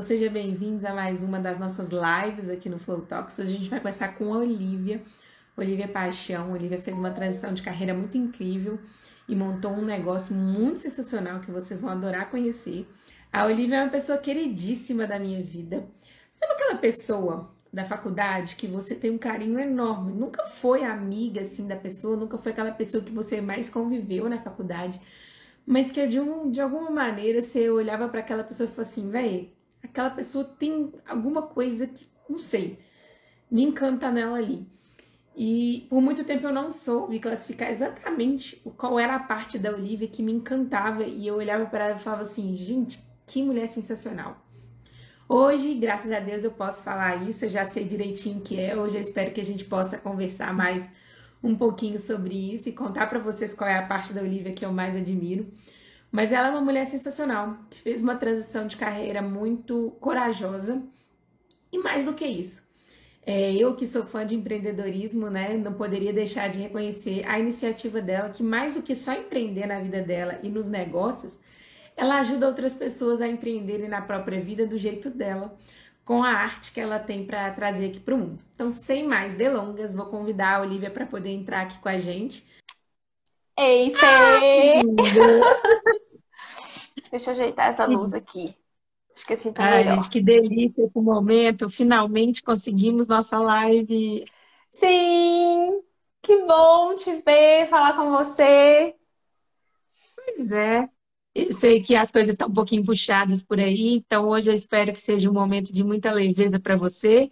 Então 0.00 0.08
seja 0.08 0.30
bem-vindos 0.30 0.82
a 0.82 0.94
mais 0.94 1.22
uma 1.22 1.38
das 1.38 1.58
nossas 1.58 1.90
lives 1.90 2.48
aqui 2.48 2.70
no 2.70 2.78
Flow 2.78 3.02
Talks. 3.02 3.38
Hoje 3.38 3.54
a 3.54 3.58
gente 3.58 3.68
vai 3.68 3.80
começar 3.80 4.08
com 4.08 4.32
a 4.32 4.38
Olivia. 4.38 5.02
Olivia 5.54 5.86
Paixão. 5.86 6.52
Olivia 6.52 6.80
fez 6.80 6.96
uma 6.98 7.10
transição 7.10 7.52
de 7.52 7.62
carreira 7.62 7.92
muito 7.92 8.16
incrível 8.16 8.78
e 9.28 9.36
montou 9.36 9.70
um 9.72 9.84
negócio 9.84 10.34
muito 10.34 10.80
sensacional 10.80 11.40
que 11.40 11.50
vocês 11.50 11.82
vão 11.82 11.90
adorar 11.90 12.30
conhecer. 12.30 12.88
A 13.30 13.44
Olivia 13.44 13.76
é 13.76 13.82
uma 13.82 13.90
pessoa 13.90 14.16
queridíssima 14.16 15.06
da 15.06 15.18
minha 15.18 15.42
vida. 15.42 15.86
Sabe 16.30 16.54
aquela 16.54 16.76
pessoa 16.76 17.54
da 17.70 17.84
faculdade 17.84 18.56
que 18.56 18.66
você 18.66 18.94
tem 18.94 19.10
um 19.10 19.18
carinho 19.18 19.60
enorme? 19.60 20.14
Nunca 20.14 20.44
foi 20.44 20.82
amiga 20.82 21.42
assim 21.42 21.66
da 21.66 21.76
pessoa, 21.76 22.16
nunca 22.16 22.38
foi 22.38 22.52
aquela 22.52 22.72
pessoa 22.72 23.04
que 23.04 23.12
você 23.12 23.42
mais 23.42 23.68
conviveu 23.68 24.30
na 24.30 24.40
faculdade, 24.40 24.98
mas 25.66 25.92
que 25.92 26.06
de, 26.06 26.18
um, 26.18 26.50
de 26.50 26.58
alguma 26.62 26.90
maneira 26.90 27.42
você 27.42 27.68
olhava 27.68 28.08
para 28.08 28.20
aquela 28.20 28.42
pessoa 28.42 28.66
e 28.66 28.72
falava 28.72 28.90
assim, 28.90 29.10
velho, 29.10 29.59
aquela 29.82 30.10
pessoa 30.10 30.44
tem 30.44 30.92
alguma 31.06 31.42
coisa 31.42 31.86
que, 31.86 32.06
não 32.28 32.38
sei, 32.38 32.78
me 33.50 33.62
encanta 33.62 34.10
nela 34.10 34.38
ali. 34.38 34.66
E 35.36 35.86
por 35.88 36.00
muito 36.00 36.24
tempo 36.24 36.46
eu 36.46 36.52
não 36.52 36.70
soube 36.70 37.18
classificar 37.18 37.70
exatamente 37.70 38.56
qual 38.76 38.98
era 38.98 39.16
a 39.16 39.20
parte 39.20 39.58
da 39.58 39.70
Olivia 39.70 40.08
que 40.08 40.22
me 40.22 40.32
encantava. 40.32 41.04
E 41.04 41.26
eu 41.26 41.36
olhava 41.36 41.66
para 41.66 41.86
ela 41.86 41.96
e 41.96 42.02
falava 42.02 42.22
assim: 42.22 42.54
gente, 42.56 43.02
que 43.26 43.42
mulher 43.42 43.68
sensacional. 43.68 44.44
Hoje, 45.28 45.74
graças 45.74 46.10
a 46.10 46.18
Deus, 46.18 46.42
eu 46.42 46.50
posso 46.50 46.82
falar 46.82 47.28
isso, 47.28 47.44
eu 47.44 47.48
já 47.48 47.64
sei 47.64 47.84
direitinho 47.84 48.38
o 48.38 48.42
que 48.42 48.58
é. 48.58 48.76
Hoje 48.76 48.96
eu 48.96 49.00
espero 49.00 49.30
que 49.30 49.40
a 49.40 49.44
gente 49.44 49.64
possa 49.64 49.96
conversar 49.96 50.52
mais 50.52 50.88
um 51.42 51.54
pouquinho 51.54 52.00
sobre 52.00 52.52
isso 52.52 52.68
e 52.68 52.72
contar 52.72 53.06
para 53.06 53.20
vocês 53.20 53.54
qual 53.54 53.70
é 53.70 53.78
a 53.78 53.86
parte 53.86 54.12
da 54.12 54.20
Olivia 54.20 54.52
que 54.52 54.64
eu 54.64 54.72
mais 54.72 54.96
admiro. 54.96 55.46
Mas 56.10 56.32
ela 56.32 56.48
é 56.48 56.50
uma 56.50 56.60
mulher 56.60 56.86
sensacional, 56.86 57.56
que 57.70 57.78
fez 57.78 58.00
uma 58.00 58.16
transição 58.16 58.66
de 58.66 58.76
carreira 58.76 59.22
muito 59.22 59.92
corajosa. 60.00 60.82
E 61.72 61.78
mais 61.78 62.04
do 62.04 62.14
que 62.14 62.26
isso, 62.26 62.68
é, 63.24 63.52
eu 63.52 63.76
que 63.76 63.86
sou 63.86 64.04
fã 64.04 64.26
de 64.26 64.34
empreendedorismo, 64.34 65.30
né, 65.30 65.56
não 65.56 65.74
poderia 65.74 66.12
deixar 66.12 66.48
de 66.48 66.58
reconhecer 66.58 67.24
a 67.28 67.38
iniciativa 67.38 68.00
dela, 68.00 68.30
que 68.30 68.42
mais 68.42 68.74
do 68.74 68.82
que 68.82 68.96
só 68.96 69.12
empreender 69.12 69.66
na 69.66 69.78
vida 69.78 70.02
dela 70.02 70.40
e 70.42 70.48
nos 70.48 70.68
negócios, 70.68 71.38
ela 71.96 72.18
ajuda 72.18 72.48
outras 72.48 72.74
pessoas 72.74 73.20
a 73.20 73.28
empreenderem 73.28 73.88
na 73.88 74.00
própria 74.00 74.40
vida 74.40 74.66
do 74.66 74.78
jeito 74.78 75.10
dela, 75.10 75.56
com 76.04 76.24
a 76.24 76.30
arte 76.30 76.72
que 76.72 76.80
ela 76.80 76.98
tem 76.98 77.24
para 77.24 77.50
trazer 77.52 77.86
aqui 77.86 78.00
para 78.00 78.14
o 78.14 78.18
mundo. 78.18 78.42
Então, 78.54 78.72
sem 78.72 79.06
mais 79.06 79.34
delongas, 79.34 79.94
vou 79.94 80.06
convidar 80.06 80.56
a 80.56 80.62
Olivia 80.62 80.90
para 80.90 81.06
poder 81.06 81.30
entrar 81.30 81.62
aqui 81.62 81.78
com 81.78 81.88
a 81.88 81.98
gente. 81.98 82.44
Ei, 83.62 83.94
Fê! 83.94 84.80
Deixa 87.10 87.30
eu 87.30 87.34
ajeitar 87.34 87.68
essa 87.68 87.84
luz 87.84 88.14
aqui. 88.14 88.56
Acho 89.14 89.26
que 89.26 89.34
assim 89.34 89.52
tá 89.52 89.62
Ai, 89.62 89.84
melhor. 89.84 89.96
gente, 89.96 90.08
que 90.08 90.22
delícia 90.22 90.86
esse 90.86 90.98
momento. 90.98 91.68
Finalmente 91.68 92.42
conseguimos 92.42 93.06
nossa 93.06 93.38
live. 93.38 94.24
Sim! 94.70 95.82
Que 96.22 96.42
bom 96.46 96.94
te 96.94 97.20
ver, 97.20 97.66
falar 97.66 97.94
com 97.96 98.10
você. 98.10 98.94
Pois 100.14 100.50
é. 100.52 100.88
Eu 101.34 101.52
sei 101.52 101.82
que 101.82 101.94
as 101.94 102.10
coisas 102.10 102.30
estão 102.30 102.48
um 102.48 102.54
pouquinho 102.54 102.82
puxadas 102.84 103.42
por 103.42 103.60
aí, 103.60 103.96
então 103.96 104.26
hoje 104.28 104.50
eu 104.50 104.54
espero 104.54 104.92
que 104.92 105.00
seja 105.00 105.30
um 105.30 105.34
momento 105.34 105.72
de 105.72 105.84
muita 105.84 106.10
leveza 106.12 106.58
para 106.58 106.76
você, 106.76 107.30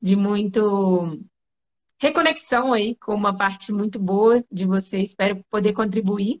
de 0.00 0.16
muito 0.16 1.20
reconexão 1.98 2.72
aí 2.72 2.96
com 2.96 3.14
uma 3.14 3.36
parte 3.36 3.72
muito 3.72 3.98
boa 3.98 4.44
de 4.50 4.66
você. 4.66 4.98
Espero 4.98 5.42
poder 5.50 5.72
contribuir. 5.72 6.40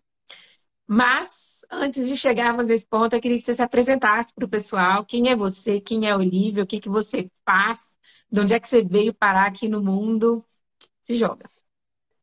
Mas 0.86 1.64
antes 1.70 2.06
de 2.06 2.16
chegarmos 2.16 2.66
nesse 2.66 2.86
ponto, 2.86 3.14
eu 3.14 3.20
queria 3.20 3.38
que 3.38 3.44
você 3.44 3.54
se 3.54 3.62
apresentasse 3.62 4.32
para 4.34 4.44
o 4.44 4.48
pessoal. 4.48 5.04
Quem 5.04 5.30
é 5.30 5.36
você? 5.36 5.80
Quem 5.80 6.08
é 6.08 6.14
Olivia? 6.14 6.62
O 6.62 6.66
que, 6.66 6.80
que 6.80 6.88
você 6.88 7.30
faz? 7.44 7.96
De 8.30 8.40
onde 8.40 8.54
é 8.54 8.60
que 8.60 8.68
você 8.68 8.82
veio 8.82 9.14
parar 9.14 9.46
aqui 9.46 9.68
no 9.68 9.82
mundo? 9.82 10.44
Se 11.02 11.16
joga. 11.16 11.48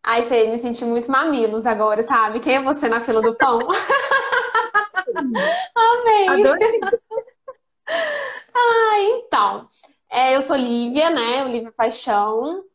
Ai, 0.01 0.25
Fê, 0.25 0.51
me 0.51 0.59
senti 0.59 0.83
muito 0.83 1.09
mamilos 1.09 1.65
agora, 1.65 2.03
sabe? 2.03 2.41
Quem 2.41 2.55
é 2.55 2.61
você 2.61 2.89
na 2.89 2.99
fila 2.99 3.21
do 3.21 3.37
pão? 3.37 3.59
Amei. 5.75 6.27
Adorei. 6.27 6.79
ah, 8.53 8.99
então. 8.99 9.69
É, 10.09 10.35
eu 10.35 10.41
sou 10.41 10.57
Lívia, 10.57 11.09
né? 11.09 11.45
Olivia 11.45 11.71
Paixão. 11.71 12.65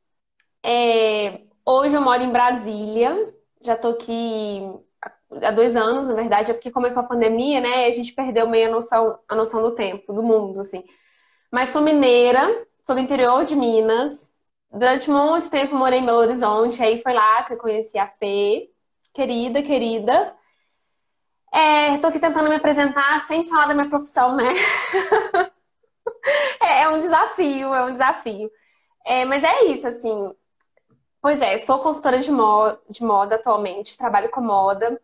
É, 0.71 1.41
hoje 1.65 1.97
eu 1.97 2.03
moro 2.03 2.23
em 2.23 2.31
Brasília. 2.31 3.35
Já 3.63 3.75
tô 3.75 3.89
aqui 3.89 4.61
há 5.43 5.51
dois 5.51 5.75
anos, 5.75 6.07
na 6.07 6.13
verdade, 6.15 6.51
é 6.51 6.55
porque 6.55 6.71
começou 6.71 7.03
a 7.03 7.07
pandemia, 7.07 7.59
né? 7.59 7.89
E 7.89 7.91
a 7.91 7.95
gente 7.95 8.13
perdeu 8.13 8.47
meio 8.47 8.69
a 8.69 8.73
noção, 8.73 9.19
a 9.27 9.35
noção 9.35 9.63
do 9.63 9.75
tempo, 9.75 10.13
do 10.13 10.23
mundo, 10.23 10.61
assim. 10.61 10.85
Mas 11.51 11.71
sou 11.71 11.81
mineira, 11.83 12.67
sou 12.85 12.95
do 12.95 13.01
interior 13.01 13.47
de 13.47 13.57
Minas. 13.57 14.31
Durante 14.71 15.11
muito 15.11 15.49
tempo 15.51 15.75
morei 15.75 16.01
em 16.01 16.07
Belo 16.07 16.19
Horizonte, 16.19 16.83
aí 16.83 17.01
foi 17.03 17.15
lá 17.15 17.45
que 17.45 17.55
eu 17.55 17.59
conheci 17.59 17.99
a 17.99 18.07
Fê. 18.07 18.71
Querida, 19.15 19.63
querida. 19.63 20.37
É, 21.53 21.97
tô 21.99 22.09
aqui 22.09 22.21
tentando 22.21 22.49
me 22.51 22.57
apresentar 22.57 23.21
sem 23.27 23.49
falar 23.49 23.69
da 23.69 23.75
minha 23.75 23.89
profissão, 23.89 24.37
né? 24.37 24.53
é, 26.61 26.83
é, 26.83 26.89
um 26.91 26.99
desafio, 26.99 27.75
é 27.75 27.85
um 27.87 27.93
desafio. 27.93 28.51
É, 29.07 29.25
mas 29.25 29.43
é 29.43 29.65
isso, 29.65 29.89
assim. 29.89 30.35
Pois 31.21 31.43
é, 31.43 31.59
sou 31.59 31.81
consultora 31.81 32.21
de 32.21 32.31
moda, 32.31 32.81
de 32.89 33.03
moda 33.03 33.35
atualmente, 33.35 33.99
trabalho 33.99 34.31
com 34.31 34.41
moda, 34.41 35.01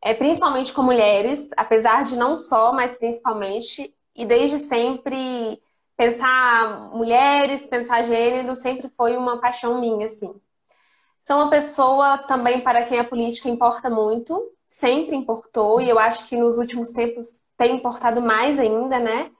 é, 0.00 0.14
principalmente 0.14 0.72
com 0.72 0.82
mulheres, 0.82 1.50
apesar 1.56 2.04
de 2.04 2.16
não 2.16 2.36
só, 2.36 2.72
mas 2.72 2.96
principalmente, 2.96 3.92
e 4.14 4.24
desde 4.24 4.60
sempre 4.60 5.60
pensar 5.96 6.90
mulheres, 6.92 7.66
pensar 7.66 8.04
gênero, 8.04 8.54
sempre 8.54 8.88
foi 8.96 9.16
uma 9.16 9.40
paixão 9.40 9.80
minha, 9.80 10.06
assim. 10.06 10.32
Sou 11.18 11.36
uma 11.36 11.50
pessoa 11.50 12.18
também 12.18 12.62
para 12.62 12.84
quem 12.84 13.00
a 13.00 13.04
política 13.04 13.48
importa 13.48 13.90
muito, 13.90 14.52
sempre 14.68 15.16
importou, 15.16 15.80
e 15.80 15.88
eu 15.88 15.98
acho 15.98 16.28
que 16.28 16.36
nos 16.36 16.58
últimos 16.58 16.92
tempos 16.92 17.42
tem 17.56 17.76
importado 17.76 18.22
mais 18.22 18.60
ainda, 18.60 19.00
né? 19.00 19.32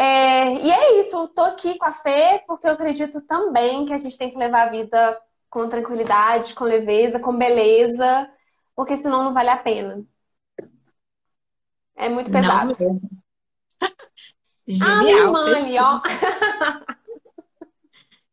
É, 0.00 0.54
e 0.54 0.70
é 0.70 1.00
isso, 1.00 1.16
eu 1.16 1.26
tô 1.26 1.42
aqui 1.42 1.76
com 1.76 1.84
a 1.84 1.90
Fê 1.90 2.40
porque 2.46 2.68
eu 2.68 2.70
acredito 2.70 3.20
também 3.22 3.84
que 3.84 3.92
a 3.92 3.98
gente 3.98 4.16
tem 4.16 4.30
que 4.30 4.38
levar 4.38 4.68
a 4.68 4.70
vida 4.70 5.20
com 5.50 5.68
tranquilidade, 5.68 6.54
com 6.54 6.62
leveza, 6.62 7.18
com 7.18 7.36
beleza, 7.36 8.30
porque 8.76 8.96
senão 8.96 9.24
não 9.24 9.34
vale 9.34 9.48
a 9.48 9.56
pena. 9.56 10.04
É 11.96 12.08
muito 12.08 12.30
pesado. 12.30 12.76
Não, 12.78 13.00
Genial. 14.68 14.88
Ah, 14.88 15.02
minha 15.02 15.16
irmã 15.16 15.56
ali, 15.56 15.78
ó. 15.80 16.00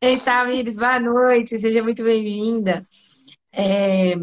Eita, 0.00 0.48
Iris, 0.52 0.76
boa 0.76 1.00
noite, 1.00 1.58
seja 1.58 1.82
muito 1.82 2.04
bem-vinda. 2.04 2.86
É, 3.50 4.14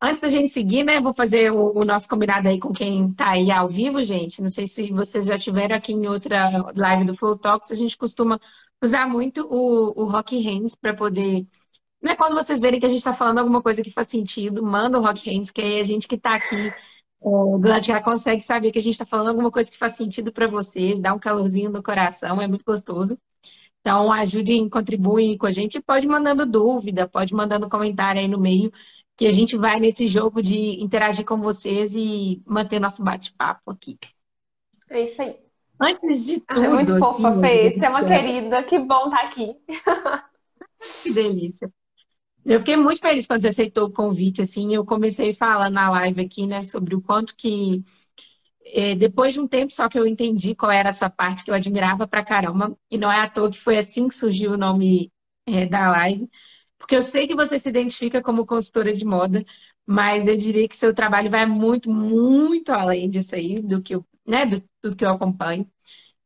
Antes 0.00 0.20
da 0.20 0.28
gente 0.28 0.52
seguir, 0.52 0.84
né, 0.84 1.00
vou 1.00 1.12
fazer 1.12 1.50
o, 1.50 1.76
o, 1.80 1.84
nosso 1.84 2.08
combinado 2.08 2.46
aí 2.46 2.60
com 2.60 2.72
quem 2.72 3.12
tá 3.12 3.30
aí 3.30 3.50
ao 3.50 3.68
vivo, 3.68 4.00
gente. 4.02 4.40
Não 4.40 4.48
sei 4.48 4.66
se 4.66 4.92
vocês 4.92 5.26
já 5.26 5.36
tiveram 5.36 5.74
aqui 5.74 5.92
em 5.92 6.06
outra 6.06 6.72
live 6.76 7.04
do 7.04 7.16
Flow 7.16 7.36
Talks, 7.36 7.72
a 7.72 7.74
gente 7.74 7.96
costuma 7.96 8.38
usar 8.82 9.08
muito 9.08 9.44
o, 9.50 10.00
o 10.00 10.04
Rock 10.08 10.40
Hands 10.40 10.76
para 10.76 10.94
poder. 10.94 11.46
Né, 12.00 12.14
quando 12.14 12.34
vocês 12.34 12.60
verem 12.60 12.78
que 12.78 12.86
a 12.86 12.88
gente 12.88 12.98
está 12.98 13.12
falando 13.12 13.38
alguma 13.38 13.60
coisa 13.60 13.82
que 13.82 13.90
faz 13.90 14.08
sentido, 14.08 14.62
manda 14.62 14.98
o 14.98 15.02
Rock 15.02 15.28
Hands, 15.30 15.50
que 15.50 15.60
aí 15.60 15.80
a 15.80 15.84
gente 15.84 16.06
que 16.06 16.14
está 16.14 16.36
aqui 16.36 16.72
é, 17.74 17.80
de 17.80 17.88
cá 17.92 18.02
consegue 18.02 18.42
saber 18.42 18.70
que 18.70 18.78
a 18.78 18.82
gente 18.82 18.92
está 18.92 19.06
falando 19.06 19.28
alguma 19.28 19.50
coisa 19.50 19.70
que 19.70 19.76
faz 19.76 19.96
sentido 19.96 20.32
para 20.32 20.46
vocês, 20.46 21.00
dá 21.00 21.12
um 21.12 21.18
calorzinho 21.18 21.70
no 21.70 21.82
coração, 21.82 22.40
é 22.40 22.46
muito 22.46 22.64
gostoso. 22.64 23.18
Então, 23.80 24.12
ajudem, 24.12 24.68
contribuem 24.68 25.36
com 25.38 25.46
a 25.46 25.50
gente. 25.50 25.80
Pode 25.80 26.06
mandando 26.06 26.44
dúvida, 26.44 27.08
pode 27.08 27.32
mandando 27.34 27.68
comentário 27.68 28.20
aí 28.20 28.28
no 28.28 28.38
meio 28.38 28.72
que 29.18 29.26
a 29.26 29.32
gente 29.32 29.56
vai 29.56 29.80
nesse 29.80 30.06
jogo 30.06 30.40
de 30.40 30.80
interagir 30.80 31.26
com 31.26 31.38
vocês 31.40 31.92
e 31.96 32.40
manter 32.46 32.78
nosso 32.78 33.02
bate-papo 33.02 33.72
aqui. 33.72 33.98
É 34.88 35.02
isso 35.02 35.20
aí. 35.20 35.36
Antes 35.80 36.24
de 36.24 36.40
tudo. 36.40 36.60
Ah, 36.60 36.64
é 36.64 36.68
muito 36.68 36.98
fofa, 37.00 37.28
assim, 37.30 37.40
Fê. 37.40 37.70
Você 37.72 37.84
é 37.84 37.88
uma 37.88 38.04
querida. 38.04 38.62
Que 38.62 38.78
bom 38.78 39.06
estar 39.06 39.18
tá 39.18 39.26
aqui. 39.26 39.56
que 41.02 41.12
delícia. 41.12 41.68
Eu 42.46 42.60
fiquei 42.60 42.76
muito 42.76 43.00
feliz 43.00 43.26
quando 43.26 43.42
você 43.42 43.48
aceitou 43.48 43.88
o 43.88 43.92
convite, 43.92 44.40
assim. 44.40 44.72
Eu 44.72 44.84
comecei 44.84 45.30
a 45.30 45.34
falar 45.34 45.68
na 45.68 45.90
live 45.90 46.20
aqui, 46.20 46.46
né, 46.46 46.62
sobre 46.62 46.94
o 46.94 47.02
quanto 47.02 47.34
que 47.34 47.82
é, 48.66 48.94
depois 48.94 49.34
de 49.34 49.40
um 49.40 49.48
tempo 49.48 49.72
só 49.72 49.88
que 49.88 49.98
eu 49.98 50.06
entendi 50.06 50.54
qual 50.54 50.70
era 50.70 50.90
essa 50.90 51.10
parte 51.10 51.44
que 51.44 51.50
eu 51.50 51.54
admirava 51.54 52.06
pra 52.06 52.24
caramba. 52.24 52.78
E 52.88 52.96
não 52.96 53.10
é 53.10 53.20
à 53.20 53.28
toa 53.28 53.50
que 53.50 53.58
foi 53.58 53.78
assim 53.78 54.06
que 54.06 54.14
surgiu 54.14 54.52
o 54.52 54.56
nome 54.56 55.10
é, 55.44 55.66
da 55.66 55.90
live. 55.90 56.28
Porque 56.78 56.96
eu 56.96 57.02
sei 57.02 57.26
que 57.26 57.34
você 57.34 57.58
se 57.58 57.68
identifica 57.68 58.22
como 58.22 58.46
consultora 58.46 58.94
de 58.94 59.04
moda, 59.04 59.44
mas 59.86 60.26
eu 60.26 60.36
diria 60.36 60.68
que 60.68 60.76
seu 60.76 60.94
trabalho 60.94 61.30
vai 61.30 61.46
muito, 61.46 61.90
muito 61.90 62.72
além 62.72 63.10
disso 63.10 63.34
aí, 63.34 63.56
do 63.56 63.82
que 63.82 63.94
eu, 63.94 64.06
né, 64.26 64.46
do 64.46 64.62
tudo 64.82 64.96
que 64.96 65.04
eu 65.04 65.10
acompanho. 65.10 65.70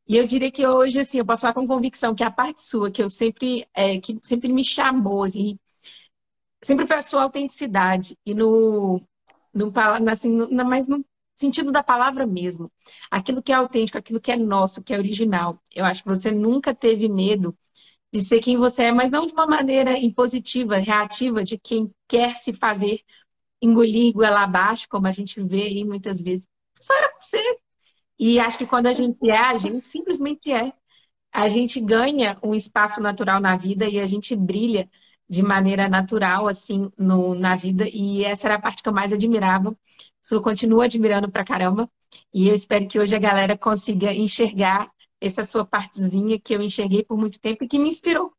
E 0.06 0.16
eu 0.16 0.26
diria 0.26 0.50
que 0.52 0.66
hoje, 0.66 1.00
assim, 1.00 1.19
eu 1.19 1.26
posso 1.26 1.43
falar 1.43 1.54
com 1.54 1.66
convicção 1.66 2.14
que 2.14 2.25
a 2.25 2.31
parte 2.31 2.62
sua, 2.62 2.90
que 2.90 3.02
eu 3.02 3.08
sempre, 3.08 3.66
é, 3.75 4.00
que 4.00 4.19
sempre 4.22 4.52
me 4.52 4.64
chamou, 4.64 5.25
assim, 5.25 5.58
sempre 6.62 6.87
foi 6.87 6.96
a 6.96 7.02
sua 7.02 7.22
autenticidade. 7.22 8.16
E 8.26 8.34
no, 8.34 9.00
no 9.55 9.72
assim, 10.10 10.31
no, 10.31 10.64
mas 10.64 10.87
no, 10.87 11.05
sentido 11.43 11.72
da 11.72 11.82
palavra 11.82 12.26
mesmo. 12.26 12.70
Aquilo 13.10 13.43
que 13.43 13.52
é 13.52 13.55
autêntico, 13.56 13.98
aquilo 13.98 14.20
que 14.20 14.32
é 14.32 14.37
nosso, 14.37 14.82
que 14.82 14.94
é 14.94 14.98
original. 14.98 15.60
Eu 15.75 15.84
acho 15.84 16.02
que 16.02 16.08
você 16.08 16.31
nunca 16.31 16.75
teve 16.75 17.08
medo 17.08 17.56
de 18.12 18.23
ser 18.23 18.41
quem 18.41 18.56
você 18.56 18.85
é, 18.85 18.93
mas 18.93 19.11
não 19.11 19.26
de 19.26 19.32
uma 19.32 19.47
maneira 19.47 19.99
impositiva, 19.99 20.76
reativa, 20.76 21.43
de 21.43 21.59
quem 21.59 21.91
quer 22.06 22.37
se 22.37 22.53
fazer 22.53 23.00
engolir 23.61 24.12
goela 24.12 24.43
abaixo, 24.43 24.88
como 24.88 25.06
a 25.06 25.12
gente 25.12 25.43
vê 25.43 25.62
aí 25.62 25.85
muitas 25.85 26.20
vezes. 26.20 26.47
Só 26.79 26.94
era 26.94 27.12
você. 27.20 27.43
E 28.19 28.41
acho 28.41 28.59
que 28.59 28.67
quando 28.67 28.87
a 28.87 28.93
gente 28.93 29.31
é, 29.31 29.38
a 29.38 29.59
gente 29.59 29.87
simplesmente 29.87 30.50
é. 30.53 30.73
A 31.32 31.49
gente 31.49 31.81
ganha 31.81 32.38
um 32.43 32.55
espaço 32.55 33.00
natural 33.00 33.41
na 33.41 33.56
vida 33.56 33.88
e 33.88 33.99
a 34.00 34.06
gente 34.06 34.37
brilha 34.37 34.91
de 35.29 35.43
maneira 35.43 35.88
natural, 35.88 36.47
assim, 36.47 36.91
no, 36.99 37.35
na 37.35 37.56
vida. 37.56 37.88
E 37.88 38.25
essa 38.25 38.49
era 38.49 38.56
a 38.56 38.61
parte 38.61 38.82
que 38.82 38.88
eu 38.88 38.93
mais 38.93 39.12
admirava. 39.12 39.76
Eu 40.31 40.43
continuo 40.43 40.82
admirando 40.82 41.31
pra 41.31 41.44
caramba. 41.44 41.91
E 42.35 42.49
eu 42.49 42.55
espero 42.55 42.87
que 42.87 42.99
hoje 42.99 43.17
a 43.17 43.19
galera 43.19 43.56
consiga 43.56 44.12
enxergar 44.12 44.91
essa 45.22 45.44
sua 45.44 45.64
partezinha 45.64 46.38
que 46.40 46.54
eu 46.54 46.60
enxerguei 46.60 47.04
por 47.04 47.16
muito 47.16 47.38
tempo 47.40 47.62
e 47.64 47.69
que 47.69 47.78
me 47.78 47.88
inspirou. 47.88 48.32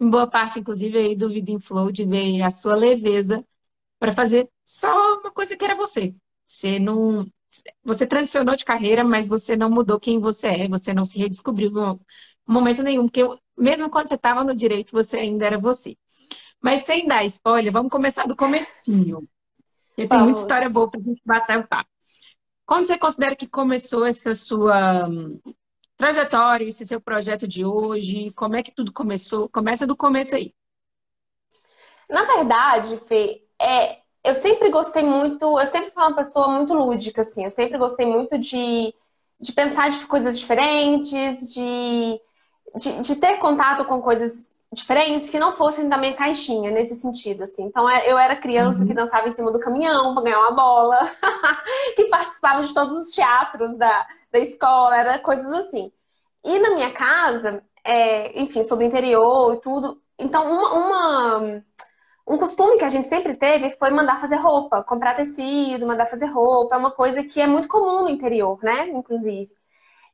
Em 0.00 0.08
boa 0.08 0.26
parte, 0.26 0.58
inclusive, 0.58 0.96
aí 0.98 1.14
do 1.14 1.28
Vida 1.28 1.50
em 1.50 1.60
Flow, 1.60 1.92
de 1.92 2.04
ver 2.04 2.42
a 2.42 2.50
sua 2.50 2.74
leveza 2.74 3.44
para 3.98 4.12
fazer 4.12 4.48
só 4.64 4.90
uma 5.20 5.30
coisa 5.30 5.56
que 5.56 5.64
era 5.64 5.74
você. 5.74 6.14
Você 6.46 6.78
não. 6.78 7.26
Você 7.84 8.06
transicionou 8.06 8.56
de 8.56 8.64
carreira, 8.64 9.04
mas 9.04 9.28
você 9.28 9.56
não 9.56 9.70
mudou 9.70 10.00
quem 10.00 10.18
você 10.18 10.48
é, 10.48 10.68
você 10.68 10.92
não 10.92 11.04
se 11.04 11.18
redescobriu 11.18 11.70
em 11.70 12.00
momento 12.52 12.82
nenhum, 12.82 13.04
porque 13.04 13.22
mesmo 13.56 13.88
quando 13.88 14.08
você 14.08 14.16
estava 14.16 14.42
no 14.42 14.56
direito, 14.56 14.90
você 14.90 15.18
ainda 15.18 15.46
era 15.46 15.58
você. 15.58 15.96
Mas 16.60 16.84
sem 16.84 17.06
dar 17.06 17.24
spoiler, 17.26 17.72
vamos 17.72 17.92
começar 17.92 18.26
do 18.26 18.34
comecinho. 18.34 19.28
Porque 19.88 20.08
tem 20.08 20.18
muita 20.18 20.40
história 20.40 20.68
boa 20.68 20.90
para 20.90 20.98
a 20.98 21.02
gente 21.02 21.22
bater 21.24 21.58
o 21.58 21.68
papo. 21.68 21.88
Quando 22.66 22.86
você 22.86 22.98
considera 22.98 23.36
que 23.36 23.46
começou 23.46 24.04
essa 24.04 24.34
sua 24.34 25.08
trajetória, 26.04 26.68
esse 26.68 26.84
seu 26.84 27.00
projeto 27.00 27.48
de 27.48 27.64
hoje? 27.64 28.30
Como 28.32 28.54
é 28.56 28.62
que 28.62 28.70
tudo 28.70 28.92
começou? 28.92 29.48
Começa 29.48 29.86
do 29.86 29.96
começo 29.96 30.34
aí. 30.34 30.52
Na 32.10 32.24
verdade, 32.24 32.98
Fê, 33.08 33.42
é, 33.58 34.00
eu 34.22 34.34
sempre 34.34 34.68
gostei 34.68 35.02
muito, 35.02 35.58
eu 35.58 35.66
sempre 35.66 35.90
fui 35.90 36.02
uma 36.02 36.14
pessoa 36.14 36.48
muito 36.48 36.74
lúdica, 36.74 37.22
assim, 37.22 37.44
eu 37.44 37.50
sempre 37.50 37.78
gostei 37.78 38.04
muito 38.04 38.38
de, 38.38 38.94
de 39.40 39.52
pensar 39.52 39.88
de 39.88 40.04
coisas 40.04 40.38
diferentes, 40.38 41.50
de, 41.54 42.20
de, 42.76 43.00
de 43.00 43.16
ter 43.16 43.38
contato 43.38 43.86
com 43.86 44.02
coisas 44.02 44.52
diferentes 44.74 45.30
que 45.30 45.38
não 45.38 45.56
fossem 45.56 45.88
da 45.88 45.96
minha 45.96 46.12
caixinha, 46.12 46.70
nesse 46.70 46.96
sentido, 46.96 47.44
assim. 47.44 47.64
Então, 47.64 47.88
é, 47.88 48.10
eu 48.10 48.18
era 48.18 48.36
criança 48.36 48.80
uhum. 48.80 48.88
que 48.88 48.92
dançava 48.92 49.28
em 49.28 49.32
cima 49.32 49.50
do 49.50 49.60
caminhão 49.60 50.12
para 50.12 50.24
ganhar 50.24 50.40
uma 50.40 50.50
bola, 50.50 51.10
que 51.96 52.04
participava 52.10 52.62
de 52.62 52.74
todos 52.74 52.92
os 52.94 53.14
teatros 53.14 53.78
da, 53.78 54.06
da 54.34 54.40
escola, 54.40 54.96
era 54.96 55.18
coisas 55.20 55.50
assim. 55.52 55.92
E 56.44 56.58
na 56.58 56.74
minha 56.74 56.92
casa, 56.92 57.64
é, 57.84 58.40
enfim, 58.40 58.64
sobre 58.64 58.84
o 58.84 58.88
interior 58.88 59.54
e 59.54 59.60
tudo. 59.60 60.02
Então, 60.18 60.50
uma, 60.50 60.72
uma, 60.74 61.64
um 62.26 62.38
costume 62.38 62.76
que 62.76 62.84
a 62.84 62.88
gente 62.88 63.06
sempre 63.08 63.36
teve 63.36 63.70
foi 63.70 63.90
mandar 63.90 64.20
fazer 64.20 64.36
roupa, 64.36 64.82
comprar 64.84 65.14
tecido, 65.14 65.86
mandar 65.86 66.06
fazer 66.06 66.26
roupa. 66.26 66.74
É 66.74 66.78
uma 66.78 66.90
coisa 66.90 67.22
que 67.22 67.40
é 67.40 67.46
muito 67.46 67.68
comum 67.68 68.02
no 68.02 68.08
interior, 68.10 68.58
né? 68.62 68.88
Inclusive. 68.88 69.50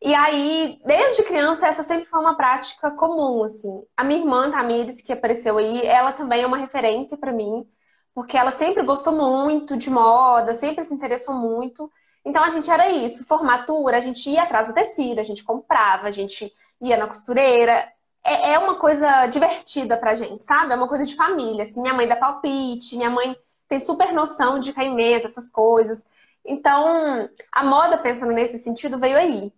E 0.02 0.14
aí, 0.14 0.81
desde 0.84 1.22
criança, 1.25 1.69
essa 1.69 1.82
sempre 1.82 2.06
foi 2.06 2.20
uma 2.20 2.37
prática 2.37 2.90
comum, 2.90 3.44
assim. 3.44 3.82
A 3.96 4.05
minha 4.05 4.20
irmã, 4.20 4.50
Tamires, 4.50 5.02
que 5.02 5.12
apareceu 5.12 5.58
aí, 5.58 5.82
ela 5.87 6.12
também 6.12 6.43
é 6.43 6.46
uma 6.46 6.56
referência 6.58 7.17
para 7.19 7.32
mim, 7.32 7.67
porque 8.14 8.37
ela 8.37 8.50
sempre 8.50 8.82
gostou 8.82 9.12
muito 9.14 9.76
de 9.76 9.90
moda, 9.90 10.55
sempre 10.55 10.84
se 10.84 10.94
interessou 10.94 11.34
muito. 11.34 11.90
Então 12.25 12.43
a 12.44 12.50
gente 12.50 12.70
era 12.70 12.88
isso, 12.90 13.25
formatura, 13.25 13.96
a 13.96 14.00
gente 14.00 14.28
ia 14.28 14.43
atrás 14.43 14.69
do 14.69 14.75
tecido, 14.75 15.20
a 15.20 15.22
gente 15.22 15.43
comprava, 15.44 16.08
a 16.08 16.11
gente 16.11 16.52
ia 16.81 16.96
na 16.96 17.06
costureira. 17.06 17.90
É, 18.22 18.52
é 18.52 18.58
uma 18.58 18.78
coisa 18.78 19.26
divertida 19.26 19.96
pra 19.96 20.14
gente, 20.14 20.44
sabe? 20.44 20.72
É 20.72 20.76
uma 20.76 20.88
coisa 20.88 21.06
de 21.06 21.17
família. 21.17 21.64
Assim, 21.64 21.81
minha 21.81 21.94
mãe 21.94 22.06
dá 22.08 22.17
palpite, 22.17 22.96
minha 22.96 23.11
mãe 23.11 23.37
tem 23.69 23.81
super 23.81 24.12
noção 24.12 24.58
de 24.58 24.72
caimento, 24.72 25.26
essas 25.26 25.50
coisas. 25.50 26.06
Então, 26.44 27.28
a 27.52 27.64
moda, 27.64 27.99
pensando 27.99 28.32
nesse 28.32 28.58
sentido, 28.58 28.99
veio 28.99 29.17
aí. 29.17 29.52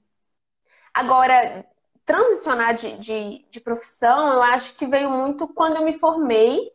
Agora, 0.94 1.64
transicionar 2.05 2.75
de, 2.75 2.99
de, 2.99 3.47
de 3.50 3.61
profissão, 3.61 4.32
eu 4.32 4.43
acho 4.43 4.75
que 4.75 4.87
veio 4.87 5.11
muito 5.11 5.49
quando 5.49 5.76
eu 5.76 5.85
me 5.85 5.94
formei. 5.99 6.70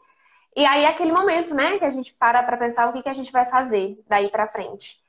E 0.55 0.65
aí, 0.65 0.83
é 0.85 0.87
aquele 0.89 1.11
momento, 1.11 1.53
né, 1.55 1.77
que 1.79 1.85
a 1.85 1.89
gente 1.91 2.13
para 2.13 2.43
para 2.43 2.57
pensar 2.57 2.89
o 2.89 2.93
que, 2.93 3.03
que 3.03 3.09
a 3.09 3.13
gente 3.13 3.31
vai 3.31 3.45
fazer 3.45 4.03
daí 4.07 4.29
para 4.31 4.47
frente. 4.47 4.99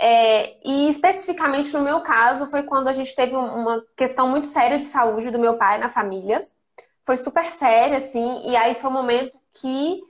É, 0.00 0.56
e 0.64 0.88
especificamente 0.90 1.72
no 1.72 1.82
meu 1.82 2.00
caso, 2.02 2.46
foi 2.46 2.62
quando 2.62 2.88
a 2.88 2.92
gente 2.92 3.14
teve 3.16 3.34
uma 3.34 3.84
questão 3.96 4.28
muito 4.28 4.46
séria 4.46 4.78
de 4.78 4.84
saúde 4.84 5.30
do 5.30 5.38
meu 5.38 5.58
pai 5.58 5.78
na 5.78 5.88
família. 5.88 6.48
Foi 7.04 7.16
super 7.16 7.52
séria, 7.52 7.98
assim, 7.98 8.48
e 8.48 8.56
aí 8.56 8.74
foi 8.76 8.90
um 8.90 8.92
momento 8.92 9.36
que 9.60 10.00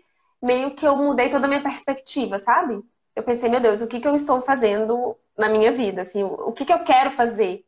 meio 0.43 0.75
que 0.75 0.87
eu 0.87 0.96
mudei 0.96 1.31
toda 1.31 1.46
a 1.46 1.49
minha 1.49 1.62
perspectiva, 1.62 2.38
sabe? 2.38 2.82
Eu 3.17 3.23
pensei, 3.23 3.49
meu 3.49 3.61
Deus, 3.61 3.81
o 3.81 3.88
que, 3.88 4.00
que 4.00 4.06
eu 4.06 4.14
estou 4.14 4.43
fazendo 4.43 5.17
na 5.37 5.49
minha 5.49 5.73
vida? 5.73 6.02
Assim, 6.02 6.23
o 6.23 6.52
que, 6.52 6.64
que 6.64 6.73
eu 6.73 6.84
quero 6.84 7.11
fazer? 7.11 7.64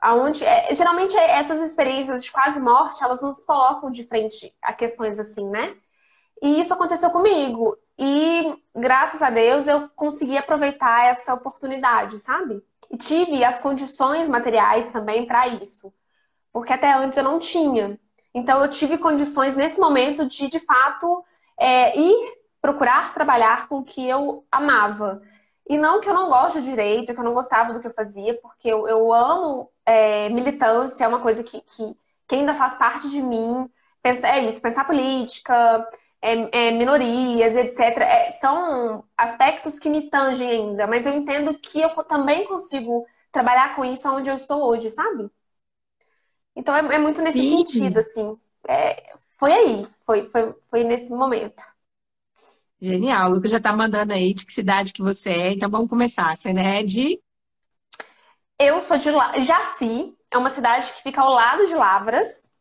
Aonde, 0.00 0.44
é, 0.44 0.74
geralmente 0.74 1.16
essas 1.16 1.60
experiências 1.60 2.24
de 2.24 2.32
quase 2.32 2.60
morte, 2.60 3.02
elas 3.02 3.20
nos 3.20 3.44
colocam 3.44 3.90
de 3.90 4.04
frente 4.04 4.54
a 4.62 4.72
questões 4.72 5.18
assim, 5.18 5.48
né? 5.48 5.76
E 6.42 6.60
isso 6.60 6.72
aconteceu 6.72 7.10
comigo. 7.10 7.76
E 7.98 8.56
graças 8.74 9.22
a 9.22 9.30
Deus 9.30 9.66
eu 9.66 9.88
consegui 9.96 10.38
aproveitar 10.38 11.06
essa 11.06 11.34
oportunidade, 11.34 12.18
sabe? 12.18 12.62
E 12.90 12.96
tive 12.96 13.44
as 13.44 13.58
condições 13.58 14.28
materiais 14.28 14.92
também 14.92 15.26
para 15.26 15.48
isso. 15.48 15.92
Porque 16.52 16.72
até 16.72 16.92
antes 16.92 17.18
eu 17.18 17.24
não 17.24 17.38
tinha. 17.38 17.98
Então 18.32 18.62
eu 18.62 18.70
tive 18.70 18.98
condições 18.98 19.56
nesse 19.56 19.80
momento 19.80 20.26
de, 20.26 20.48
de 20.48 20.60
fato, 20.60 21.24
é, 21.58 21.98
ir 21.98 22.38
procurar 22.60 23.14
trabalhar 23.14 23.68
com 23.68 23.78
o 23.78 23.84
que 23.84 24.06
eu 24.08 24.44
amava. 24.50 25.20
E 25.68 25.76
não 25.76 26.00
que 26.00 26.08
eu 26.08 26.14
não 26.14 26.28
gosto 26.28 26.60
de 26.60 26.66
direito, 26.66 27.12
que 27.12 27.20
eu 27.20 27.24
não 27.24 27.34
gostava 27.34 27.72
do 27.72 27.80
que 27.80 27.86
eu 27.86 27.94
fazia, 27.94 28.34
porque 28.40 28.68
eu, 28.68 28.88
eu 28.88 29.12
amo 29.12 29.70
é, 29.84 30.28
militância, 30.30 31.04
é 31.04 31.08
uma 31.08 31.20
coisa 31.20 31.42
que, 31.44 31.60
que, 31.60 31.96
que 32.26 32.34
ainda 32.36 32.54
faz 32.54 32.76
parte 32.76 33.10
de 33.10 33.20
mim. 33.22 33.68
Pensar, 34.02 34.28
é 34.36 34.44
isso, 34.44 34.62
pensar 34.62 34.86
política, 34.86 35.86
é, 36.20 36.66
é, 36.66 36.70
minorias, 36.70 37.54
etc. 37.56 37.80
É, 37.98 38.30
são 38.32 39.04
aspectos 39.16 39.78
que 39.78 39.88
me 39.88 40.10
tangem 40.10 40.50
ainda, 40.50 40.86
mas 40.86 41.06
eu 41.06 41.14
entendo 41.14 41.58
que 41.58 41.80
eu 41.80 41.90
também 42.04 42.44
consigo 42.46 43.06
trabalhar 43.30 43.76
com 43.76 43.84
isso 43.84 44.08
onde 44.08 44.28
eu 44.28 44.36
estou 44.36 44.62
hoje, 44.68 44.90
sabe? 44.90 45.30
Então 46.56 46.74
é, 46.74 46.96
é 46.96 46.98
muito 46.98 47.22
nesse 47.22 47.40
Sim. 47.40 47.64
sentido, 47.64 47.98
assim. 47.98 48.36
É, 48.66 49.14
foi 49.38 49.52
aí, 49.52 49.86
foi, 50.04 50.28
foi, 50.28 50.54
foi 50.68 50.84
nesse 50.84 51.12
momento. 51.12 51.62
Genial. 52.80 53.30
O 53.30 53.34
Lucas 53.34 53.50
já 53.50 53.60
tá 53.60 53.72
mandando 53.72 54.12
aí 54.12 54.34
de 54.34 54.44
que 54.46 54.52
cidade 54.52 54.92
que 54.92 55.02
você 55.02 55.30
é, 55.30 55.52
então 55.52 55.70
vamos 55.70 55.88
começar. 55.88 56.36
Você 56.36 56.50
é 56.50 56.82
de. 56.82 57.20
Eu 58.58 58.80
sou 58.80 58.96
de 58.96 59.10
Jaci, 59.44 60.16
é 60.30 60.36
uma 60.38 60.50
cidade 60.50 60.92
que 60.92 61.02
fica 61.02 61.20
ao 61.20 61.30
lado 61.30 61.66
de 61.66 61.74
Lavras. 61.74 62.52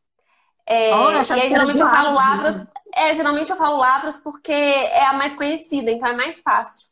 É, 0.65 0.93
oh, 0.93 1.11
e 1.11 1.15
aí, 1.15 1.49
geralmente 1.49 1.79
eu 1.79 1.89
falo 1.89 2.13
Lavras. 2.13 2.67
É, 2.93 3.13
geralmente 3.13 3.51
eu 3.51 3.57
falo 3.57 3.77
Lavras 3.77 4.19
porque 4.19 4.51
é 4.51 5.05
a 5.05 5.13
mais 5.13 5.35
conhecida, 5.35 5.91
então 5.91 6.07
é 6.07 6.15
mais 6.15 6.41
fácil. 6.41 6.87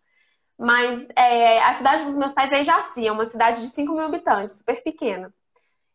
Mas 0.58 1.08
é, 1.16 1.62
a 1.64 1.74
cidade 1.74 2.06
dos 2.06 2.18
meus 2.18 2.34
pais 2.34 2.52
é 2.52 2.64
Jaci, 2.64 3.08
é 3.08 3.12
uma 3.12 3.26
cidade 3.26 3.62
de 3.62 3.70
5 3.70 3.94
mil 3.94 4.06
habitantes, 4.06 4.58
super 4.58 4.82
pequena. 4.84 5.34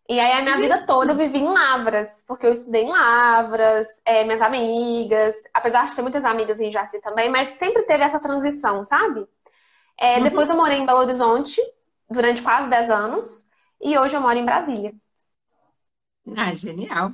E 0.09 0.19
aí 0.19 0.33
a 0.33 0.43
minha 0.43 0.57
Gente. 0.57 0.63
vida 0.63 0.87
toda 0.87 1.13
eu 1.13 1.17
vivi 1.17 1.39
em 1.39 1.49
Lavras, 1.49 2.25
porque 2.27 2.45
eu 2.47 2.53
estudei 2.53 2.83
em 2.83 2.91
Lavras, 2.91 3.87
é, 4.05 4.25
minhas 4.25 4.41
amigas, 4.41 5.37
apesar 5.55 5.87
de 5.87 5.95
ter 5.95 6.03
muitas 6.03 6.25
amigas 6.25 6.59
em 6.61 6.71
Jaci 6.71 7.01
também, 7.01 7.31
mas 7.31 7.51
sempre 7.51 7.85
teve 7.85 8.03
essa 8.03 8.21
transição, 8.21 8.85
sabe? 8.85 9.25
É, 9.97 10.17
uhum. 10.17 10.25
Depois 10.25 10.49
eu 10.49 10.57
morei 10.57 10.79
em 10.79 10.87
Belo 10.87 11.01
Horizonte 11.01 11.61
durante 12.11 12.43
quase 12.43 12.69
10 12.69 12.91
anos 12.91 13.49
e 13.81 13.97
hoje 13.97 14.17
eu 14.17 14.21
moro 14.21 14.37
em 14.37 14.45
Brasília. 14.45 14.93
Ah, 16.37 16.55
genial. 16.55 17.13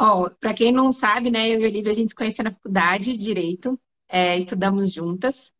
Ó, 0.00 0.30
para 0.30 0.54
quem 0.54 0.72
não 0.72 0.92
sabe, 0.94 1.30
né, 1.30 1.48
eu 1.50 1.60
e 1.60 1.64
a 1.64 1.68
Olivia, 1.68 1.90
a 1.90 1.94
gente 1.94 2.08
se 2.08 2.14
conheceu 2.14 2.42
na 2.44 2.52
faculdade 2.52 3.12
de 3.12 3.18
Direito, 3.18 3.78
é, 4.08 4.38
estudamos 4.38 4.92
juntas. 4.92 5.52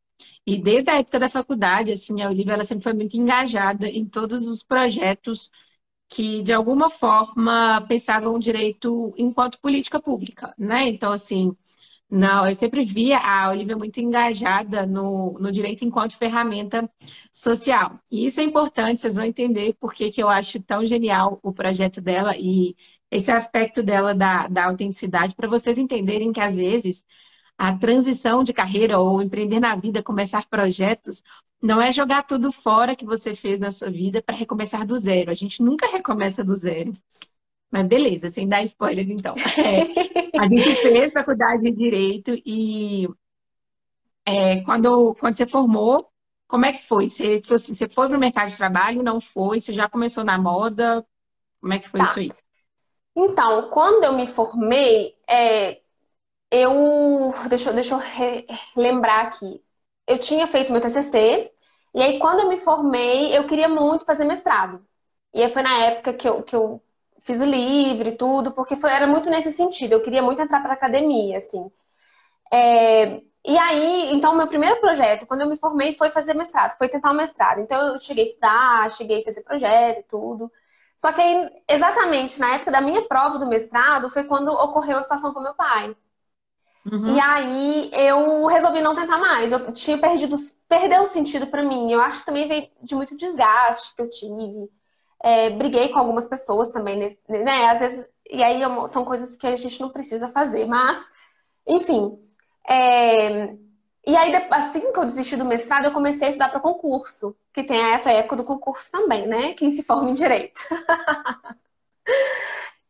E 0.46 0.58
desde 0.58 0.90
a 0.90 0.98
época 0.98 1.18
da 1.20 1.28
faculdade, 1.28 1.92
assim, 1.92 2.22
a 2.22 2.28
Olivia 2.30 2.54
ela 2.54 2.64
sempre 2.64 2.84
foi 2.84 2.94
muito 2.94 3.16
engajada 3.16 3.86
em 3.88 4.06
todos 4.06 4.46
os 4.46 4.62
projetos 4.62 5.50
que, 6.08 6.42
de 6.42 6.52
alguma 6.52 6.90
forma, 6.90 7.84
pensavam 7.88 8.34
o 8.34 8.38
direito 8.38 9.14
enquanto 9.18 9.60
política 9.60 10.00
pública, 10.00 10.54
né? 10.58 10.88
Então, 10.88 11.12
assim, 11.12 11.54
não, 12.10 12.48
eu 12.48 12.54
sempre 12.54 12.84
via 12.84 13.18
a 13.18 13.50
Olivia 13.50 13.76
muito 13.76 14.00
engajada 14.00 14.86
no, 14.86 15.38
no 15.38 15.52
direito 15.52 15.84
enquanto 15.84 16.16
ferramenta 16.18 16.90
social. 17.32 18.00
E 18.10 18.26
isso 18.26 18.40
é 18.40 18.44
importante, 18.44 19.00
vocês 19.00 19.16
vão 19.16 19.24
entender 19.24 19.74
por 19.80 19.94
que, 19.94 20.12
eu 20.18 20.28
acho 20.28 20.60
tão 20.62 20.84
genial 20.86 21.38
o 21.42 21.52
projeto 21.52 22.00
dela 22.00 22.36
e 22.36 22.74
esse 23.10 23.30
aspecto 23.30 23.82
dela 23.82 24.14
da, 24.14 24.46
da 24.46 24.66
autenticidade, 24.66 25.34
para 25.34 25.48
vocês 25.48 25.78
entenderem 25.78 26.32
que 26.32 26.40
às 26.40 26.56
vezes 26.56 27.04
a 27.58 27.76
transição 27.76 28.42
de 28.42 28.52
carreira 28.52 28.98
ou 28.98 29.20
empreender 29.20 29.60
na 29.60 29.74
vida, 29.74 30.02
começar 30.02 30.46
projetos, 30.48 31.22
não 31.62 31.80
é 31.80 31.92
jogar 31.92 32.22
tudo 32.22 32.50
fora 32.50 32.96
que 32.96 33.04
você 33.04 33.34
fez 33.34 33.60
na 33.60 33.70
sua 33.70 33.90
vida 33.90 34.22
para 34.22 34.34
recomeçar 34.34 34.86
do 34.86 34.96
zero. 34.98 35.30
A 35.30 35.34
gente 35.34 35.62
nunca 35.62 35.86
recomeça 35.86 36.42
do 36.42 36.56
zero. 36.56 36.92
Mas 37.70 37.86
beleza, 37.86 38.30
sem 38.30 38.48
dar 38.48 38.62
spoiler, 38.62 39.08
então. 39.10 39.34
É, 39.36 40.40
a 40.40 40.48
gente 40.48 40.74
fez 40.76 41.12
faculdade 41.12 41.62
de 41.62 41.72
Direito 41.72 42.32
e 42.46 43.08
é, 44.24 44.62
quando, 44.62 45.14
quando 45.16 45.36
você 45.36 45.46
formou, 45.46 46.08
como 46.48 46.64
é 46.64 46.72
que 46.72 46.86
foi? 46.86 47.08
Você, 47.08 47.40
você 47.40 47.88
foi 47.88 48.08
para 48.08 48.16
o 48.16 48.20
mercado 48.20 48.50
de 48.50 48.56
trabalho? 48.56 49.02
Não 49.02 49.20
foi? 49.20 49.60
Você 49.60 49.72
já 49.72 49.88
começou 49.88 50.24
na 50.24 50.38
moda? 50.38 51.06
Como 51.60 51.72
é 51.72 51.78
que 51.78 51.88
foi 51.88 52.00
tá. 52.00 52.06
isso 52.06 52.18
aí? 52.20 52.32
Então, 53.16 53.70
quando 53.70 54.04
eu 54.04 54.12
me 54.14 54.26
formei, 54.26 55.16
é, 55.28 55.80
eu. 56.50 57.32
Deixa, 57.48 57.72
deixa 57.72 57.94
eu 57.96 58.00
lembrar 58.76 59.26
aqui. 59.26 59.62
Eu 60.06 60.18
tinha 60.18 60.46
feito 60.46 60.72
meu 60.72 60.80
TCC, 60.80 61.52
e 61.94 62.02
aí 62.02 62.18
quando 62.18 62.40
eu 62.42 62.48
me 62.48 62.58
formei, 62.58 63.36
eu 63.36 63.46
queria 63.46 63.68
muito 63.68 64.04
fazer 64.06 64.24
mestrado. 64.24 64.84
E 65.34 65.42
aí 65.42 65.52
foi 65.52 65.62
na 65.62 65.78
época 65.84 66.14
que 66.14 66.28
eu, 66.28 66.42
que 66.42 66.56
eu 66.56 66.82
fiz 67.22 67.40
o 67.40 67.44
livre 67.44 68.10
e 68.10 68.16
tudo, 68.16 68.52
porque 68.52 68.76
foi, 68.76 68.90
era 68.92 69.06
muito 69.06 69.30
nesse 69.30 69.52
sentido. 69.52 69.94
Eu 69.94 70.02
queria 70.02 70.22
muito 70.22 70.42
entrar 70.42 70.62
para 70.62 70.74
academia, 70.74 71.38
assim. 71.38 71.70
É, 72.52 73.20
e 73.44 73.56
aí, 73.58 74.12
então, 74.14 74.36
meu 74.36 74.46
primeiro 74.46 74.80
projeto, 74.80 75.26
quando 75.26 75.42
eu 75.42 75.48
me 75.48 75.56
formei, 75.56 75.92
foi 75.92 76.10
fazer 76.10 76.34
mestrado, 76.34 76.76
foi 76.76 76.88
tentar 76.88 77.10
o 77.12 77.14
mestrado. 77.16 77.60
Então, 77.60 77.94
eu 77.94 78.00
cheguei 78.00 78.24
a 78.24 78.28
estudar, 78.28 78.90
cheguei 78.90 79.20
a 79.22 79.24
fazer 79.24 79.42
projeto 79.42 80.00
e 80.00 80.02
tudo. 80.04 80.50
Só 81.00 81.10
que 81.14 81.20
aí, 81.22 81.50
exatamente 81.66 82.38
na 82.38 82.56
época 82.56 82.70
da 82.70 82.80
minha 82.82 83.00
prova 83.08 83.38
do 83.38 83.46
mestrado, 83.46 84.10
foi 84.10 84.22
quando 84.24 84.48
ocorreu 84.48 84.98
a 84.98 85.02
situação 85.02 85.32
com 85.32 85.40
meu 85.40 85.54
pai. 85.54 85.96
Uhum. 86.84 87.16
E 87.16 87.18
aí, 87.18 87.90
eu 87.94 88.44
resolvi 88.44 88.82
não 88.82 88.94
tentar 88.94 89.16
mais. 89.16 89.50
Eu 89.50 89.72
tinha 89.72 89.96
perdido, 89.96 90.36
perdeu 90.68 91.04
o 91.04 91.08
sentido 91.08 91.46
para 91.46 91.62
mim. 91.62 91.90
Eu 91.90 92.02
acho 92.02 92.18
que 92.18 92.26
também 92.26 92.46
veio 92.46 92.68
de 92.82 92.94
muito 92.94 93.16
desgaste 93.16 93.96
que 93.96 94.02
eu 94.02 94.10
tive. 94.10 94.70
É, 95.22 95.48
briguei 95.48 95.88
com 95.88 95.98
algumas 95.98 96.28
pessoas 96.28 96.70
também, 96.70 96.98
né? 97.26 97.70
Às 97.70 97.80
vezes, 97.80 98.06
e 98.28 98.42
aí 98.42 98.60
são 98.88 99.02
coisas 99.02 99.36
que 99.36 99.46
a 99.46 99.56
gente 99.56 99.80
não 99.80 99.88
precisa 99.88 100.28
fazer, 100.28 100.66
mas, 100.66 101.02
enfim. 101.66 102.18
É... 102.68 103.56
E 104.06 104.16
aí, 104.16 104.34
assim 104.50 104.92
que 104.92 104.98
eu 104.98 105.04
desisti 105.04 105.36
do 105.36 105.44
mestrado, 105.44 105.84
eu 105.84 105.92
comecei 105.92 106.28
a 106.28 106.30
estudar 106.30 106.48
para 106.48 106.60
concurso, 106.60 107.36
que 107.52 107.62
tem 107.62 107.78
essa 107.92 108.10
época 108.10 108.36
do 108.36 108.44
concurso 108.44 108.90
também, 108.90 109.26
né? 109.26 109.52
Quem 109.54 109.70
se 109.72 109.82
forma 109.82 110.10
em 110.10 110.14
direito. 110.14 110.60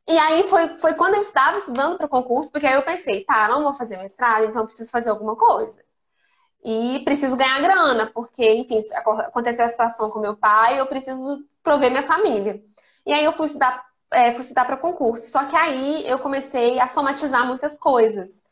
e 0.08 0.18
aí 0.18 0.42
foi, 0.44 0.76
foi 0.78 0.94
quando 0.94 1.14
eu 1.14 1.20
estava 1.20 1.58
estudando 1.58 1.96
para 1.96 2.08
concurso, 2.08 2.50
porque 2.52 2.66
aí 2.66 2.74
eu 2.74 2.84
pensei, 2.84 3.24
tá, 3.24 3.48
não 3.48 3.62
vou 3.62 3.74
fazer 3.74 3.96
mestrado, 3.98 4.44
então 4.44 4.66
preciso 4.66 4.90
fazer 4.90 5.10
alguma 5.10 5.36
coisa. 5.36 5.82
E 6.62 7.00
preciso 7.04 7.36
ganhar 7.36 7.60
grana, 7.60 8.06
porque, 8.06 8.44
enfim, 8.54 8.80
aconteceu 9.26 9.64
a 9.64 9.68
situação 9.68 10.10
com 10.10 10.20
meu 10.20 10.36
pai, 10.36 10.78
eu 10.78 10.86
preciso 10.86 11.44
prover 11.62 11.90
minha 11.90 12.02
família. 12.02 12.62
E 13.06 13.12
aí 13.12 13.24
eu 13.24 13.32
fui 13.32 13.46
estudar, 13.46 13.84
é, 14.12 14.30
fui 14.32 14.42
estudar 14.42 14.66
para 14.66 14.76
concurso. 14.76 15.30
Só 15.30 15.44
que 15.46 15.56
aí 15.56 16.06
eu 16.08 16.18
comecei 16.20 16.78
a 16.78 16.86
somatizar 16.86 17.46
muitas 17.46 17.78
coisas. 17.78 18.44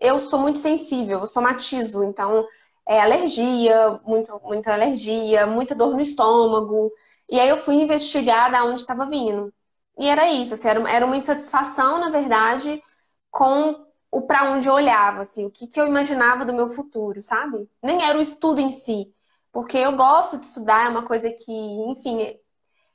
Eu 0.00 0.18
sou 0.20 0.38
muito 0.40 0.58
sensível, 0.58 1.20
eu 1.20 1.26
somatizo, 1.26 2.02
então 2.04 2.46
é 2.88 3.00
alergia, 3.00 4.00
muito, 4.04 4.38
muita 4.44 4.72
alergia, 4.72 5.46
muita 5.46 5.74
dor 5.74 5.94
no 5.94 6.00
estômago. 6.00 6.92
E 7.28 7.38
aí 7.38 7.48
eu 7.48 7.58
fui 7.58 7.74
investigar 7.76 8.50
da 8.50 8.64
onde 8.64 8.80
estava 8.80 9.06
vindo. 9.06 9.52
E 9.98 10.06
era 10.08 10.30
isso, 10.32 10.54
assim, 10.54 10.68
era, 10.68 10.90
era 10.90 11.06
uma 11.06 11.16
insatisfação, 11.16 11.98
na 12.00 12.10
verdade, 12.10 12.82
com 13.30 13.86
o 14.10 14.22
para 14.26 14.50
onde 14.52 14.68
eu 14.68 14.74
olhava, 14.74 15.22
assim, 15.22 15.44
o 15.44 15.50
que, 15.50 15.66
que 15.68 15.78
eu 15.80 15.86
imaginava 15.86 16.44
do 16.44 16.54
meu 16.54 16.68
futuro, 16.68 17.22
sabe? 17.22 17.68
Nem 17.82 18.02
era 18.02 18.18
o 18.18 18.22
estudo 18.22 18.60
em 18.60 18.72
si, 18.72 19.14
porque 19.52 19.76
eu 19.78 19.96
gosto 19.96 20.38
de 20.38 20.46
estudar, 20.46 20.86
é 20.86 20.88
uma 20.88 21.04
coisa 21.04 21.30
que, 21.30 21.52
enfim, 21.52 22.38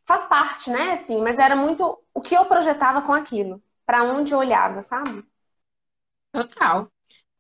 faz 0.06 0.26
parte, 0.28 0.70
né? 0.72 0.92
Assim, 0.94 1.22
mas 1.22 1.40
era 1.40 1.56
muito 1.56 2.02
o 2.14 2.22
que 2.22 2.36
eu 2.36 2.46
projetava 2.46 3.02
com 3.02 3.14
aquilo, 3.14 3.62
para 3.86 4.04
onde 4.04 4.34
eu 4.34 4.40
olhava, 4.40 4.82
sabe? 4.82 5.26
Total. 6.32 6.92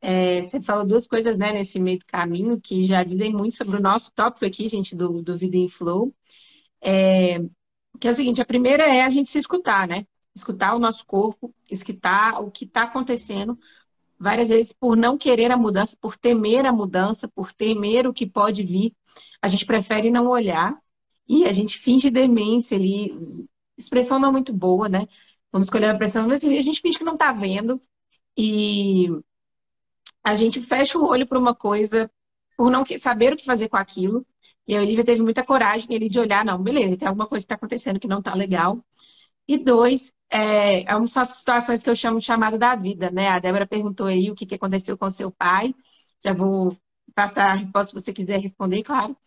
É, 0.05 0.41
você 0.41 0.61
falou 0.61 0.85
duas 0.85 1.07
coisas, 1.07 1.37
né, 1.37 1.53
nesse 1.53 1.79
meio 1.79 1.97
do 1.97 2.05
caminho 2.05 2.59
que 2.59 2.83
já 2.83 3.05
dizem 3.05 3.31
muito 3.31 3.55
sobre 3.55 3.77
o 3.77 3.81
nosso 3.81 4.11
tópico 4.11 4.45
aqui, 4.45 4.67
gente, 4.67 4.93
do, 4.93 5.21
do 5.21 5.37
Vida 5.37 5.55
em 5.55 5.69
Flow. 5.69 6.13
É, 6.81 7.39
que 7.99 8.07
é 8.09 8.11
o 8.11 8.15
seguinte: 8.15 8.41
a 8.41 8.45
primeira 8.45 8.83
é 8.83 9.01
a 9.03 9.09
gente 9.09 9.29
se 9.29 9.39
escutar, 9.39 9.87
né? 9.87 10.05
Escutar 10.35 10.75
o 10.75 10.79
nosso 10.79 11.05
corpo, 11.05 11.55
escutar 11.71 12.41
o 12.41 12.51
que 12.51 12.65
está 12.65 12.83
acontecendo. 12.83 13.57
Várias 14.19 14.49
vezes, 14.49 14.73
por 14.73 14.97
não 14.97 15.17
querer 15.17 15.51
a 15.51 15.57
mudança, 15.57 15.95
por 16.01 16.17
temer 16.17 16.65
a 16.65 16.73
mudança, 16.73 17.27
por 17.29 17.53
temer 17.53 18.05
o 18.05 18.13
que 18.13 18.27
pode 18.27 18.61
vir, 18.63 18.93
a 19.41 19.47
gente 19.47 19.65
prefere 19.65 20.11
não 20.11 20.27
olhar 20.27 20.77
e 21.27 21.45
a 21.45 21.53
gente 21.53 21.77
finge 21.77 22.09
demência 22.09 22.77
ali, 22.77 23.47
expressão 23.77 24.19
não 24.19 24.33
muito 24.33 24.51
boa, 24.53 24.89
né? 24.89 25.07
Vamos 25.51 25.67
escolher 25.67 25.87
a 25.87 25.91
expressão, 25.93 26.27
mas 26.27 26.43
a 26.43 26.61
gente 26.61 26.81
finge 26.81 26.97
que 26.97 27.05
não 27.05 27.15
tá 27.17 27.31
vendo 27.31 27.81
e 28.37 29.09
a 30.23 30.35
gente 30.35 30.61
fecha 30.61 30.97
o 30.97 31.07
olho 31.07 31.27
para 31.27 31.39
uma 31.39 31.55
coisa 31.55 32.09
por 32.57 32.71
não 32.71 32.83
saber 32.97 33.33
o 33.33 33.37
que 33.37 33.45
fazer 33.45 33.69
com 33.69 33.77
aquilo. 33.77 34.25
E 34.67 34.75
a 34.75 34.79
Olivia 34.81 35.03
teve 35.03 35.21
muita 35.21 35.43
coragem 35.43 35.95
ali 35.95 36.07
de 36.09 36.19
olhar, 36.19 36.45
não, 36.45 36.61
beleza, 36.61 36.97
tem 36.97 37.07
alguma 37.07 37.27
coisa 37.27 37.43
que 37.43 37.47
está 37.47 37.55
acontecendo 37.55 37.99
que 37.99 38.07
não 38.07 38.21
tá 38.21 38.33
legal. 38.33 38.83
E 39.47 39.57
dois, 39.57 40.13
é, 40.29 40.83
é 40.83 40.95
uma 40.95 41.05
das 41.07 41.29
situações 41.37 41.83
que 41.83 41.89
eu 41.89 41.95
chamo 41.95 42.19
de 42.19 42.25
chamado 42.25 42.57
da 42.57 42.75
vida, 42.75 43.11
né? 43.11 43.29
A 43.29 43.39
Débora 43.39 43.67
perguntou 43.67 44.07
aí 44.07 44.31
o 44.31 44.35
que, 44.35 44.45
que 44.45 44.55
aconteceu 44.55 44.97
com 44.97 45.09
seu 45.11 45.31
pai. 45.31 45.75
Já 46.23 46.33
vou 46.33 46.77
passar 47.15 47.51
a 47.51 47.55
resposta 47.55 47.87
se 47.89 48.05
você 48.05 48.13
quiser 48.13 48.39
responder, 48.39 48.83
claro. 48.83 49.17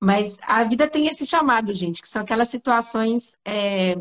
Mas 0.00 0.38
a 0.42 0.64
vida 0.64 0.88
tem 0.90 1.06
esse 1.08 1.24
chamado, 1.26 1.72
gente, 1.74 2.02
que 2.02 2.08
são 2.08 2.22
aquelas 2.22 2.48
situações 2.48 3.36
é, 3.46 3.94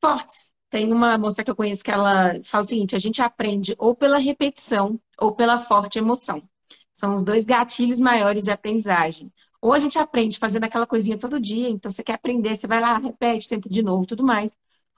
fortes. 0.00 0.52
Tem 0.72 0.90
uma 0.90 1.18
moça 1.18 1.44
que 1.44 1.50
eu 1.50 1.54
conheço 1.54 1.84
que 1.84 1.90
ela 1.90 2.42
fala 2.44 2.64
o 2.64 2.66
seguinte: 2.66 2.96
a 2.96 2.98
gente 2.98 3.20
aprende 3.20 3.76
ou 3.78 3.94
pela 3.94 4.16
repetição 4.18 4.98
ou 5.20 5.34
pela 5.34 5.58
forte 5.58 5.98
emoção. 5.98 6.42
São 6.94 7.12
os 7.12 7.22
dois 7.22 7.44
gatilhos 7.44 8.00
maiores 8.00 8.44
de 8.44 8.50
aprendizagem. 8.50 9.30
Ou 9.60 9.74
a 9.74 9.78
gente 9.78 9.98
aprende 9.98 10.38
fazendo 10.38 10.64
aquela 10.64 10.86
coisinha 10.86 11.18
todo 11.18 11.38
dia, 11.38 11.68
então 11.68 11.92
você 11.92 12.02
quer 12.02 12.14
aprender, 12.14 12.56
você 12.56 12.66
vai 12.66 12.80
lá, 12.80 12.96
repete, 12.98 13.48
tenta 13.48 13.68
de 13.68 13.82
novo, 13.82 14.06
tudo 14.06 14.24
mais. 14.24 14.50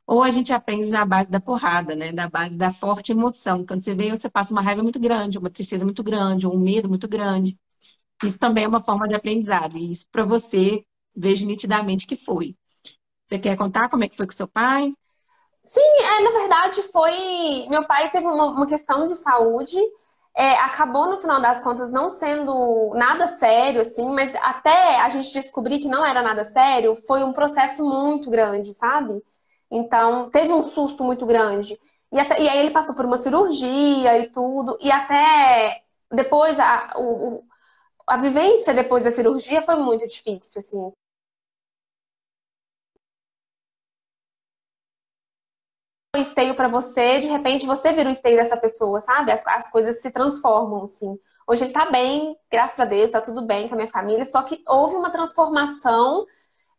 Ou 0.06 0.22
a 0.22 0.30
gente 0.30 0.52
aprende 0.52 0.90
na 0.90 1.04
base 1.04 1.28
da 1.30 1.40
porrada, 1.40 1.96
né? 1.96 2.12
Da 2.12 2.28
base 2.28 2.56
da 2.56 2.72
forte 2.72 3.10
emoção. 3.12 3.66
Quando 3.66 3.82
você 3.82 3.94
vê, 3.96 4.10
você 4.10 4.30
passa 4.30 4.52
uma 4.52 4.62
raiva 4.62 4.82
muito 4.82 5.00
grande, 5.00 5.38
uma 5.38 5.50
tristeza 5.50 5.84
muito 5.84 6.04
grande, 6.04 6.46
um 6.46 6.56
medo 6.58 6.88
muito 6.88 7.08
grande. 7.08 7.58
Isso 8.24 8.38
também 8.38 8.64
é 8.64 8.68
uma 8.68 8.80
forma 8.82 9.08
de 9.08 9.14
aprendizado. 9.14 9.78
E 9.78 9.92
isso 9.92 10.06
para 10.12 10.24
você, 10.24 10.84
vejo 11.16 11.46
nitidamente 11.46 12.06
que 12.06 12.16
foi. 12.16 12.56
Você 13.28 13.38
quer 13.38 13.56
contar 13.56 13.88
como 13.90 14.04
é 14.04 14.08
que 14.08 14.16
foi 14.16 14.26
com 14.26 14.32
seu 14.32 14.48
pai? 14.48 14.92
Sim, 15.64 15.80
é, 15.80 16.20
na 16.22 16.30
verdade 16.38 16.82
foi. 16.84 17.66
Meu 17.68 17.86
pai 17.86 18.10
teve 18.10 18.26
uma, 18.26 18.46
uma 18.46 18.66
questão 18.66 19.06
de 19.06 19.16
saúde. 19.16 19.76
É, 20.36 20.52
acabou 20.58 21.08
no 21.08 21.16
final 21.16 21.40
das 21.40 21.62
contas 21.62 21.92
não 21.92 22.10
sendo 22.10 22.92
nada 22.96 23.26
sério, 23.28 23.80
assim, 23.80 24.04
mas 24.12 24.34
até 24.36 25.00
a 25.00 25.08
gente 25.08 25.32
descobrir 25.32 25.78
que 25.78 25.86
não 25.88 26.04
era 26.04 26.22
nada 26.22 26.42
sério, 26.44 26.96
foi 26.96 27.22
um 27.22 27.32
processo 27.32 27.84
muito 27.84 28.28
grande, 28.30 28.72
sabe? 28.74 29.22
Então, 29.70 30.28
teve 30.30 30.52
um 30.52 30.66
susto 30.66 31.04
muito 31.04 31.24
grande. 31.24 31.78
E, 32.12 32.18
até, 32.18 32.42
e 32.42 32.48
aí 32.48 32.58
ele 32.58 32.72
passou 32.72 32.94
por 32.96 33.04
uma 33.06 33.16
cirurgia 33.16 34.18
e 34.18 34.28
tudo, 34.30 34.76
e 34.80 34.90
até 34.90 35.82
depois 36.12 36.58
a, 36.60 36.92
o, 36.96 37.44
a 38.06 38.16
vivência 38.18 38.74
depois 38.74 39.04
da 39.04 39.10
cirurgia 39.12 39.62
foi 39.62 39.76
muito 39.76 40.06
difícil, 40.06 40.58
assim. 40.60 40.92
Esteio 46.16 46.54
para 46.54 46.68
você, 46.68 47.20
de 47.20 47.28
repente 47.28 47.66
você 47.66 47.92
vira 47.92 48.08
o 48.08 48.12
esteio 48.12 48.36
dessa 48.36 48.56
pessoa, 48.56 49.00
sabe? 49.00 49.32
As, 49.32 49.46
as 49.46 49.70
coisas 49.70 50.00
se 50.00 50.10
transformam, 50.10 50.84
assim. 50.84 51.18
Hoje 51.46 51.64
ele 51.64 51.72
tá 51.72 51.90
bem, 51.90 52.36
graças 52.50 52.78
a 52.80 52.84
Deus, 52.84 53.10
tá 53.10 53.20
tudo 53.20 53.42
bem 53.42 53.68
com 53.68 53.74
a 53.74 53.76
minha 53.76 53.90
família, 53.90 54.24
só 54.24 54.42
que 54.42 54.62
houve 54.66 54.96
uma 54.96 55.10
transformação 55.10 56.26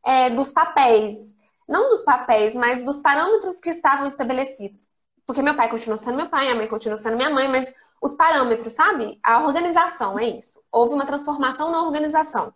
é, 0.03 0.29
dos 0.29 0.51
papéis. 0.51 1.35
Não 1.67 1.89
dos 1.89 2.03
papéis, 2.03 2.55
mas 2.55 2.83
dos 2.83 2.99
parâmetros 2.99 3.59
que 3.59 3.69
estavam 3.69 4.07
estabelecidos. 4.07 4.87
Porque 5.25 5.41
meu 5.41 5.55
pai 5.55 5.69
continuou 5.69 5.97
sendo 5.97 6.17
meu 6.17 6.29
pai, 6.29 6.49
a 6.49 6.55
mãe 6.55 6.67
continuou 6.67 7.01
sendo 7.01 7.17
minha 7.17 7.29
mãe, 7.29 7.47
mas 7.47 7.73
os 8.01 8.15
parâmetros, 8.15 8.73
sabe? 8.73 9.19
A 9.23 9.43
organização, 9.43 10.19
é 10.19 10.29
isso 10.29 10.59
houve 10.75 10.93
uma 10.93 11.05
transformação 11.05 11.71
na 11.71 11.83
organização. 11.83 12.53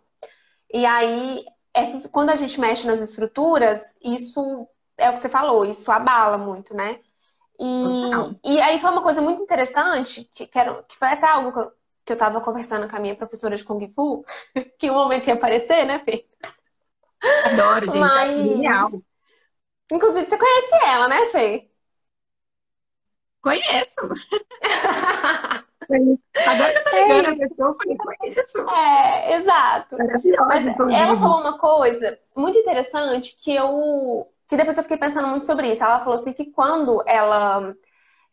E 0.72 0.84
aí, 0.84 1.42
essas, 1.72 2.06
quando 2.06 2.30
a 2.30 2.36
gente 2.36 2.60
mexe 2.60 2.86
nas 2.86 3.00
estruturas, 3.00 3.96
isso 4.02 4.68
é 5.00 5.10
o 5.10 5.14
que 5.14 5.20
você 5.20 5.28
falou, 5.28 5.64
isso 5.64 5.90
abala 5.90 6.38
muito, 6.38 6.74
né? 6.74 7.00
E, 7.58 8.52
e 8.54 8.60
aí 8.60 8.78
foi 8.78 8.90
uma 8.90 9.02
coisa 9.02 9.20
muito 9.20 9.42
interessante, 9.42 10.24
que, 10.32 10.46
que, 10.46 10.58
era, 10.58 10.82
que 10.84 10.96
foi 10.96 11.08
até 11.08 11.26
algo 11.26 11.52
que 11.52 11.58
eu, 11.58 11.72
que 12.06 12.12
eu 12.12 12.16
tava 12.16 12.40
conversando 12.40 12.88
com 12.88 12.96
a 12.96 13.00
minha 13.00 13.14
professora 13.14 13.56
de 13.56 13.64
Kung 13.64 13.86
Fu, 13.94 14.24
que 14.78 14.90
um 14.90 14.94
momento 14.94 15.28
ia 15.28 15.34
aparecer, 15.34 15.84
né, 15.84 15.98
Fê? 16.00 16.26
Adoro, 17.44 17.86
gente, 17.86 17.98
Mas... 17.98 18.30
é 18.30 18.36
genial. 18.44 18.88
Inclusive, 19.92 20.24
você 20.24 20.38
conhece 20.38 20.74
ela, 20.86 21.08
né, 21.08 21.26
Fê? 21.26 21.70
Conheço. 23.42 23.96
Agora 26.46 26.72
que 26.72 26.78
eu 26.78 26.84
tô 26.84 26.90
ligando 26.90 27.26
é 27.26 27.30
a 27.30 27.36
pessoa, 27.36 27.68
eu 27.68 27.76
falei, 27.76 27.96
conheço. 27.96 28.70
É, 28.70 29.36
exato. 29.36 29.96
Mas 30.46 30.66
ela 30.92 31.16
falou 31.16 31.40
uma 31.40 31.58
coisa 31.58 32.18
muito 32.36 32.58
interessante 32.58 33.36
que 33.36 33.54
eu. 33.54 34.28
Que 34.50 34.56
depois 34.56 34.76
eu 34.76 34.82
fiquei 34.82 34.98
pensando 34.98 35.28
muito 35.28 35.46
sobre 35.46 35.72
isso. 35.72 35.84
Ela 35.84 36.00
falou 36.00 36.14
assim 36.14 36.32
que 36.32 36.50
quando 36.50 37.02
ela, 37.06 37.72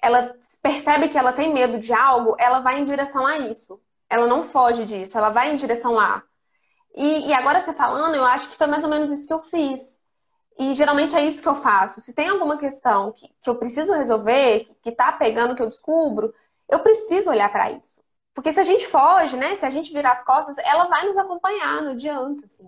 ela 0.01 0.35
percebe 0.63 1.09
que 1.09 1.17
ela 1.17 1.31
tem 1.31 1.53
medo 1.53 1.79
de 1.79 1.93
algo, 1.93 2.35
ela 2.39 2.59
vai 2.59 2.79
em 2.79 2.85
direção 2.85 3.25
a 3.25 3.37
isso. 3.37 3.79
Ela 4.09 4.25
não 4.25 4.41
foge 4.41 4.83
disso, 4.83 5.15
ela 5.15 5.29
vai 5.29 5.53
em 5.53 5.55
direção 5.55 5.99
a. 5.99 6.23
E, 6.95 7.27
e 7.27 7.33
agora 7.33 7.59
você 7.61 7.71
falando, 7.71 8.15
eu 8.15 8.25
acho 8.25 8.49
que 8.49 8.55
foi 8.55 8.65
mais 8.65 8.83
ou 8.83 8.89
menos 8.89 9.11
isso 9.11 9.27
que 9.27 9.33
eu 9.33 9.43
fiz. 9.43 10.01
E 10.57 10.73
geralmente 10.73 11.15
é 11.15 11.23
isso 11.23 11.39
que 11.43 11.47
eu 11.47 11.53
faço. 11.53 12.01
Se 12.01 12.15
tem 12.15 12.29
alguma 12.29 12.57
questão 12.57 13.11
que, 13.11 13.29
que 13.43 13.49
eu 13.49 13.55
preciso 13.55 13.93
resolver, 13.93 14.61
que, 14.65 14.73
que 14.75 14.91
tá 14.91 15.11
pegando, 15.11 15.55
que 15.55 15.61
eu 15.61 15.69
descubro, 15.69 16.33
eu 16.67 16.79
preciso 16.79 17.29
olhar 17.29 17.51
para 17.51 17.71
isso. 17.71 17.95
Porque 18.33 18.51
se 18.51 18.59
a 18.59 18.63
gente 18.63 18.87
foge, 18.87 19.37
né? 19.37 19.53
Se 19.55 19.65
a 19.67 19.69
gente 19.69 19.93
virar 19.93 20.13
as 20.13 20.23
costas, 20.23 20.57
ela 20.59 20.85
vai 20.87 21.05
nos 21.05 21.17
acompanhar, 21.17 21.83
não 21.83 21.91
adianta, 21.91 22.45
assim. 22.47 22.67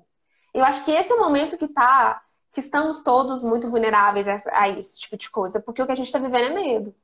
Eu 0.54 0.64
acho 0.64 0.86
que 0.86 0.92
esse 0.92 1.12
é 1.12 1.16
o 1.16 1.20
momento 1.20 1.58
que 1.58 1.68
tá, 1.68 2.22
que 2.52 2.60
estamos 2.60 3.04
todos 3.04 3.44
muito 3.44 3.70
vulneráveis 3.70 4.28
a, 4.28 4.70
esse 4.70 5.00
tipo 5.00 5.18
de 5.18 5.30
coisa, 5.30 5.62
porque 5.62 5.82
o 5.82 5.86
que 5.86 5.92
a 5.92 5.96
gente 5.96 6.08
está 6.08 6.20
vivendo 6.20 6.46
é 6.46 6.54
medo. 6.54 6.96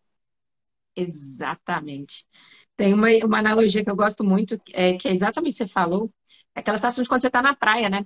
Exatamente. 0.96 2.26
Tem 2.76 2.94
uma, 2.94 3.08
uma 3.26 3.40
analogia 3.40 3.84
que 3.84 3.90
eu 3.90 3.96
gosto 3.96 4.24
muito, 4.24 4.60
é, 4.74 4.98
que 4.98 5.08
é 5.08 5.12
exatamente 5.12 5.56
o 5.56 5.58
que 5.58 5.64
você 5.66 5.74
falou, 5.74 6.12
é 6.56 6.60
aquela 6.62 6.78
situação 6.78 7.04
de 7.04 7.10
quando 7.10 7.22
você 7.22 7.28
está 7.28 7.42
na 7.42 7.56
praia, 7.56 7.90
né? 7.90 8.06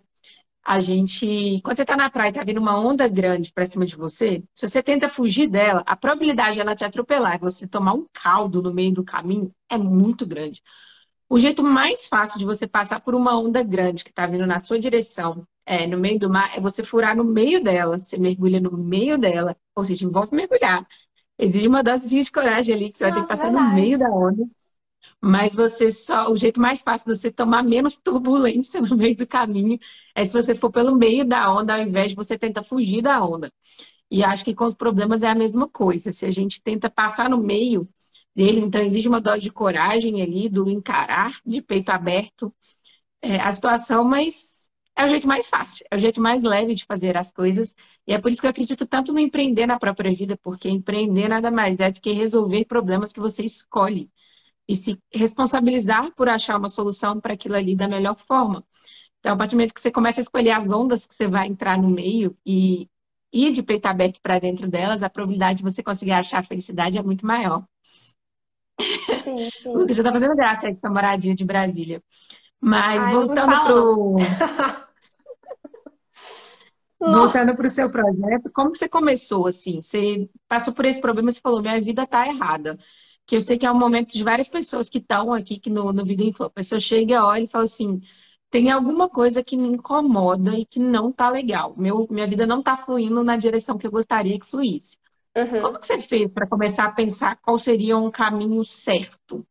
A 0.63 0.79
gente, 0.79 1.61
quando 1.63 1.77
você 1.77 1.83
está 1.83 1.95
na 1.95 2.09
praia 2.09 2.29
e 2.29 2.33
tá 2.33 2.43
vindo 2.43 2.59
uma 2.59 2.79
onda 2.79 3.07
grande 3.07 3.51
para 3.53 3.65
cima 3.65 3.85
de 3.85 3.95
você, 3.95 4.43
se 4.55 4.67
você 4.67 4.83
tenta 4.83 5.09
fugir 5.09 5.47
dela, 5.49 5.83
a 5.85 5.95
probabilidade 5.95 6.55
de 6.55 6.61
ela 6.61 6.75
te 6.75 6.85
atropelar 6.85 7.35
e 7.35 7.39
você 7.39 7.67
tomar 7.67 7.93
um 7.93 8.07
caldo 8.13 8.61
no 8.61 8.73
meio 8.73 8.93
do 8.93 9.03
caminho 9.03 9.53
é 9.69 9.77
muito 9.77 10.27
grande. 10.27 10.61
O 11.29 11.39
jeito 11.39 11.63
mais 11.63 12.07
fácil 12.07 12.39
de 12.39 12.45
você 12.45 12.67
passar 12.67 13.01
por 13.01 13.15
uma 13.15 13.39
onda 13.39 13.63
grande 13.63 14.03
que 14.03 14.09
está 14.09 14.27
vindo 14.27 14.45
na 14.47 14.59
sua 14.59 14.79
direção, 14.79 15.47
é, 15.69 15.85
no 15.85 15.99
meio 15.99 16.17
do 16.19 16.29
mar, 16.31 16.57
é 16.57 16.59
você 16.59 16.83
furar 16.83 17.15
no 17.15 17.23
meio 17.23 17.63
dela. 17.63 17.99
Você 17.99 18.17
mergulha 18.17 18.59
no 18.59 18.75
meio 18.75 19.19
dela, 19.19 19.55
ou 19.75 19.85
seja, 19.85 20.03
envolve 20.03 20.35
mergulhar. 20.35 20.87
Exige 21.37 21.67
uma 21.67 21.83
dosezinha 21.83 22.23
de 22.23 22.31
coragem 22.31 22.73
ali, 22.75 22.91
que 22.91 22.97
você 22.97 23.05
Nossa, 23.05 23.19
vai 23.19 23.21
ter 23.21 23.27
que 23.27 23.37
passar 23.37 23.51
verdade. 23.51 23.69
no 23.69 23.75
meio 23.75 23.99
da 23.99 24.09
onda. 24.09 24.43
Mas 25.21 25.53
você 25.53 25.91
só. 25.91 26.31
O 26.31 26.37
jeito 26.37 26.59
mais 26.59 26.81
fácil 26.81 27.11
de 27.11 27.17
você 27.17 27.31
tomar 27.31 27.63
menos 27.63 27.95
turbulência 28.03 28.81
no 28.81 28.97
meio 28.97 29.15
do 29.15 29.27
caminho 29.27 29.79
é 30.15 30.25
se 30.25 30.33
você 30.33 30.55
for 30.55 30.71
pelo 30.71 30.95
meio 30.95 31.23
da 31.25 31.53
onda, 31.53 31.75
ao 31.75 31.81
invés 31.81 32.09
de 32.11 32.15
você 32.15 32.37
tentar 32.37 32.63
fugir 32.63 33.01
da 33.03 33.23
onda. 33.23 33.51
E 34.11 34.23
acho 34.23 34.43
que 34.43 34.55
com 34.55 34.65
os 34.65 34.75
problemas 34.75 35.23
é 35.23 35.27
a 35.29 35.35
mesma 35.35 35.67
coisa. 35.69 36.11
Se 36.11 36.25
a 36.25 36.31
gente 36.31 36.61
tenta 36.63 36.89
passar 36.89 37.29
no 37.29 37.37
meio 37.37 37.87
deles, 38.35 38.63
então 38.63 38.81
exige 38.81 39.07
uma 39.07 39.21
dose 39.21 39.43
de 39.43 39.51
coragem 39.51 40.21
ali, 40.21 40.49
do 40.49 40.69
encarar 40.69 41.31
de 41.45 41.61
peito 41.61 41.89
aberto 41.91 42.53
é, 43.21 43.39
a 43.39 43.51
situação, 43.51 44.03
mas 44.03 44.58
é 44.99 45.05
o 45.05 45.07
jeito 45.07 45.25
mais 45.25 45.49
fácil, 45.49 45.85
é 45.89 45.95
o 45.95 45.99
jeito 45.99 46.19
mais 46.19 46.43
leve 46.43 46.75
de 46.75 46.83
fazer 46.83 47.15
as 47.15 47.31
coisas. 47.31 47.73
E 48.05 48.13
é 48.13 48.19
por 48.19 48.29
isso 48.29 48.41
que 48.41 48.47
eu 48.47 48.51
acredito 48.51 48.85
tanto 48.85 49.13
no 49.13 49.19
empreender 49.19 49.65
na 49.65 49.79
própria 49.79 50.13
vida, 50.13 50.37
porque 50.43 50.69
empreender 50.69 51.29
nada 51.29 51.49
mais 51.49 51.79
é 51.79 51.89
do 51.89 52.01
que 52.01 52.11
resolver 52.11 52.65
problemas 52.65 53.13
que 53.13 53.19
você 53.21 53.43
escolhe 53.43 54.11
e 54.67 54.75
se 54.75 54.99
responsabilizar 55.13 56.13
por 56.15 56.27
achar 56.27 56.57
uma 56.57 56.67
solução 56.67 57.19
para 57.21 57.33
aquilo 57.33 57.55
ali 57.55 57.77
da 57.77 57.87
melhor 57.87 58.17
forma. 58.19 58.61
Então, 59.19 59.33
a 59.33 59.37
partir 59.37 59.51
do 59.51 59.55
momento 59.59 59.73
que 59.73 59.79
você 59.79 59.89
começa 59.89 60.19
a 60.19 60.23
escolher 60.23 60.51
as 60.51 60.69
ondas 60.69 61.07
que 61.07 61.15
você 61.15 61.29
vai 61.29 61.47
entrar 61.47 61.77
no 61.77 61.89
meio 61.89 62.37
e 62.45 62.89
ir 63.31 63.53
de 63.53 63.63
peito 63.63 63.85
aberto 63.85 64.19
para 64.21 64.37
dentro 64.37 64.67
delas, 64.67 65.01
a 65.01 65.09
probabilidade 65.09 65.59
de 65.59 65.63
você 65.63 65.81
conseguir 65.81 66.11
achar 66.11 66.39
a 66.39 66.43
felicidade 66.43 66.97
é 66.97 67.03
muito 67.03 67.25
maior. 67.25 67.63
Sim, 69.23 69.49
sim. 69.61 69.69
Lucas 69.73 69.95
já 69.95 70.03
está 70.03 70.11
fazendo 70.11 70.35
graça 70.35 70.67
aí 70.67 70.75
com 70.75 70.87
a 70.87 70.91
moradia 70.91 71.33
de 71.33 71.45
Brasília. 71.45 72.03
Mas 72.59 73.05
Ai, 73.05 73.13
voltando 73.13 73.47
para 73.47 73.81
o. 73.81 74.15
voltando 76.99 77.55
para 77.55 77.65
o 77.65 77.69
seu 77.69 77.89
projeto, 77.91 78.51
como 78.53 78.75
você 78.75 78.89
começou 78.89 79.47
assim? 79.47 79.81
Você 79.81 80.29
passou 80.47 80.73
por 80.73 80.85
esse 80.85 80.99
problema 81.01 81.29
e 81.29 81.41
falou: 81.41 81.61
minha 81.61 81.79
vida 81.81 82.03
está 82.03 82.27
errada 82.27 82.77
que 83.29 83.35
eu 83.35 83.41
sei 83.41 83.59
que 83.59 83.65
é 83.65 83.71
um 83.71 83.77
momento 83.77 84.11
de 84.11 84.23
várias 84.23 84.49
pessoas 84.49 84.89
que 84.89 84.97
estão 84.97 85.31
aqui 85.31 85.59
que 85.59 85.69
no, 85.69 85.93
no 85.93 86.03
Vida 86.03 86.23
Info. 86.23 86.45
A 86.45 86.49
pessoa 86.49 86.79
chega, 86.79 87.23
olha 87.23 87.43
e 87.43 87.47
fala 87.47 87.65
assim: 87.65 88.01
tem 88.49 88.71
alguma 88.71 89.07
coisa 89.07 89.43
que 89.43 89.55
me 89.55 89.67
incomoda 89.67 90.57
e 90.57 90.65
que 90.65 90.79
não 90.79 91.11
tá 91.11 91.29
legal. 91.29 91.75
Meu, 91.77 92.07
minha 92.09 92.25
vida 92.25 92.47
não 92.47 92.63
tá 92.63 92.75
fluindo 92.75 93.23
na 93.23 93.37
direção 93.37 93.77
que 93.77 93.85
eu 93.85 93.91
gostaria 93.91 94.39
que 94.39 94.47
fluísse. 94.47 94.97
Uhum. 95.37 95.61
Como 95.61 95.79
que 95.79 95.85
você 95.85 96.01
fez 96.01 96.31
para 96.31 96.47
começar 96.47 96.85
a 96.85 96.91
pensar 96.91 97.35
qual 97.35 97.59
seria 97.59 97.95
um 97.95 98.09
caminho 98.09 98.65
certo? 98.65 99.45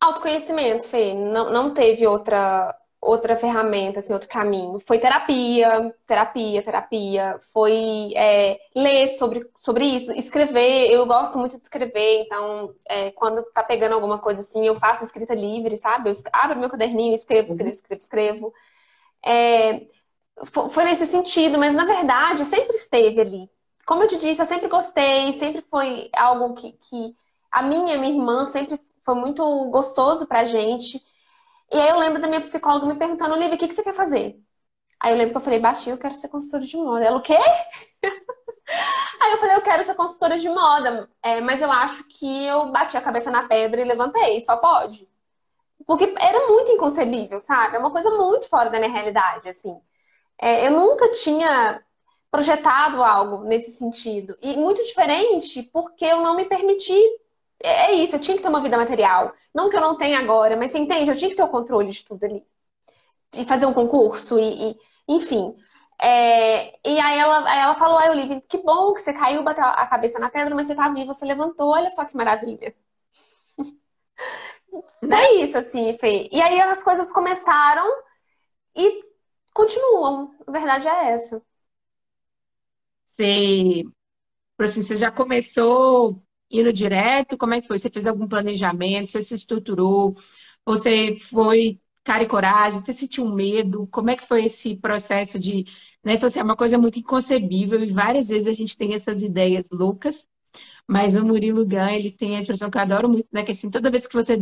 Autoconhecimento, 0.00 0.84
Fê. 0.84 1.12
Não, 1.12 1.52
não 1.52 1.74
teve 1.74 2.06
outra, 2.06 2.74
outra 3.00 3.36
ferramenta, 3.36 4.00
assim, 4.00 4.12
outro 4.12 4.28
caminho. 4.28 4.78
Foi 4.80 4.98
terapia, 4.98 5.94
terapia, 6.06 6.62
terapia. 6.62 7.40
Foi 7.52 8.12
é, 8.14 8.58
ler 8.74 9.08
sobre, 9.08 9.48
sobre 9.58 9.84
isso, 9.86 10.12
escrever. 10.12 10.90
Eu 10.90 11.06
gosto 11.06 11.38
muito 11.38 11.56
de 11.56 11.62
escrever, 11.64 12.22
então, 12.22 12.74
é, 12.88 13.10
quando 13.12 13.42
tá 13.52 13.62
pegando 13.62 13.94
alguma 13.94 14.18
coisa 14.18 14.40
assim, 14.40 14.66
eu 14.66 14.74
faço 14.74 15.04
escrita 15.04 15.34
livre, 15.34 15.76
sabe? 15.76 16.10
Eu 16.10 16.14
abro 16.32 16.58
meu 16.58 16.68
caderninho, 16.68 17.14
escrevo, 17.14 17.46
escrevo, 17.46 17.68
uhum. 17.68 17.72
escrevo, 17.72 18.00
escrevo. 18.00 18.54
É, 19.24 19.86
foi 20.70 20.84
nesse 20.84 21.06
sentido, 21.06 21.58
mas 21.58 21.74
na 21.74 21.84
verdade 21.84 22.44
sempre 22.44 22.76
esteve 22.76 23.20
ali. 23.20 23.50
Como 23.86 24.02
eu 24.02 24.08
te 24.08 24.18
disse, 24.18 24.40
eu 24.40 24.46
sempre 24.46 24.68
gostei, 24.68 25.32
sempre 25.34 25.62
foi 25.70 26.10
algo 26.14 26.54
que, 26.54 26.72
que 26.72 27.14
a 27.50 27.62
minha, 27.62 27.98
minha 27.98 28.12
irmã 28.14 28.46
sempre 28.46 28.78
foi 29.04 29.14
muito 29.14 29.42
gostoso 29.70 30.26
pra 30.26 30.44
gente. 30.44 31.02
E 31.72 31.76
aí 31.80 31.88
eu 31.88 31.98
lembro 31.98 32.20
da 32.20 32.28
minha 32.28 32.40
psicóloga 32.40 32.86
me 32.86 32.96
perguntando, 32.98 33.34
Olivia, 33.34 33.54
o 33.54 33.58
que, 33.58 33.68
que 33.68 33.74
você 33.74 33.82
quer 33.82 33.94
fazer? 33.94 34.40
Aí 35.00 35.12
eu 35.12 35.18
lembro 35.18 35.32
que 35.32 35.38
eu 35.38 35.42
falei, 35.42 35.60
baixinho, 35.60 35.94
eu 35.94 35.98
quero 35.98 36.14
ser 36.14 36.28
consultora 36.28 36.66
de 36.66 36.76
moda. 36.76 37.04
Ela, 37.04 37.18
o 37.18 37.22
quê? 37.22 37.36
aí 39.20 39.32
eu 39.32 39.38
falei, 39.38 39.56
eu 39.56 39.62
quero 39.62 39.82
ser 39.84 39.94
consultora 39.94 40.38
de 40.38 40.48
moda. 40.48 41.08
É, 41.22 41.40
mas 41.40 41.60
eu 41.62 41.70
acho 41.70 42.04
que 42.04 42.44
eu 42.46 42.70
bati 42.72 42.96
a 42.96 43.00
cabeça 43.02 43.30
na 43.30 43.46
pedra 43.48 43.80
e 43.80 43.84
levantei, 43.84 44.40
só 44.40 44.56
pode. 44.56 45.08
Porque 45.86 46.14
era 46.18 46.48
muito 46.48 46.72
inconcebível, 46.72 47.40
sabe? 47.40 47.76
É 47.76 47.78
uma 47.78 47.92
coisa 47.92 48.10
muito 48.10 48.48
fora 48.48 48.70
da 48.70 48.78
minha 48.80 48.92
realidade, 48.92 49.48
assim. 49.48 49.80
É, 50.40 50.66
eu 50.66 50.72
nunca 50.72 51.10
tinha 51.12 51.82
projetado 52.30 53.02
algo 53.04 53.44
nesse 53.44 53.72
sentido. 53.72 54.36
E 54.42 54.56
muito 54.56 54.84
diferente 54.84 55.62
porque 55.64 56.04
eu 56.04 56.22
não 56.22 56.36
me 56.36 56.46
permiti 56.46 56.94
é, 57.62 57.86
é 57.86 57.94
isso, 57.94 58.16
eu 58.16 58.20
tinha 58.20 58.36
que 58.36 58.42
ter 58.42 58.48
uma 58.48 58.60
vida 58.60 58.76
material. 58.76 59.34
Não 59.54 59.70
que 59.70 59.76
eu 59.76 59.80
não 59.80 59.96
tenha 59.96 60.18
agora, 60.18 60.56
mas 60.56 60.70
você 60.72 60.78
entende? 60.78 61.10
Eu 61.10 61.16
tinha 61.16 61.30
que 61.30 61.36
ter 61.36 61.42
o 61.42 61.48
controle 61.48 61.90
de 61.90 62.04
tudo 62.04 62.24
ali. 62.24 62.46
E 63.36 63.44
fazer 63.46 63.66
um 63.66 63.74
concurso, 63.74 64.38
e, 64.38 64.72
e 64.72 64.78
enfim. 65.08 65.56
É, 66.00 66.70
e 66.88 66.98
aí 67.00 67.18
ela, 67.18 67.48
aí 67.50 67.58
ela 67.60 67.74
falou, 67.76 67.98
ai, 68.00 68.10
Olivia, 68.10 68.40
que 68.42 68.58
bom 68.58 68.94
que 68.94 69.00
você 69.02 69.12
caiu, 69.12 69.42
bateu 69.44 69.64
a 69.64 69.86
cabeça 69.86 70.18
na 70.18 70.30
pedra, 70.30 70.54
mas 70.54 70.66
você 70.66 70.74
tá 70.74 70.88
viva, 70.88 71.14
você 71.14 71.26
levantou, 71.26 71.68
olha 71.70 71.90
só 71.90 72.04
que 72.04 72.16
maravilha. 72.16 72.74
É 75.12 75.34
isso, 75.42 75.58
assim, 75.58 75.96
Fê. 75.98 76.28
E 76.30 76.40
aí 76.40 76.60
as 76.60 76.84
coisas 76.84 77.10
começaram 77.12 77.84
e 78.76 79.04
continuam. 79.52 80.34
A 80.46 80.50
verdade 80.52 80.86
é 80.88 81.12
essa. 81.12 81.42
Você, 83.06 83.84
assim, 84.58 84.82
você 84.82 84.96
já 84.96 85.10
começou 85.10 86.22
indo 86.50 86.72
direto? 86.72 87.38
Como 87.38 87.54
é 87.54 87.60
que 87.60 87.68
foi? 87.68 87.78
Você 87.78 87.90
fez 87.90 88.06
algum 88.06 88.26
planejamento? 88.28 89.12
Você 89.12 89.22
se 89.22 89.34
estruturou? 89.34 90.14
Você 90.64 91.18
foi 91.20 91.80
cara 92.04 92.22
e 92.24 92.28
coragem? 92.28 92.80
Você 92.82 92.92
sentiu 92.92 93.26
medo? 93.26 93.86
Como 93.88 94.10
é 94.10 94.16
que 94.16 94.26
foi 94.26 94.44
esse 94.46 94.76
processo 94.76 95.38
de... 95.38 95.64
Né, 96.04 96.14
então, 96.14 96.26
assim, 96.26 96.40
é 96.40 96.42
uma 96.42 96.56
coisa 96.56 96.78
muito 96.78 96.98
inconcebível 96.98 97.82
e 97.82 97.92
várias 97.92 98.28
vezes 98.28 98.48
a 98.48 98.52
gente 98.52 98.76
tem 98.76 98.94
essas 98.94 99.22
ideias 99.22 99.68
loucas, 99.70 100.26
mas 100.88 101.16
o 101.16 101.24
Murilo 101.24 101.66
Gun, 101.66 101.88
ele 101.88 102.10
tem 102.10 102.36
a 102.36 102.40
expressão 102.40 102.70
que 102.70 102.78
eu 102.78 102.82
adoro 102.82 103.08
muito, 103.08 103.28
né? 103.32 103.44
Que 103.44 103.52
assim, 103.52 103.70
toda 103.70 103.90
vez 103.90 104.06
que 104.06 104.14
você 104.14 104.38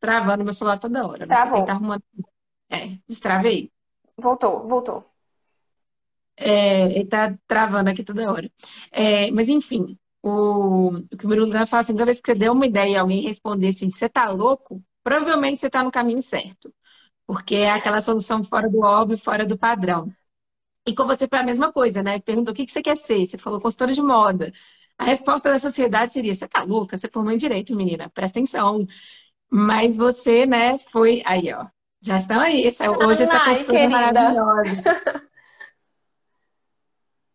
travando 0.00 0.44
meu 0.44 0.52
celular 0.52 0.78
toda 0.78 1.06
hora. 1.06 1.26
Travou. 1.26 1.64
Tá 1.64 1.72
arrumando... 1.72 2.04
É, 2.68 2.98
destravei. 3.08 3.72
Voltou, 4.16 4.68
voltou. 4.68 5.13
É, 6.36 6.86
ele 6.86 7.06
tá 7.06 7.36
travando 7.46 7.90
aqui 7.90 8.02
toda 8.04 8.30
hora. 8.32 8.50
É, 8.90 9.30
mas 9.30 9.48
enfim, 9.48 9.98
o, 10.22 10.88
o 10.96 11.16
que 11.16 11.26
o 11.26 11.28
Mirulga 11.28 11.66
fala 11.66 11.82
assim, 11.82 11.92
toda 11.92 12.06
vez 12.06 12.20
que 12.20 12.32
você 12.32 12.38
der 12.38 12.50
uma 12.50 12.66
ideia 12.66 12.92
e 12.92 12.96
alguém 12.96 13.22
responder 13.22 13.68
assim, 13.68 13.90
você 13.90 14.08
tá 14.08 14.30
louco, 14.30 14.82
provavelmente 15.02 15.60
você 15.60 15.70
tá 15.70 15.84
no 15.84 15.92
caminho 15.92 16.22
certo. 16.22 16.72
Porque 17.26 17.56
é 17.56 17.70
aquela 17.70 18.00
solução 18.00 18.44
fora 18.44 18.68
do 18.68 18.80
óbvio, 18.80 19.18
fora 19.18 19.46
do 19.46 19.58
padrão. 19.58 20.12
E 20.86 20.94
com 20.94 21.06
você 21.06 21.26
foi 21.28 21.38
a 21.38 21.42
mesma 21.42 21.72
coisa, 21.72 22.02
né? 22.02 22.20
Perguntou 22.20 22.52
o 22.52 22.56
que 22.56 22.68
você 22.68 22.82
quer 22.82 22.96
ser. 22.96 23.26
Você 23.26 23.38
falou 23.38 23.60
consultora 23.60 23.92
de 23.92 24.02
moda. 24.02 24.52
A 24.98 25.04
resposta 25.04 25.50
da 25.50 25.58
sociedade 25.58 26.12
seria: 26.12 26.34
você 26.34 26.46
tá 26.46 26.62
louca? 26.62 26.96
Você 26.98 27.08
formou 27.08 27.32
em 27.32 27.38
direito, 27.38 27.74
menina, 27.74 28.10
presta 28.10 28.38
atenção. 28.38 28.86
Mas 29.50 29.96
você, 29.96 30.46
né, 30.46 30.78
foi. 30.78 31.22
Aí, 31.24 31.52
ó. 31.52 31.66
Já 32.02 32.18
estão 32.18 32.38
aí. 32.40 32.70
Hoje 33.06 33.22
essa 33.22 33.40
consultora 33.40 33.78
é 33.78 33.88
maravilhosa. 33.88 34.82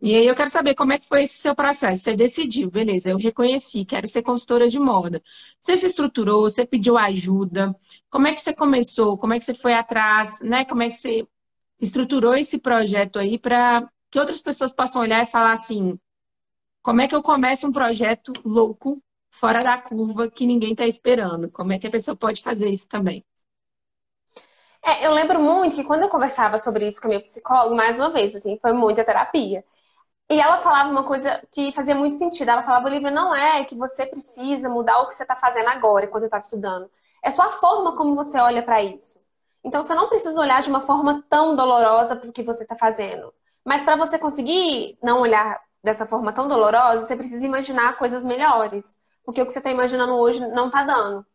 E 0.01 0.15
aí 0.15 0.25
eu 0.25 0.35
quero 0.35 0.49
saber 0.49 0.75
como 0.75 0.93
é 0.93 0.99
que 0.99 1.07
foi 1.07 1.23
esse 1.23 1.38
seu 1.38 1.53
processo. 1.53 2.03
Você 2.03 2.15
decidiu, 2.15 2.71
beleza, 2.71 3.09
eu 3.09 3.17
reconheci, 3.17 3.83
quero 3.85 4.07
ser 4.07 4.21
consultora 4.23 4.69
de 4.69 4.79
moda. 4.79 5.21
Você 5.59 5.77
se 5.77 5.88
estruturou, 5.88 6.43
você 6.43 6.65
pediu 6.65 6.97
ajuda. 6.97 7.75
Como 8.09 8.27
é 8.27 8.33
que 8.33 8.41
você 8.41 8.53
começou? 8.53 9.17
Como 9.17 9.33
é 9.33 9.39
que 9.39 9.45
você 9.45 9.53
foi 9.53 9.73
atrás, 9.73 10.39
né? 10.41 10.63
Como 10.65 10.81
é 10.83 10.89
que 10.89 10.95
você 10.95 11.27
estruturou 11.81 12.35
esse 12.35 12.57
projeto 12.59 13.19
aí 13.19 13.38
para 13.38 13.89
que 14.09 14.19
outras 14.19 14.41
pessoas 14.41 14.73
possam 14.73 15.01
olhar 15.01 15.21
e 15.23 15.25
falar 15.25 15.53
assim: 15.53 15.99
como 16.81 17.01
é 17.01 17.07
que 17.07 17.15
eu 17.15 17.21
começo 17.21 17.67
um 17.67 17.71
projeto 17.71 18.33
louco, 18.45 19.03
fora 19.29 19.63
da 19.63 19.77
curva, 19.77 20.29
que 20.31 20.45
ninguém 20.45 20.71
está 20.71 20.88
esperando? 20.88 21.51
Como 21.51 21.73
é 21.73 21.79
que 21.79 21.88
a 21.88 21.91
pessoa 21.91 22.15
pode 22.15 22.41
fazer 22.41 22.69
isso 22.69 22.88
também? 22.88 23.25
É, 24.81 25.05
eu 25.05 25.12
lembro 25.13 25.41
muito 25.41 25.75
que 25.75 25.83
quando 25.83 26.03
eu 26.03 26.09
conversava 26.09 26.57
sobre 26.57 26.88
isso 26.88 27.01
com 27.01 27.07
a 27.07 27.09
minha 27.09 27.21
psicóloga, 27.21 27.75
mais 27.75 27.99
uma 27.99 28.12
vez, 28.12 28.35
assim, 28.35 28.57
foi 28.62 28.71
muita 28.73 29.03
terapia. 29.03 29.63
E 30.30 30.39
ela 30.39 30.58
falava 30.60 30.89
uma 30.89 31.04
coisa 31.04 31.42
que 31.52 31.72
fazia 31.74 31.96
muito 31.96 32.18
sentido. 32.18 32.50
Ela 32.50 32.63
falava, 32.63 32.88
Olivia, 32.88 33.10
não 33.10 33.36
é 33.36 33.63
que 33.65 33.76
você 33.76 34.06
precisa 34.06 34.70
mudar 34.70 35.00
o 35.00 35.08
que 35.08 35.15
você 35.15 35.24
está 35.24 35.36
fazendo 35.36 35.68
agora, 35.70 36.08
quando 36.08 36.24
eu 36.24 36.28
estava 36.28 36.44
estudando. 36.44 36.89
É 37.24 37.32
só 37.32 37.44
a 37.44 37.52
forma 37.52 37.98
como 37.98 38.15
você 38.15 38.39
olha 38.39 38.62
para 38.62 38.82
isso. 38.82 39.20
Então, 39.63 39.82
você 39.82 39.94
não 39.96 40.08
precisa 40.08 40.39
olhar 40.39 40.62
de 40.62 40.70
uma 40.70 40.82
forma 40.82 41.24
tão 41.30 41.56
dolorosa 41.56 42.15
para 42.15 42.30
o 42.30 42.34
que 42.34 42.44
você 42.44 42.63
está 42.63 42.76
fazendo. 42.76 43.34
Mas 43.65 43.84
para 43.84 43.96
você 43.96 44.18
conseguir 44.20 44.98
não 45.02 45.22
olhar 45.22 45.60
dessa 45.84 46.06
forma 46.06 46.32
tão 46.32 46.48
dolorosa, 46.48 47.06
você 47.06 47.15
precisa 47.15 47.46
imaginar 47.46 47.98
coisas 47.98 48.24
melhores. 48.24 48.98
Porque 49.26 49.42
o 49.42 49.46
que 49.46 49.52
você 49.52 49.60
está 49.60 49.72
imaginando 49.72 50.13
hoje 50.15 50.39
não 50.50 50.68
está 50.68 50.84
dando. 50.84 51.26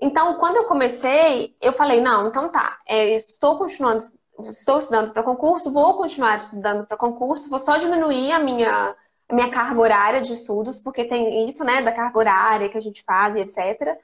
Então, 0.00 0.34
quando 0.36 0.56
eu 0.56 0.64
comecei, 0.64 1.56
eu 1.60 1.72
falei, 1.72 2.00
não, 2.00 2.28
então 2.28 2.48
tá, 2.48 2.78
é, 2.86 3.16
estou 3.16 3.58
continuando, 3.58 4.02
estou 4.48 4.80
estudando 4.80 5.12
para 5.12 5.22
concurso, 5.22 5.72
vou 5.72 5.96
continuar 5.96 6.36
estudando 6.36 6.86
para 6.86 6.96
concurso, 6.96 7.50
vou 7.50 7.58
só 7.58 7.76
diminuir 7.76 8.32
a 8.32 8.38
minha, 8.38 8.96
a 9.28 9.34
minha 9.34 9.50
carga 9.50 9.80
horária 9.80 10.20
de 10.20 10.32
estudos, 10.32 10.80
porque 10.80 11.04
tem 11.04 11.48
isso, 11.48 11.64
né, 11.64 11.82
da 11.82 11.92
carga 11.92 12.18
horária 12.18 12.68
que 12.68 12.76
a 12.76 12.80
gente 12.80 13.02
faz 13.02 13.36
e 13.36 13.40
etc. 13.40 13.98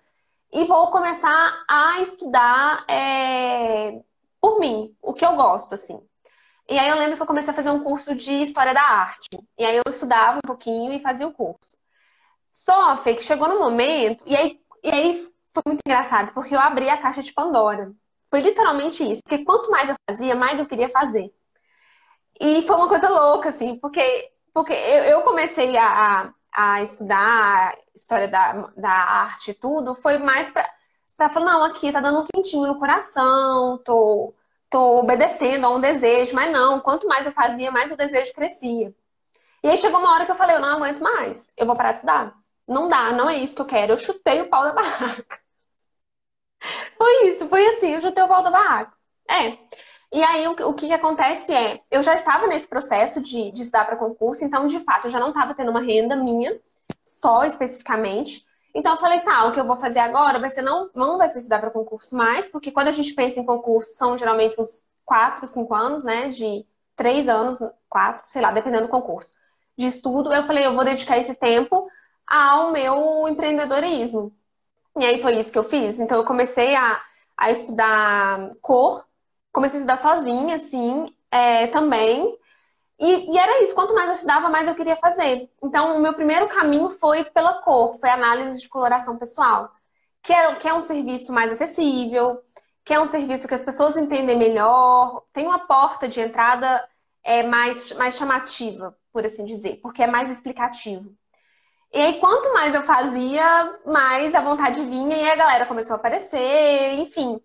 E 0.53 0.65
vou 0.65 0.91
começar 0.91 1.65
a 1.69 2.01
estudar 2.01 2.85
é, 2.89 4.01
por 4.41 4.61
mim, 4.61 4.95
o 5.03 5.13
que 5.13 5.25
eu 5.25 5.37
gosto, 5.37 5.75
assim. 5.75 6.01
E 6.69 6.79
aí 6.79 6.89
eu 6.89 6.97
lembro 6.97 7.17
que 7.17 7.23
eu 7.23 7.27
comecei 7.27 7.51
a 7.51 7.55
fazer 7.55 7.71
um 7.71 7.83
curso 7.83 8.15
de 8.15 8.43
História 8.43 8.75
da 8.75 8.83
Arte. 8.83 9.29
E 9.57 9.65
aí 9.65 9.77
eu 9.77 9.83
estudava 9.89 10.39
um 10.39 10.47
pouquinho 10.47 10.93
e 10.93 11.01
fazia 11.01 11.27
o 11.27 11.33
curso. 11.33 11.77
Só, 12.51 12.97
Fê, 12.97 13.15
que 13.15 13.23
chegou 13.23 13.49
no 13.49 13.59
momento, 13.59 14.25
e 14.27 14.35
aí, 14.37 14.61
e 14.83 14.89
aí 14.89 15.33
foi 15.55 15.63
muito 15.67 15.81
engraçado, 15.87 16.33
porque 16.33 16.55
eu 16.55 16.61
abri 16.61 16.89
a 16.89 17.01
caixa 17.01 17.23
de 17.23 17.33
Pandora. 17.33 17.93
Foi 18.31 18.41
literalmente 18.41 19.03
isso. 19.05 19.23
Porque 19.23 19.45
quanto 19.45 19.71
mais 19.71 19.89
eu 19.89 19.97
fazia, 20.09 20.35
mais 20.35 20.59
eu 20.59 20.67
queria 20.67 20.89
fazer. 20.89 21.33
E 22.41 22.63
foi 22.63 22.77
uma 22.77 22.89
coisa 22.89 23.09
louca, 23.09 23.49
assim, 23.51 23.79
porque, 23.79 24.31
porque 24.53 24.73
eu, 24.73 25.23
comecei 25.23 25.77
a, 25.77 26.33
a 26.53 26.83
estudar 26.83 27.77
história 27.95 28.29
da, 28.29 28.71
da 28.77 28.91
arte 28.91 29.53
e 29.53 29.55
tudo, 29.55 29.95
foi 29.95 30.19
mais 30.19 30.51
pra. 30.51 30.69
Você 31.09 31.17
tá 31.19 31.29
falando, 31.31 31.53
não, 31.53 31.65
aqui 31.65 31.91
tá 31.91 32.01
dando 32.01 32.21
um 32.21 32.27
quentinho 32.27 32.67
no 32.67 32.79
coração, 32.79 33.79
tô, 33.85 34.35
tô 34.69 34.99
obedecendo 35.01 35.65
a 35.65 35.71
um 35.71 35.81
desejo, 35.81 36.35
mas 36.35 36.53
não, 36.53 36.81
quanto 36.81 37.09
mais 37.09 37.25
eu 37.25 37.33
fazia, 37.33 37.71
mais 37.71 37.91
o 37.91 37.97
desejo 37.97 38.35
crescia. 38.35 38.95
E 39.63 39.69
aí 39.69 39.77
chegou 39.79 39.99
uma 39.99 40.13
hora 40.13 40.27
que 40.27 40.31
eu 40.31 40.37
falei, 40.37 40.57
eu 40.57 40.61
não 40.61 40.69
aguento 40.77 41.01
mais, 41.01 41.53
eu 41.57 41.65
vou 41.67 41.75
parar 41.75 41.93
de 41.93 41.99
estudar. 41.99 42.35
Não 42.69 42.89
dá, 42.89 43.13
não 43.13 43.31
é 43.31 43.37
isso 43.37 43.55
que 43.55 43.63
eu 43.63 43.67
quero. 43.67 43.93
Eu 43.93 43.99
chutei 43.99 44.43
o 44.43 44.51
pau 44.51 44.63
da 44.65 44.73
barraca. 44.73 45.41
Foi 46.97 47.29
isso, 47.29 47.49
foi 47.49 47.67
assim, 47.69 47.95
eu 47.95 48.01
chutei 48.01 48.23
o 48.23 48.29
pau 48.29 48.43
da 48.43 48.51
barraca. 48.51 48.93
É. 49.29 49.59
E 50.13 50.23
aí 50.23 50.47
o, 50.47 50.53
o 50.69 50.75
que, 50.75 50.87
que 50.87 50.93
acontece 50.93 51.53
é, 51.53 51.81
eu 51.91 52.03
já 52.03 52.15
estava 52.15 52.47
nesse 52.47 52.69
processo 52.69 53.21
de, 53.21 53.51
de 53.51 53.63
estudar 53.63 53.85
para 53.85 53.97
concurso, 53.97 54.45
então 54.45 54.67
de 54.67 54.79
fato 54.81 55.07
eu 55.07 55.11
já 55.11 55.19
não 55.19 55.29
estava 55.29 55.55
tendo 55.55 55.71
uma 55.71 55.81
renda 55.81 56.17
minha, 56.17 56.59
só 57.05 57.45
especificamente. 57.45 58.45
Então 58.75 58.93
eu 58.93 59.01
falei, 59.01 59.21
tá, 59.21 59.45
o 59.47 59.53
que 59.53 59.61
eu 59.61 59.67
vou 59.67 59.77
fazer 59.77 60.01
agora 60.01 60.39
vai 60.39 60.51
ser 60.51 60.63
não, 60.63 60.91
não 60.95 61.19
vai 61.19 61.29
ser 61.29 61.39
estudar 61.39 61.61
para 61.61 61.71
concurso 61.71 62.15
mais, 62.15 62.47
porque 62.49 62.71
quando 62.71 62.89
a 62.89 62.93
gente 62.93 63.15
pensa 63.15 63.41
em 63.41 63.47
concurso, 63.47 63.95
são 63.95 64.19
geralmente 64.19 64.61
uns 64.61 64.85
4, 65.05 65.47
5 65.47 65.75
anos, 65.75 66.05
né? 66.05 66.29
De 66.29 66.67
3 66.95 67.29
anos, 67.29 67.59
4, 67.89 68.25
sei 68.29 68.43
lá, 68.43 68.53
dependendo 68.53 68.85
do 68.85 68.91
concurso, 68.91 69.33
de 69.79 69.87
estudo. 69.87 70.33
Eu 70.33 70.43
falei, 70.45 70.67
eu 70.67 70.75
vou 70.75 70.85
dedicar 70.85 71.17
esse 71.19 71.35
tempo 71.37 71.89
ao 72.27 72.73
meu 72.73 73.27
empreendedorismo. 73.29 74.35
E 74.99 75.05
aí 75.05 75.21
foi 75.21 75.39
isso 75.39 75.53
que 75.53 75.59
eu 75.59 75.65
fiz. 75.65 76.01
Então 76.01 76.19
eu 76.19 76.25
comecei 76.25 76.75
a, 76.75 77.03
a 77.37 77.51
estudar 77.51 78.51
cor, 78.61 79.07
comecei 79.53 79.79
a 79.79 79.83
estudar 79.83 79.97
sozinha, 79.99 80.57
assim, 80.57 81.15
é, 81.31 81.67
também. 81.69 82.37
E, 82.99 83.33
e, 83.33 83.39
era 83.39 83.63
isso, 83.63 83.75
quanto 83.75 83.95
mais 83.95 84.09
eu 84.09 84.15
estudava, 84.15 84.49
mais 84.49 84.67
eu 84.69 84.75
queria 84.75 84.97
fazer. 84.97 85.51
Então, 85.63 85.97
o 85.97 86.01
meu 86.01 86.15
primeiro 86.15 86.49
caminho 86.49 86.91
foi 86.91 87.25
pela 87.25 87.61
cor, 87.63 87.99
foi 87.99 88.09
análise 88.11 88.61
de 88.61 88.69
coloração 88.69 89.19
pessoal, 89.19 89.71
que 90.23 90.33
é, 90.33 90.55
que 90.57 90.69
é 90.69 90.75
um 90.75 90.83
serviço 90.83 91.33
mais 91.33 91.53
acessível, 91.53 92.43
que 92.85 92.95
é 92.95 93.01
um 93.01 93.07
serviço 93.07 93.49
que 93.49 93.55
as 93.55 93.65
pessoas 93.65 93.97
entendem 93.97 94.39
melhor, 94.39 95.25
tem 95.33 95.47
uma 95.47 95.67
porta 95.67 96.09
de 96.09 96.21
entrada 96.21 96.89
é, 97.23 97.43
mais, 97.43 97.93
mais 97.93 98.17
chamativa, 98.17 98.97
por 99.13 99.27
assim 99.27 99.45
dizer, 99.45 99.81
porque 99.83 100.03
é 100.03 100.07
mais 100.07 100.31
explicativo. 100.31 101.15
E 101.97 101.99
aí, 101.99 102.21
quanto 102.21 102.53
mais 102.53 102.75
eu 102.75 102.83
fazia, 102.83 103.81
mais 103.87 104.35
a 104.35 104.43
vontade 104.43 104.83
vinha 104.85 105.17
e 105.17 105.31
a 105.31 105.35
galera 105.35 105.65
começou 105.65 105.95
a 105.95 105.97
aparecer, 105.97 106.93
enfim. 107.01 107.41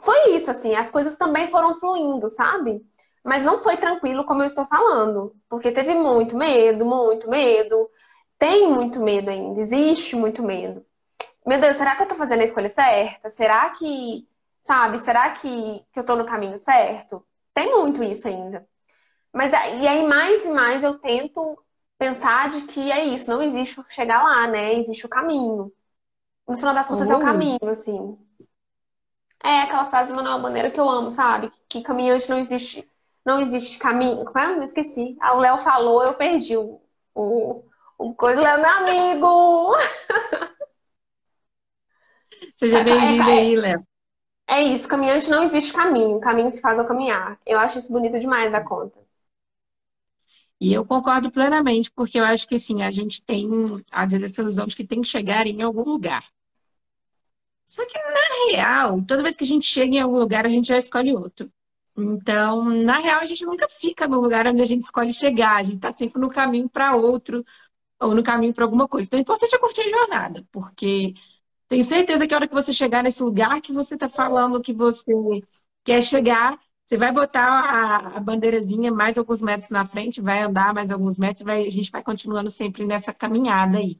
Foi 0.00 0.34
isso, 0.34 0.50
assim, 0.50 0.74
as 0.74 0.90
coisas 0.90 1.16
também 1.18 1.50
foram 1.50 1.74
fluindo, 1.74 2.28
sabe? 2.30 2.80
Mas 3.24 3.42
não 3.42 3.58
foi 3.58 3.76
tranquilo 3.76 4.24
como 4.24 4.42
eu 4.42 4.46
estou 4.46 4.64
falando, 4.66 5.36
porque 5.48 5.72
teve 5.72 5.94
muito 5.94 6.36
medo, 6.36 6.86
muito 6.86 7.28
medo. 7.28 7.90
Tem 8.38 8.68
muito 8.70 9.00
medo 9.00 9.30
ainda, 9.30 9.60
existe 9.60 10.16
muito 10.16 10.42
medo. 10.42 10.84
Meu 11.46 11.60
Deus, 11.60 11.76
será 11.76 11.96
que 11.96 12.02
eu 12.02 12.04
estou 12.04 12.18
fazendo 12.18 12.40
a 12.42 12.44
escolha 12.44 12.70
certa? 12.70 13.30
Será 13.30 13.70
que, 13.70 14.28
sabe, 14.64 14.98
será 15.00 15.30
que, 15.32 15.84
que 15.92 15.98
eu 15.98 16.02
estou 16.02 16.16
no 16.16 16.26
caminho 16.26 16.58
certo? 16.58 17.26
Tem 17.54 17.70
muito 17.76 18.02
isso 18.04 18.28
ainda. 18.28 18.66
Mas 19.32 19.52
e 19.52 19.56
aí 19.88 20.06
mais 20.06 20.44
e 20.46 20.50
mais 20.50 20.84
eu 20.84 20.98
tento 20.98 21.58
pensar 22.00 22.48
de 22.48 22.62
que 22.62 22.90
é 22.90 23.04
isso, 23.04 23.30
não 23.30 23.42
existe 23.42 23.78
chegar 23.90 24.22
lá, 24.22 24.48
né? 24.48 24.74
Existe 24.74 25.04
o 25.04 25.08
caminho. 25.08 25.70
No 26.48 26.56
final 26.56 26.72
das 26.72 26.88
contas, 26.88 27.10
é 27.10 27.14
o 27.14 27.18
uhum. 27.18 27.24
caminho, 27.24 27.70
assim. 27.70 28.18
É 29.44 29.60
aquela 29.60 29.90
frase 29.90 30.10
do 30.10 30.16
Manuel 30.16 30.40
Bandeira 30.40 30.70
que 30.70 30.80
eu 30.80 30.88
amo, 30.88 31.10
sabe? 31.10 31.52
Que 31.68 31.82
caminhante 31.82 32.30
não 32.30 32.38
existe, 32.38 32.88
não 33.22 33.38
existe 33.38 33.78
caminho. 33.78 34.24
Como 34.24 34.38
é? 34.38 34.56
Eu 34.56 34.62
esqueci. 34.62 35.14
Ah, 35.20 35.34
o 35.34 35.40
Léo 35.40 35.60
falou, 35.60 36.02
eu 36.02 36.14
perdi 36.14 36.56
o, 36.56 36.80
o, 37.14 37.62
o 37.98 38.14
coisa. 38.14 38.40
Léo, 38.40 38.62
meu 38.62 38.70
amigo! 38.70 39.76
Seja 42.56 42.78
é, 42.78 42.84
bem-vindo 42.84 43.28
é, 43.28 43.34
é, 43.34 43.38
aí, 43.38 43.56
Léo. 43.56 43.86
É 44.48 44.62
isso, 44.62 44.88
caminhante 44.88 45.30
não 45.30 45.42
existe 45.42 45.72
caminho, 45.72 46.18
caminho 46.18 46.50
se 46.50 46.62
faz 46.62 46.78
ao 46.78 46.86
caminhar. 46.86 47.38
Eu 47.46 47.58
acho 47.58 47.78
isso 47.78 47.92
bonito 47.92 48.18
demais 48.18 48.50
da 48.50 48.64
conta. 48.64 48.99
E 50.60 50.72
eu 50.74 50.84
concordo 50.84 51.30
plenamente, 51.30 51.90
porque 51.90 52.18
eu 52.20 52.24
acho 52.24 52.46
que 52.46 52.56
assim, 52.56 52.82
a 52.82 52.90
gente 52.90 53.24
tem, 53.24 53.48
às 53.90 54.12
vezes, 54.12 54.30
essa 54.30 54.42
ilusão 54.42 54.66
de 54.66 54.76
que 54.76 54.86
tem 54.86 55.00
que 55.00 55.08
chegar 55.08 55.46
em 55.46 55.62
algum 55.62 55.82
lugar. 55.84 56.24
Só 57.64 57.86
que, 57.86 57.96
na 57.98 58.52
real, 58.52 59.02
toda 59.06 59.22
vez 59.22 59.36
que 59.36 59.44
a 59.44 59.46
gente 59.46 59.64
chega 59.64 59.96
em 59.96 60.00
algum 60.00 60.18
lugar, 60.18 60.44
a 60.44 60.48
gente 60.48 60.68
já 60.68 60.76
escolhe 60.76 61.14
outro. 61.14 61.50
Então, 61.96 62.64
na 62.64 62.98
real, 62.98 63.20
a 63.20 63.24
gente 63.24 63.44
nunca 63.44 63.68
fica 63.68 64.06
no 64.08 64.20
lugar 64.20 64.46
onde 64.46 64.60
a 64.60 64.64
gente 64.66 64.82
escolhe 64.82 65.12
chegar. 65.12 65.56
A 65.56 65.62
gente 65.62 65.76
está 65.76 65.92
sempre 65.92 66.20
no 66.20 66.28
caminho 66.28 66.68
para 66.68 66.96
outro, 66.96 67.44
ou 68.00 68.14
no 68.14 68.22
caminho 68.22 68.54
para 68.54 68.64
alguma 68.64 68.88
coisa. 68.88 69.06
Então, 69.06 69.18
o 69.18 69.22
importante 69.22 69.54
é 69.54 69.58
curtir 69.58 69.82
a 69.82 69.88
jornada, 69.88 70.46
porque 70.52 71.14
tenho 71.68 71.84
certeza 71.84 72.26
que 72.26 72.34
a 72.34 72.38
hora 72.38 72.48
que 72.48 72.54
você 72.54 72.72
chegar 72.72 73.02
nesse 73.02 73.22
lugar 73.22 73.60
que 73.60 73.72
você 73.72 73.94
está 73.94 74.08
falando 74.08 74.62
que 74.62 74.72
você 74.72 75.12
quer 75.84 76.02
chegar, 76.02 76.58
você 76.90 76.96
vai 76.96 77.12
botar 77.12 77.46
a, 77.46 78.16
a 78.16 78.20
bandeirazinha 78.20 78.90
mais 78.90 79.16
alguns 79.16 79.40
metros 79.40 79.70
na 79.70 79.86
frente, 79.86 80.20
vai 80.20 80.42
andar 80.42 80.74
mais 80.74 80.90
alguns 80.90 81.18
metros, 81.18 81.44
vai, 81.44 81.64
a 81.64 81.70
gente 81.70 81.88
vai 81.88 82.02
continuando 82.02 82.50
sempre 82.50 82.84
nessa 82.84 83.14
caminhada 83.14 83.78
aí. 83.78 83.96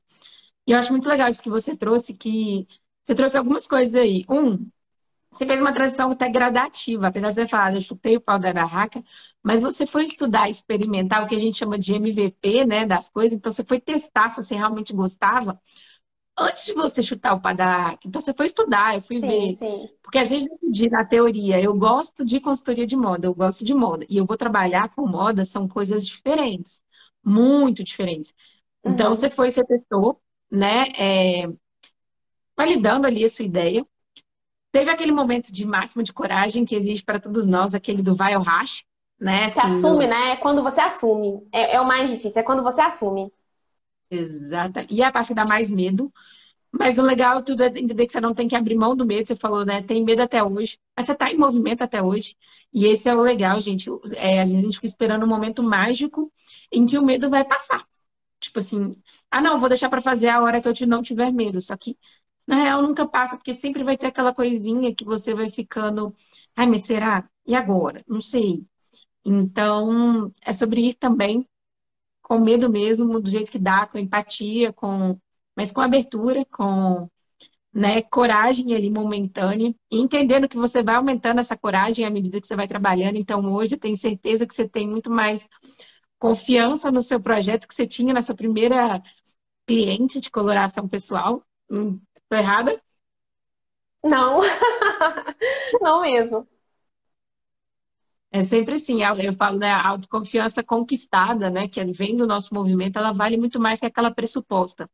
E 0.66 0.72
eu 0.72 0.78
acho 0.78 0.90
muito 0.90 1.08
legal 1.08 1.28
isso 1.28 1.40
que 1.40 1.48
você 1.48 1.76
trouxe, 1.76 2.12
que 2.14 2.66
você 3.04 3.14
trouxe 3.14 3.38
algumas 3.38 3.64
coisas 3.64 3.94
aí. 3.94 4.24
Um, 4.28 4.68
você 5.30 5.46
fez 5.46 5.60
uma 5.60 5.72
transição 5.72 6.10
até 6.10 6.28
gradativa, 6.28 7.06
apesar 7.06 7.28
de 7.28 7.34
você 7.36 7.46
falar, 7.46 7.74
eu 7.74 7.80
chutei 7.80 8.16
o 8.16 8.20
pau 8.20 8.40
da 8.40 8.52
barraca, 8.52 9.04
mas 9.40 9.62
você 9.62 9.86
foi 9.86 10.02
estudar, 10.02 10.50
experimentar 10.50 11.22
o 11.22 11.28
que 11.28 11.36
a 11.36 11.38
gente 11.38 11.56
chama 11.56 11.78
de 11.78 11.94
MVP, 11.94 12.66
né, 12.66 12.86
das 12.86 13.08
coisas, 13.08 13.34
então 13.34 13.52
você 13.52 13.62
foi 13.62 13.80
testar 13.80 14.30
se 14.30 14.42
você 14.42 14.56
realmente 14.56 14.92
gostava 14.92 15.60
antes 16.40 16.66
de 16.66 16.72
você 16.72 17.02
chutar 17.02 17.34
o 17.34 17.40
padar, 17.40 17.98
então 18.04 18.20
você 18.20 18.32
foi 18.32 18.46
estudar, 18.46 18.94
eu 18.94 19.02
fui 19.02 19.20
sim, 19.20 19.26
ver. 19.26 19.56
Sim. 19.56 19.88
Porque 20.02 20.18
a 20.18 20.24
gente 20.24 20.48
decidi 20.48 20.88
na 20.88 21.04
teoria, 21.04 21.60
eu 21.60 21.74
gosto 21.74 22.24
de 22.24 22.40
consultoria 22.40 22.86
de 22.86 22.96
moda, 22.96 23.26
eu 23.26 23.34
gosto 23.34 23.64
de 23.64 23.74
moda. 23.74 24.06
E 24.08 24.16
eu 24.16 24.24
vou 24.24 24.36
trabalhar 24.36 24.88
com 24.94 25.06
moda, 25.06 25.44
são 25.44 25.68
coisas 25.68 26.06
diferentes. 26.06 26.82
Muito 27.24 27.84
diferentes. 27.84 28.34
Então 28.84 29.08
uhum. 29.08 29.14
você 29.14 29.30
foi, 29.30 29.50
você 29.50 29.64
testou, 29.64 30.20
né? 30.50 30.84
É, 30.98 31.48
validando 32.56 33.06
ali 33.06 33.24
a 33.24 33.28
sua 33.28 33.44
ideia. 33.44 33.86
Teve 34.72 34.90
aquele 34.90 35.12
momento 35.12 35.52
de 35.52 35.66
máximo 35.66 36.02
de 36.02 36.12
coragem 36.12 36.64
que 36.64 36.76
existe 36.76 37.04
para 37.04 37.20
todos 37.20 37.46
nós, 37.46 37.74
aquele 37.74 38.02
do 38.02 38.14
vai 38.14 38.34
ao 38.34 38.42
racha, 38.42 38.84
né? 39.18 39.48
Você 39.48 39.60
assim, 39.60 39.76
assume, 39.76 40.04
no... 40.04 40.10
né? 40.10 40.30
É 40.32 40.36
quando 40.36 40.62
você 40.62 40.80
assume. 40.80 41.46
É, 41.52 41.76
é, 41.76 41.80
o 41.80 41.86
mais 41.86 42.10
difícil, 42.10 42.40
é 42.40 42.44
quando 42.44 42.62
você 42.62 42.80
assume. 42.80 43.32
Exato. 44.10 44.80
E 44.90 45.02
a 45.02 45.12
parte 45.12 45.28
que 45.28 45.34
dá 45.34 45.44
mais 45.44 45.70
medo. 45.70 46.12
Mas 46.72 46.98
o 46.98 47.02
legal 47.02 47.42
tudo 47.44 47.62
é 47.64 47.68
entender 47.68 48.06
que 48.06 48.12
você 48.12 48.20
não 48.20 48.34
tem 48.34 48.48
que 48.48 48.56
abrir 48.56 48.76
mão 48.76 48.96
do 48.96 49.06
medo. 49.06 49.26
Você 49.28 49.36
falou, 49.36 49.64
né? 49.66 49.82
Tem 49.82 50.04
medo 50.04 50.22
até 50.22 50.42
hoje. 50.44 50.78
Mas 50.96 51.06
você 51.06 51.14
tá 51.14 51.30
em 51.32 51.38
movimento 51.38 51.82
até 51.82 52.02
hoje. 52.02 52.36
E 52.72 52.86
esse 52.86 53.08
é 53.08 53.14
o 53.14 53.20
legal, 53.22 53.60
gente. 53.60 53.90
É, 54.16 54.40
às 54.42 54.50
vezes 54.50 54.64
a 54.64 54.66
gente 54.66 54.76
fica 54.76 54.86
esperando 54.86 55.24
um 55.24 55.28
momento 55.28 55.62
mágico 55.62 56.32
em 56.72 56.86
que 56.86 56.98
o 56.98 57.04
medo 57.04 57.30
vai 57.30 57.44
passar. 57.44 57.86
Tipo 58.40 58.60
assim, 58.60 58.92
ah, 59.30 59.40
não, 59.42 59.58
vou 59.58 59.68
deixar 59.70 59.90
para 59.90 60.02
fazer 60.02 60.28
a 60.28 60.42
hora 60.42 60.60
que 60.62 60.68
eu 60.68 60.88
não 60.88 61.02
tiver 61.02 61.32
medo. 61.32 61.60
Só 61.62 61.76
que, 61.76 61.98
na 62.46 62.56
real, 62.64 62.82
nunca 62.82 63.06
passa, 63.08 63.36
porque 63.36 63.54
sempre 63.54 63.84
vai 63.84 63.98
ter 63.98 64.08
aquela 64.08 64.34
coisinha 64.34 64.94
que 64.94 65.04
você 65.04 65.34
vai 65.34 65.50
ficando, 65.50 66.14
ai, 66.56 66.66
mas 66.68 66.84
será? 66.84 67.28
E 67.46 67.54
agora? 67.56 68.04
Não 68.08 68.20
sei. 68.20 68.64
Então, 69.24 70.32
é 70.42 70.52
sobre 70.52 70.88
ir 70.88 70.94
também 70.94 71.46
com 72.30 72.38
medo 72.38 72.70
mesmo, 72.70 73.20
do 73.20 73.28
jeito 73.28 73.50
que 73.50 73.58
dá, 73.58 73.88
com 73.88 73.98
empatia, 73.98 74.72
com 74.72 75.18
mas 75.56 75.72
com 75.72 75.80
abertura, 75.80 76.44
com 76.44 77.08
né, 77.74 78.02
coragem 78.02 78.72
ali 78.72 78.88
momentânea, 78.88 79.74
e 79.90 79.98
entendendo 79.98 80.48
que 80.48 80.56
você 80.56 80.80
vai 80.80 80.94
aumentando 80.94 81.40
essa 81.40 81.56
coragem 81.56 82.04
à 82.04 82.10
medida 82.10 82.40
que 82.40 82.46
você 82.46 82.54
vai 82.54 82.68
trabalhando. 82.68 83.16
Então, 83.16 83.52
hoje 83.52 83.74
eu 83.74 83.80
tenho 83.80 83.96
certeza 83.96 84.46
que 84.46 84.54
você 84.54 84.68
tem 84.68 84.88
muito 84.88 85.10
mais 85.10 85.48
confiança 86.20 86.92
no 86.92 87.02
seu 87.02 87.20
projeto 87.20 87.66
que 87.66 87.74
você 87.74 87.84
tinha 87.84 88.14
na 88.14 88.22
sua 88.22 88.36
primeira 88.36 89.02
cliente 89.66 90.20
de 90.20 90.30
coloração 90.30 90.88
pessoal. 90.88 91.42
Hum, 91.68 92.00
errada? 92.30 92.80
Não, 94.04 94.40
não 95.82 96.02
mesmo. 96.02 96.46
É 98.32 98.44
sempre 98.44 98.74
assim, 98.74 99.00
eu 99.02 99.32
falo, 99.32 99.58
né, 99.58 99.68
a 99.70 99.88
autoconfiança 99.88 100.62
conquistada, 100.62 101.50
né, 101.50 101.66
que 101.68 101.84
vem 101.86 102.16
do 102.16 102.26
nosso 102.26 102.54
movimento, 102.54 102.96
ela 102.96 103.12
vale 103.12 103.36
muito 103.36 103.58
mais 103.58 103.80
que 103.80 103.86
aquela 103.86 104.14
pressuposta. 104.14 104.88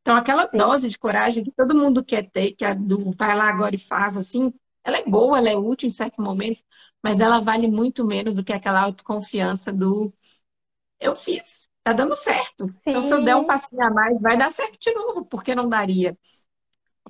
Então, 0.00 0.16
aquela 0.16 0.48
Sim. 0.48 0.58
dose 0.58 0.88
de 0.88 0.98
coragem 0.98 1.44
que 1.44 1.52
todo 1.52 1.76
mundo 1.76 2.04
quer 2.04 2.28
ter, 2.30 2.52
que 2.52 2.64
é 2.64 2.74
do 2.74 3.12
vai 3.12 3.36
lá 3.36 3.48
agora 3.48 3.74
e 3.74 3.78
faz, 3.78 4.16
assim, 4.16 4.52
ela 4.84 4.98
é 4.98 5.04
boa, 5.04 5.38
ela 5.38 5.48
é 5.50 5.56
útil 5.56 5.86
em 5.88 5.92
certos 5.92 6.18
momentos, 6.24 6.62
mas 7.02 7.20
ela 7.20 7.40
vale 7.40 7.68
muito 7.68 8.04
menos 8.04 8.34
do 8.36 8.44
que 8.44 8.52
aquela 8.52 8.80
autoconfiança 8.80 9.72
do 9.72 10.12
eu 11.00 11.16
fiz, 11.16 11.68
tá 11.84 11.92
dando 11.92 12.16
certo. 12.16 12.66
Sim. 12.84 12.90
Então, 12.90 13.02
se 13.02 13.14
eu 13.14 13.24
der 13.24 13.36
um 13.36 13.44
passinho 13.44 13.82
a 13.84 13.90
mais, 13.90 14.20
vai 14.20 14.38
dar 14.38 14.50
certo 14.50 14.78
de 14.80 14.92
novo, 14.94 15.24
porque 15.26 15.54
não 15.54 15.68
daria? 15.68 16.16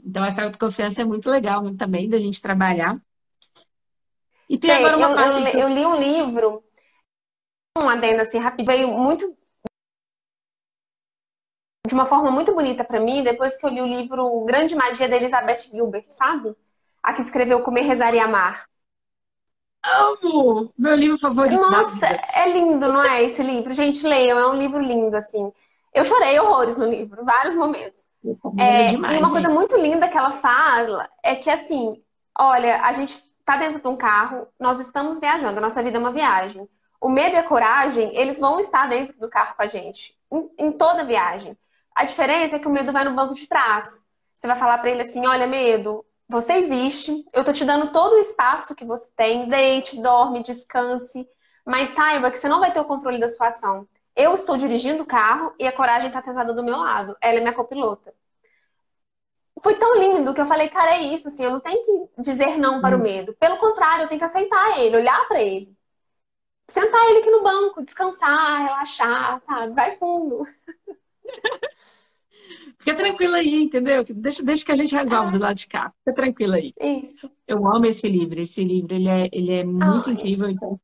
Então, 0.05 0.25
essa 0.25 0.45
autoconfiança 0.45 1.03
é 1.03 1.05
muito 1.05 1.31
legal 1.31 1.75
também 1.77 2.09
da 2.09 2.19
gente 2.19 2.41
trabalhar. 2.43 3.01
E 4.53 4.59
tem 4.59 4.71
agora 4.71 4.99
uma 4.99 5.09
eu, 5.09 5.15
parte 5.15 5.39
eu, 5.39 5.51
que... 5.51 5.59
eu 5.61 5.69
li 5.71 5.87
um 5.87 5.97
livro, 5.97 6.63
um 7.79 7.89
adendo 7.89 8.21
assim 8.21 8.39
rápido, 8.39 8.67
veio 8.67 8.87
muito 8.89 9.35
de 11.87 11.95
uma 11.95 12.05
forma 12.05 12.31
muito 12.31 12.53
bonita 12.53 12.85
para 12.85 13.01
mim, 13.01 13.25
depois 13.25 13.59
que 13.59 13.65
eu 13.65 13.71
li 13.71 13.81
o 13.81 13.87
livro 13.87 14.45
Grande 14.45 14.75
Magia 14.75 15.09
da 15.09 15.17
Elizabeth 15.17 15.71
Gilbert, 15.71 16.05
sabe? 16.05 16.55
A 17.03 17.15
que 17.15 17.23
escreveu 17.23 17.63
Comer, 17.63 17.81
Rezar 17.81 18.15
e 18.15 18.21
Amar. 18.21 18.69
Amo! 19.83 20.71
Meu 20.77 20.97
livro 20.97 21.19
favorito. 21.19 21.59
Nossa, 21.59 22.07
é 22.07 22.47
lindo, 22.51 22.93
não 22.93 23.03
é? 23.03 23.23
Esse 23.25 23.43
livro. 23.43 23.73
Gente, 23.73 24.07
leiam, 24.07 24.39
é 24.39 24.47
um 24.49 24.55
livro 24.55 24.81
lindo, 24.81 25.17
assim. 25.17 25.51
Eu 25.95 26.05
chorei 26.05 26.39
horrores 26.39 26.77
no 26.77 26.85
livro, 26.85 27.25
vários 27.25 27.55
momentos. 27.55 28.07
É, 28.59 28.91
demais, 28.91 29.17
e 29.17 29.19
uma 29.19 29.31
coisa 29.31 29.49
muito 29.49 29.77
linda 29.79 30.09
que 30.09 30.17
ela 30.17 30.31
fala 30.31 31.09
é 31.23 31.37
que, 31.37 31.49
assim, 31.49 32.03
olha, 32.39 32.83
a 32.83 32.93
gente 32.93 33.32
tá 33.45 33.57
dentro 33.57 33.81
de 33.81 33.89
um 33.89 33.97
carro, 33.97 34.49
nós 34.59 34.79
estamos 34.81 35.21
viajando, 35.21 35.59
a 35.59 35.61
nossa 35.61 35.83
vida 35.83 35.99
é 35.99 36.01
uma 36.01 36.13
viagem. 36.13 36.69
O 37.01 37.09
medo 37.09 37.35
e 37.35 37.39
a 37.39 37.43
coragem, 37.43 38.17
eles 38.17 38.39
vão 38.39 38.61
estar 38.61 38.89
dentro 38.89 39.19
do 39.19 39.29
carro 39.29 39.57
com 39.57 39.63
a 39.63 39.67
gente, 39.67 40.17
em, 40.31 40.51
em 40.59 40.73
toda 40.73 41.05
viagem. 41.05 41.57
A 41.95 42.05
diferença 42.05 42.57
é 42.57 42.59
que 42.59 42.69
o 42.69 42.71
medo 42.71 42.93
vai 42.93 43.05
no 43.05 43.15
banco 43.15 43.35
de 43.35 43.47
trás. 43.47 44.07
Você 44.35 44.47
vai 44.47 44.59
falar 44.59 44.79
para 44.79 44.91
ele 44.91 45.03
assim: 45.03 45.27
olha, 45.27 45.47
medo, 45.47 46.05
você 46.29 46.55
existe, 46.55 47.25
eu 47.33 47.45
tô 47.45 47.53
te 47.53 47.65
dando 47.65 47.93
todo 47.93 48.15
o 48.15 48.19
espaço 48.19 48.75
que 48.75 48.85
você 48.85 49.11
tem, 49.17 49.49
deite, 49.49 50.01
dorme, 50.01 50.43
descanse, 50.43 51.29
mas 51.65 51.91
saiba 51.91 52.31
que 52.31 52.39
você 52.39 52.49
não 52.49 52.61
vai 52.61 52.73
ter 52.73 52.81
o 52.81 52.85
controle 52.85 53.19
da 53.21 53.29
sua 53.29 53.49
ação. 53.49 53.87
Eu 54.15 54.35
estou 54.35 54.57
dirigindo 54.57 55.03
o 55.03 55.07
carro 55.07 55.55
e 55.59 55.67
a 55.67 55.73
coragem 55.73 56.09
está 56.09 56.23
sentada 56.23 56.53
do 56.55 56.63
meu 56.63 56.77
lado. 56.77 57.17
Ela 57.21 57.39
é 57.39 57.41
minha 57.41 57.53
copilota 57.53 58.15
foi 59.63 59.77
tão 59.77 59.97
lindo 59.97 60.35
que 60.35 60.41
eu 60.41 60.47
falei, 60.47 60.69
cara, 60.69 60.97
é 60.97 61.15
isso, 61.15 61.29
assim, 61.29 61.45
eu 61.45 61.53
não 61.53 61.61
tenho 61.61 61.85
que 61.85 62.23
dizer 62.23 62.59
não 62.59 62.81
para 62.81 62.97
o 62.97 63.01
hum. 63.01 63.03
medo. 63.03 63.35
Pelo 63.39 63.59
contrário, 63.59 64.05
eu 64.05 64.09
tenho 64.09 64.19
que 64.19 64.25
aceitar 64.25 64.79
ele, 64.79 64.97
olhar 64.97 65.27
para 65.29 65.41
ele. 65.41 65.73
Sentar 66.69 67.05
ele 67.09 67.19
aqui 67.19 67.31
no 67.31 67.43
banco, 67.43 67.83
descansar, 67.83 68.65
relaxar, 68.65 69.41
sabe? 69.43 69.75
Vai 69.75 69.97
fundo. 69.99 70.45
Fica 72.79 72.97
tranquila 72.97 73.37
aí, 73.37 73.63
entendeu? 73.63 74.05
Deixa, 74.09 74.43
deixa 74.43 74.65
que 74.65 74.73
a 74.73 74.77
gente 74.77 74.95
resolve 74.95 75.29
é. 75.29 75.33
do 75.33 75.39
lado 75.39 75.57
de 75.57 75.69
cá. 75.69 75.93
Fica 75.99 76.15
tranquila 76.15 76.57
aí. 76.57 76.75
Isso. 76.81 77.31
Eu 77.47 77.65
amo 77.67 77.87
esse 77.87 78.09
livro. 78.09 78.41
Esse 78.41 78.65
livro, 78.65 78.93
ele 78.93 79.09
é, 79.09 79.29
ele 79.33 79.53
é 79.53 79.65
muito 79.65 80.09
oh, 80.09 80.13
incrível. 80.13 80.49
Isso. 80.49 80.57
Então, 80.57 80.81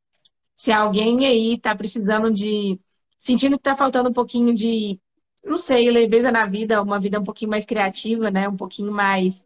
se 0.55 0.71
alguém 0.71 1.17
aí 1.27 1.59
tá 1.59 1.75
precisando 1.75 2.33
de... 2.33 2.79
Sentindo 3.19 3.57
que 3.57 3.65
tá 3.65 3.75
faltando 3.75 4.11
um 4.11 4.13
pouquinho 4.13 4.55
de 4.55 5.01
não 5.45 5.59
sei, 5.59 5.91
leveza 5.91 6.31
na 6.31 6.47
vida, 6.47 6.83
uma 6.83 7.01
vida 7.01 7.21
um 7.21 7.25
pouquinho 7.25 7.51
mais 7.51 7.65
criativa, 7.67 8.31
né? 8.31 8.49
Um 8.49 8.57
pouquinho 8.57 8.93
mais 8.93 9.45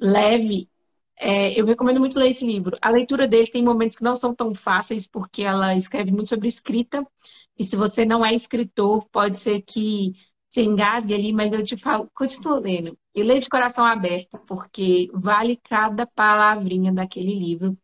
leve. 0.00 0.68
É, 1.16 1.58
eu 1.60 1.66
recomendo 1.66 2.00
muito 2.00 2.18
ler 2.18 2.30
esse 2.30 2.46
livro. 2.46 2.76
A 2.80 2.90
leitura 2.90 3.28
dele 3.28 3.46
tem 3.50 3.62
momentos 3.62 3.96
que 3.96 4.02
não 4.04 4.16
são 4.16 4.34
tão 4.34 4.54
fáceis, 4.54 5.06
porque 5.06 5.42
ela 5.42 5.74
escreve 5.76 6.10
muito 6.12 6.28
sobre 6.28 6.48
escrita. 6.48 7.06
E 7.58 7.64
se 7.64 7.76
você 7.76 8.04
não 8.04 8.24
é 8.24 8.34
escritor, 8.34 9.06
pode 9.10 9.38
ser 9.38 9.62
que 9.62 10.14
se 10.48 10.62
engasgue 10.62 11.14
ali, 11.14 11.32
mas 11.32 11.52
eu 11.52 11.62
te 11.64 11.76
falo, 11.76 12.10
continua 12.14 12.58
lendo. 12.58 12.98
E 13.14 13.22
lê 13.22 13.38
de 13.38 13.48
coração 13.48 13.84
aberto, 13.84 14.38
porque 14.46 15.08
vale 15.12 15.56
cada 15.68 16.06
palavrinha 16.06 16.92
daquele 16.92 17.34
livro. 17.34 17.78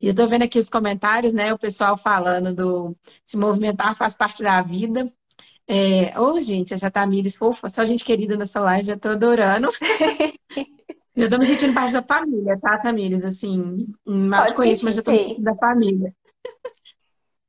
E 0.00 0.08
eu 0.08 0.14
tô 0.14 0.26
vendo 0.26 0.42
aqui 0.42 0.58
os 0.58 0.70
comentários, 0.70 1.32
né? 1.32 1.52
O 1.52 1.58
pessoal 1.58 1.96
falando 1.96 2.54
do 2.54 2.96
se 3.24 3.36
movimentar 3.36 3.94
faz 3.96 4.16
parte 4.16 4.42
da 4.42 4.62
vida. 4.62 5.12
É... 5.72 6.18
Ô, 6.18 6.32
oh, 6.32 6.40
gente, 6.40 6.74
a 6.74 6.90
Tamires, 6.90 7.36
fofa, 7.36 7.68
só 7.68 7.84
gente 7.84 8.04
querida 8.04 8.36
nessa 8.36 8.58
live, 8.58 8.88
já 8.88 8.98
tô 8.98 9.10
adorando. 9.10 9.68
já 11.16 11.30
tô 11.30 11.38
me 11.38 11.46
sentindo 11.46 11.72
parte 11.72 11.92
da 11.92 12.02
família, 12.02 12.58
tá, 12.60 12.76
Tamires? 12.78 13.24
Assim, 13.24 13.86
mal 14.04 14.52
conheço, 14.54 14.84
mas 14.84 14.96
já 14.96 15.02
tô 15.02 15.12
me 15.12 15.18
sentindo 15.18 15.44
da 15.44 15.54
família. 15.54 16.12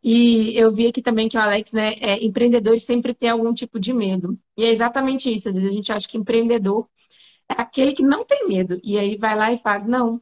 E 0.03 0.55
eu 0.55 0.71
vi 0.71 0.85
aqui 0.85 1.01
também 1.01 1.27
que 1.27 1.35
o 1.35 1.41
Alex, 1.41 1.73
né, 1.73 1.93
é, 1.99 2.23
empreendedores 2.23 2.83
sempre 2.83 3.15
tem 3.15 3.29
algum 3.29 3.51
tipo 3.55 3.79
de 3.79 3.91
medo. 3.91 4.37
E 4.55 4.65
é 4.65 4.69
exatamente 4.69 5.33
isso. 5.33 5.49
Às 5.49 5.55
vezes 5.55 5.71
a 5.71 5.73
gente 5.73 5.91
acha 5.91 6.07
que 6.07 6.17
empreendedor 6.17 6.87
é 7.49 7.59
aquele 7.59 7.91
que 7.93 8.03
não 8.03 8.23
tem 8.23 8.47
medo. 8.47 8.79
E 8.83 8.99
aí 8.99 9.17
vai 9.17 9.35
lá 9.35 9.51
e 9.51 9.57
faz. 9.57 9.83
Não. 9.83 10.21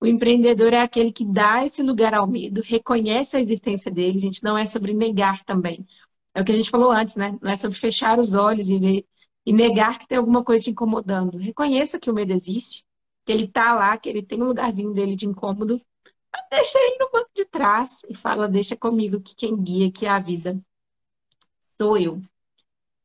O 0.00 0.06
empreendedor 0.06 0.72
é 0.72 0.80
aquele 0.80 1.12
que 1.12 1.24
dá 1.24 1.64
esse 1.64 1.82
lugar 1.82 2.12
ao 2.12 2.26
medo, 2.26 2.60
reconhece 2.62 3.36
a 3.36 3.40
existência 3.40 3.90
dele. 3.90 4.18
A 4.18 4.20
gente 4.20 4.42
não 4.42 4.58
é 4.58 4.66
sobre 4.66 4.92
negar 4.92 5.44
também. 5.44 5.86
É 6.36 6.42
o 6.42 6.44
que 6.44 6.52
a 6.52 6.54
gente 6.54 6.68
falou 6.68 6.90
antes, 6.90 7.16
né? 7.16 7.34
Não 7.40 7.50
é 7.50 7.56
sobre 7.56 7.78
fechar 7.78 8.18
os 8.18 8.34
olhos 8.34 8.68
e 8.68 8.78
ver 8.78 9.06
e 9.46 9.54
negar 9.54 9.98
que 9.98 10.06
tem 10.06 10.18
alguma 10.18 10.44
coisa 10.44 10.64
te 10.64 10.70
incomodando. 10.70 11.38
Reconheça 11.38 11.98
que 11.98 12.10
o 12.10 12.14
medo 12.14 12.30
existe, 12.30 12.84
que 13.24 13.32
ele 13.32 13.48
tá 13.48 13.74
lá, 13.74 13.96
que 13.96 14.06
ele 14.06 14.22
tem 14.22 14.42
um 14.42 14.48
lugarzinho 14.48 14.92
dele 14.92 15.16
de 15.16 15.24
incômodo, 15.24 15.80
mas 16.30 16.42
deixa 16.50 16.78
ele 16.78 16.98
no 16.98 17.10
banco 17.10 17.30
de 17.34 17.46
trás 17.46 18.02
e 18.06 18.14
fala, 18.14 18.46
deixa 18.46 18.76
comigo 18.76 19.18
que 19.18 19.34
quem 19.34 19.56
guia 19.56 19.90
que 19.90 20.04
é 20.04 20.10
a 20.10 20.18
vida 20.18 20.60
sou 21.78 21.96
eu. 21.96 22.20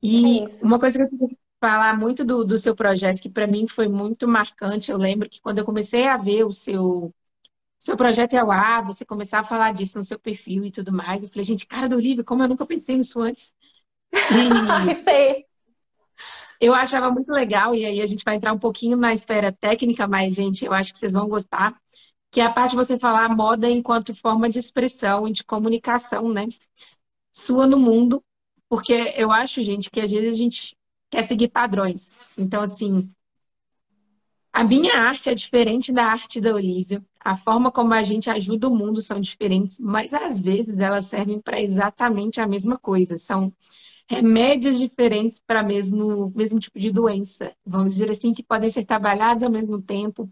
E 0.03 0.41
é 0.41 0.45
uma 0.61 0.77
coisa 0.79 0.97
que 0.97 1.05
eu 1.05 1.17
queria 1.17 1.37
falar 1.61 1.97
muito 1.97 2.25
do, 2.25 2.43
do 2.43 2.59
seu 2.59 2.75
projeto, 2.75 3.21
que 3.21 3.29
para 3.29 3.47
mim 3.47 3.65
foi 3.65 3.87
muito 3.87 4.27
marcante, 4.27 4.91
eu 4.91 4.97
lembro 4.97 5.29
que 5.29 5.39
quando 5.39 5.59
eu 5.59 5.65
comecei 5.65 6.05
a 6.05 6.17
ver 6.17 6.43
o 6.43 6.51
seu 6.51 7.13
seu 7.81 7.97
projeto 7.97 8.35
é 8.35 8.43
o 8.43 8.51
A, 8.51 8.79
você 8.81 9.03
começar 9.03 9.39
a 9.39 9.43
falar 9.43 9.73
disso 9.73 9.97
no 9.97 10.03
seu 10.03 10.19
perfil 10.19 10.63
e 10.63 10.71
tudo 10.71 10.93
mais. 10.93 11.23
Eu 11.23 11.29
falei, 11.29 11.43
gente, 11.43 11.65
cara 11.65 11.89
do 11.89 11.99
livro, 11.99 12.23
como 12.23 12.43
eu 12.43 12.47
nunca 12.47 12.65
pensei 12.65 12.95
nisso 12.95 13.19
antes. 13.19 13.55
E 16.61 16.65
eu 16.67 16.75
achava 16.75 17.09
muito 17.11 17.31
legal, 17.31 17.73
e 17.73 17.83
aí 17.83 18.01
a 18.01 18.05
gente 18.05 18.23
vai 18.23 18.35
entrar 18.35 18.53
um 18.53 18.59
pouquinho 18.59 18.95
na 18.95 19.13
esfera 19.13 19.51
técnica, 19.51 20.07
mas, 20.07 20.35
gente, 20.35 20.63
eu 20.63 20.71
acho 20.73 20.93
que 20.93 20.99
vocês 20.99 21.13
vão 21.13 21.27
gostar, 21.27 21.75
que 22.29 22.39
é 22.39 22.45
a 22.45 22.53
parte 22.53 22.71
de 22.71 22.77
você 22.77 22.99
falar 22.99 23.35
moda 23.35 23.67
enquanto 23.69 24.13
forma 24.13 24.47
de 24.47 24.59
expressão 24.59 25.27
e 25.27 25.31
de 25.31 25.43
comunicação, 25.43 26.31
né? 26.31 26.47
Sua 27.33 27.65
no 27.65 27.79
mundo, 27.79 28.23
porque 28.69 28.93
eu 29.15 29.31
acho, 29.31 29.63
gente, 29.63 29.89
que 29.89 29.99
às 29.99 30.11
vezes 30.11 30.33
a 30.33 30.37
gente 30.37 30.77
quer 31.09 31.23
seguir 31.23 31.49
padrões. 31.49 32.19
Então, 32.37 32.61
assim, 32.61 33.11
a 34.53 34.63
minha 34.63 34.93
arte 34.97 35.29
é 35.29 35.35
diferente 35.35 35.91
da 35.91 36.05
arte 36.05 36.41
da 36.41 36.53
Olivia. 36.53 37.03
A 37.19 37.35
forma 37.35 37.71
como 37.71 37.93
a 37.93 38.03
gente 38.03 38.29
ajuda 38.29 38.67
o 38.67 38.75
mundo 38.75 39.01
são 39.01 39.19
diferentes, 39.19 39.79
mas 39.79 40.13
às 40.13 40.41
vezes 40.41 40.77
elas 40.77 41.05
servem 41.05 41.39
para 41.39 41.61
exatamente 41.61 42.41
a 42.41 42.47
mesma 42.47 42.77
coisa. 42.77 43.17
São 43.17 43.53
remédios 44.09 44.77
diferentes 44.77 45.39
para 45.39 45.63
mesmo 45.63 46.31
mesmo 46.35 46.59
tipo 46.59 46.77
de 46.77 46.91
doença. 46.91 47.55
Vamos 47.65 47.93
dizer 47.93 48.09
assim 48.11 48.33
que 48.33 48.43
podem 48.43 48.69
ser 48.69 48.85
trabalhados 48.85 49.43
ao 49.43 49.51
mesmo 49.51 49.81
tempo, 49.81 50.29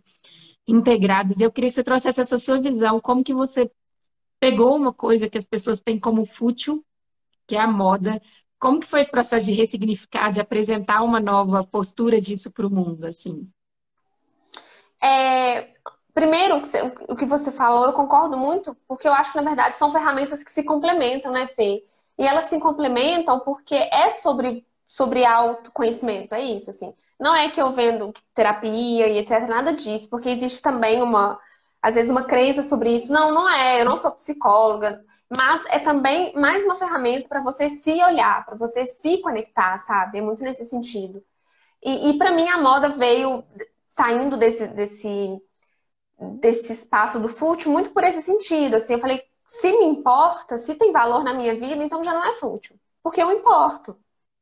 integrados. 0.68 1.40
Eu 1.40 1.52
queria 1.52 1.70
que 1.70 1.76
você 1.76 1.84
trouxesse 1.84 2.22
essa 2.22 2.40
sua 2.40 2.62
visão, 2.62 3.00
como 3.00 3.24
que 3.24 3.34
você 3.34 3.72
pegou 4.40 4.76
uma 4.76 4.94
coisa 4.94 5.30
que 5.30 5.38
as 5.38 5.48
pessoas 5.48 5.80
têm 5.82 6.00
como 6.00 6.26
fútil, 6.26 6.84
que 7.48 7.56
é 7.56 7.60
a 7.62 7.68
moda. 7.68 8.22
Como 8.60 8.80
que 8.80 8.88
foi 8.88 9.02
esse 9.02 9.12
processo 9.12 9.46
de 9.46 9.54
ressignificar, 9.54 10.32
de 10.32 10.42
apresentar 10.42 11.04
uma 11.04 11.20
nova 11.20 11.66
postura 11.66 12.20
disso 12.20 12.52
para 12.52 12.68
o 12.68 12.70
mundo, 12.70 13.06
assim? 13.06 13.50
É, 15.02 15.70
primeiro, 16.14 16.62
o 17.08 17.16
que 17.16 17.26
você 17.26 17.52
falou, 17.52 17.86
eu 17.86 17.94
concordo 17.94 18.38
muito, 18.38 18.76
porque 18.88 19.08
eu 19.08 19.14
acho 19.14 19.32
que, 19.32 19.38
na 19.38 19.44
verdade, 19.44 19.78
são 19.78 19.92
ferramentas 19.92 20.44
que 20.44 20.52
se 20.52 20.64
complementam, 20.64 21.32
né, 21.32 21.48
Fê? 21.48 21.84
E 22.18 22.26
elas 22.26 22.46
se 22.46 22.60
complementam 22.60 23.40
porque 23.40 23.76
é 23.76 24.10
sobre, 24.10 24.66
sobre 24.86 25.26
autoconhecimento, 25.26 26.36
é 26.36 26.42
isso, 26.42 26.70
assim. 26.70 26.94
Não 27.20 27.36
é 27.36 27.50
que 27.50 27.62
eu 27.62 27.72
vendo 27.72 28.14
terapia 28.34 29.08
e 29.08 29.18
etc, 29.20 29.48
nada 29.48 29.74
disso, 29.74 30.10
porque 30.10 30.30
existe 30.30 30.62
também 30.62 31.02
uma, 31.02 31.40
às 31.82 31.96
vezes, 31.96 32.12
uma 32.12 32.24
crença 32.24 32.64
sobre 32.64 32.96
isso. 32.96 33.12
Não, 33.12 33.34
não 33.34 33.50
é, 33.50 33.82
eu 33.82 33.86
não 33.86 33.98
sou 33.98 34.12
psicóloga, 34.12 35.04
mas 35.36 35.64
é 35.68 35.80
também 35.80 36.34
mais 36.34 36.64
uma 36.64 36.78
ferramenta 36.78 37.28
para 37.28 37.42
você 37.42 37.70
se 37.70 37.92
olhar, 38.04 38.46
para 38.46 38.56
você 38.56 38.86
se 38.86 39.20
conectar, 39.22 39.78
sabe? 39.80 40.18
É 40.18 40.22
muito 40.22 40.44
nesse 40.44 40.66
sentido. 40.66 41.24
E, 41.84 42.10
e 42.10 42.18
para 42.18 42.32
mim 42.32 42.48
a 42.50 42.58
moda 42.58 42.90
veio 42.90 43.44
saindo 44.00 44.38
desse, 44.38 44.68
desse, 44.68 45.42
desse 46.40 46.72
espaço 46.72 47.20
do 47.20 47.28
fútil 47.28 47.70
muito 47.70 47.90
por 47.90 48.02
esse 48.06 48.22
sentido. 48.22 48.78
Assim, 48.78 48.94
eu 48.94 49.00
falei, 49.00 49.22
se 49.44 49.70
me 49.74 49.84
importa, 49.84 50.58
se 50.58 50.76
tem 50.76 50.94
valor 50.94 51.22
na 51.22 51.34
minha 51.34 51.54
vida, 51.54 51.84
então 51.84 52.02
já 52.02 52.14
não 52.14 52.26
é 52.26 52.34
fútil, 52.34 52.78
porque 53.04 53.22
eu 53.22 53.30
importo. 53.30 53.98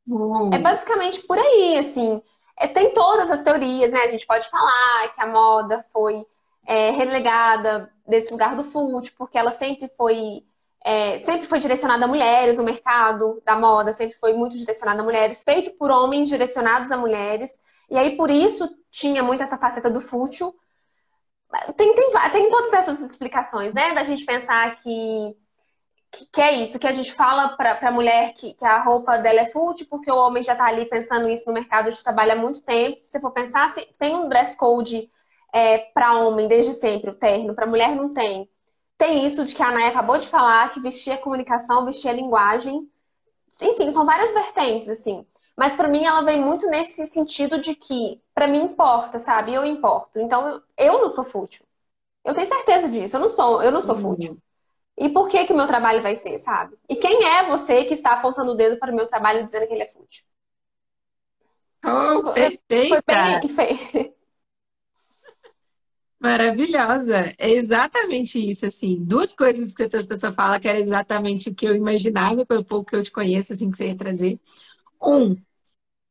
Uhum. 0.05 0.53
É 0.53 0.59
basicamente 0.59 1.21
por 1.21 1.39
aí, 1.39 1.79
assim. 1.79 2.21
É, 2.55 2.67
tem 2.67 2.93
todas 2.93 3.31
as 3.31 3.41
teorias, 3.41 3.91
né? 3.91 4.01
A 4.01 4.09
gente 4.09 4.27
pode 4.27 4.47
falar 4.47 5.13
que 5.15 5.21
a 5.21 5.27
moda 5.27 5.83
foi 5.91 6.23
é, 6.67 6.91
relegada 6.91 7.91
desse 8.07 8.31
lugar 8.31 8.55
do 8.55 8.63
fútil, 8.63 9.13
porque 9.17 9.39
ela 9.39 9.51
sempre 9.51 9.87
foi 9.97 10.43
é, 10.85 11.17
sempre 11.19 11.47
foi 11.47 11.59
direcionada 11.59 12.05
a 12.05 12.07
mulheres, 12.07 12.59
o 12.59 12.63
mercado 12.63 13.41
da 13.43 13.57
moda 13.57 13.91
sempre 13.91 14.15
foi 14.17 14.33
muito 14.33 14.55
direcionado 14.55 15.01
a 15.01 15.03
mulheres, 15.03 15.43
feito 15.43 15.71
por 15.71 15.89
homens 15.89 16.29
direcionados 16.29 16.91
a 16.91 16.97
mulheres. 16.97 17.59
E 17.89 17.97
aí, 17.97 18.17
por 18.17 18.29
isso, 18.29 18.69
tinha 18.91 19.23
muito 19.23 19.43
essa 19.43 19.57
faceta 19.57 19.89
do 19.89 20.01
fútil. 20.01 20.53
Tem, 21.77 21.93
tem, 21.95 22.11
tem 22.31 22.49
todas 22.49 22.73
essas 22.73 22.99
explicações, 22.99 23.73
né? 23.73 23.93
Da 23.93 24.03
gente 24.03 24.25
pensar 24.25 24.75
que, 24.77 25.37
que, 26.11 26.25
que 26.25 26.41
é 26.41 26.53
isso, 26.53 26.79
que 26.79 26.87
a 26.87 26.93
gente 26.93 27.13
fala 27.13 27.55
para 27.55 27.79
a 27.81 27.91
mulher 27.91 28.33
que, 28.33 28.53
que, 28.53 28.65
a 28.65 28.81
roupa 28.81 29.17
dela 29.17 29.41
é 29.41 29.45
fútil, 29.49 29.87
porque 29.89 30.11
o 30.11 30.17
homem 30.17 30.43
já 30.43 30.53
está 30.53 30.65
ali 30.65 30.85
pensando 30.85 31.29
isso 31.29 31.45
no 31.47 31.53
mercado 31.53 31.89
de 31.89 32.03
trabalho 32.03 32.33
há 32.33 32.35
muito 32.35 32.63
tempo. 32.63 33.01
Se 33.01 33.09
você 33.09 33.21
for 33.21 33.31
pensar, 33.31 33.73
tem 33.97 34.15
um 34.15 34.27
dress 34.27 34.55
code 34.57 35.09
é, 35.53 35.77
para 35.77 36.17
homem 36.19 36.47
desde 36.47 36.73
sempre, 36.73 37.11
o 37.11 37.15
terno, 37.15 37.55
para 37.55 37.65
mulher 37.67 37.95
não 37.95 38.13
tem. 38.13 38.49
Tem 38.97 39.25
isso 39.25 39.43
de 39.45 39.53
que 39.55 39.63
a 39.63 39.71
Naya 39.71 39.89
acabou 39.89 40.17
de 40.17 40.27
falar, 40.27 40.71
que 40.71 40.81
vestir 40.81 41.11
a 41.13 41.17
comunicação, 41.17 41.85
vestir 41.85 42.09
a 42.09 42.13
linguagem. 42.13 42.89
Enfim, 43.61 43.91
são 43.91 44.05
várias 44.05 44.33
vertentes, 44.33 44.89
assim. 44.89 45.25
Mas 45.57 45.75
para 45.75 45.87
mim 45.87 46.05
ela 46.05 46.21
vem 46.21 46.39
muito 46.39 46.67
nesse 46.67 47.07
sentido 47.07 47.59
de 47.59 47.73
que 47.75 48.21
para 48.33 48.47
mim 48.47 48.61
importa, 48.63 49.17
sabe? 49.17 49.55
Eu 49.55 49.65
importo. 49.65 50.19
Então 50.19 50.61
eu, 50.77 51.01
não 51.01 51.09
sou 51.09 51.23
fútil. 51.23 51.65
Eu 52.23 52.35
tenho 52.35 52.47
certeza 52.47 52.87
disso. 52.87 53.15
Eu 53.15 53.21
não 53.21 53.29
sou, 53.31 53.63
eu 53.63 53.71
não 53.71 53.81
sou 53.81 53.95
uhum. 53.95 54.01
fútil. 54.01 54.37
E 54.95 55.09
por 55.09 55.27
que 55.27 55.45
que 55.45 55.53
o 55.53 55.55
meu 55.55 55.65
trabalho 55.65 56.03
vai 56.03 56.15
ser, 56.15 56.37
sabe? 56.37 56.77
E 56.87 56.95
quem 56.95 57.23
é 57.23 57.43
você 57.45 57.83
que 57.85 57.93
está 57.93 58.11
apontando 58.13 58.51
o 58.51 58.55
dedo 58.55 58.77
para 58.77 58.91
o 58.91 58.95
meu 58.95 59.07
trabalho 59.07 59.43
dizendo 59.43 59.67
que 59.67 59.73
ele 59.73 59.83
é 59.83 59.87
fútil? 59.87 60.23
Oh, 61.83 62.33
perfeita! 62.33 62.89
Foi 62.89 63.01
bem, 63.07 63.39
Maravilhosa. 66.19 67.33
É 67.37 67.51
exatamente 67.51 68.39
isso, 68.39 68.65
assim. 68.65 69.03
Duas 69.03 69.33
coisas 69.33 69.73
que 69.73 69.83
você 69.83 69.89
trouxe 69.89 70.31
fala 70.33 70.59
que 70.59 70.67
era 70.67 70.79
exatamente 70.79 71.49
o 71.49 71.55
que 71.55 71.67
eu 71.67 71.75
imaginava, 71.75 72.45
pelo 72.45 72.65
pouco 72.65 72.89
que 72.89 72.95
eu 72.95 73.03
te 73.03 73.11
conheço, 73.11 73.53
assim, 73.53 73.69
que 73.69 73.77
você 73.77 73.87
ia 73.87 73.97
trazer. 73.97 74.39
Um, 75.01 75.35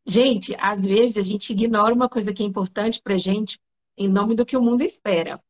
gente, 0.07 0.55
às 0.59 0.85
vezes 0.85 1.17
a 1.17 1.23
gente 1.23 1.53
ignora 1.53 1.95
uma 1.95 2.09
coisa 2.09 2.33
que 2.33 2.43
é 2.43 2.47
importante 2.47 3.01
pra 3.03 3.17
gente 3.17 3.59
em 3.97 4.09
nome 4.09 4.35
do 4.35 4.47
que 4.47 4.57
o 4.57 4.63
mundo 4.63 4.83
espera. 4.83 5.41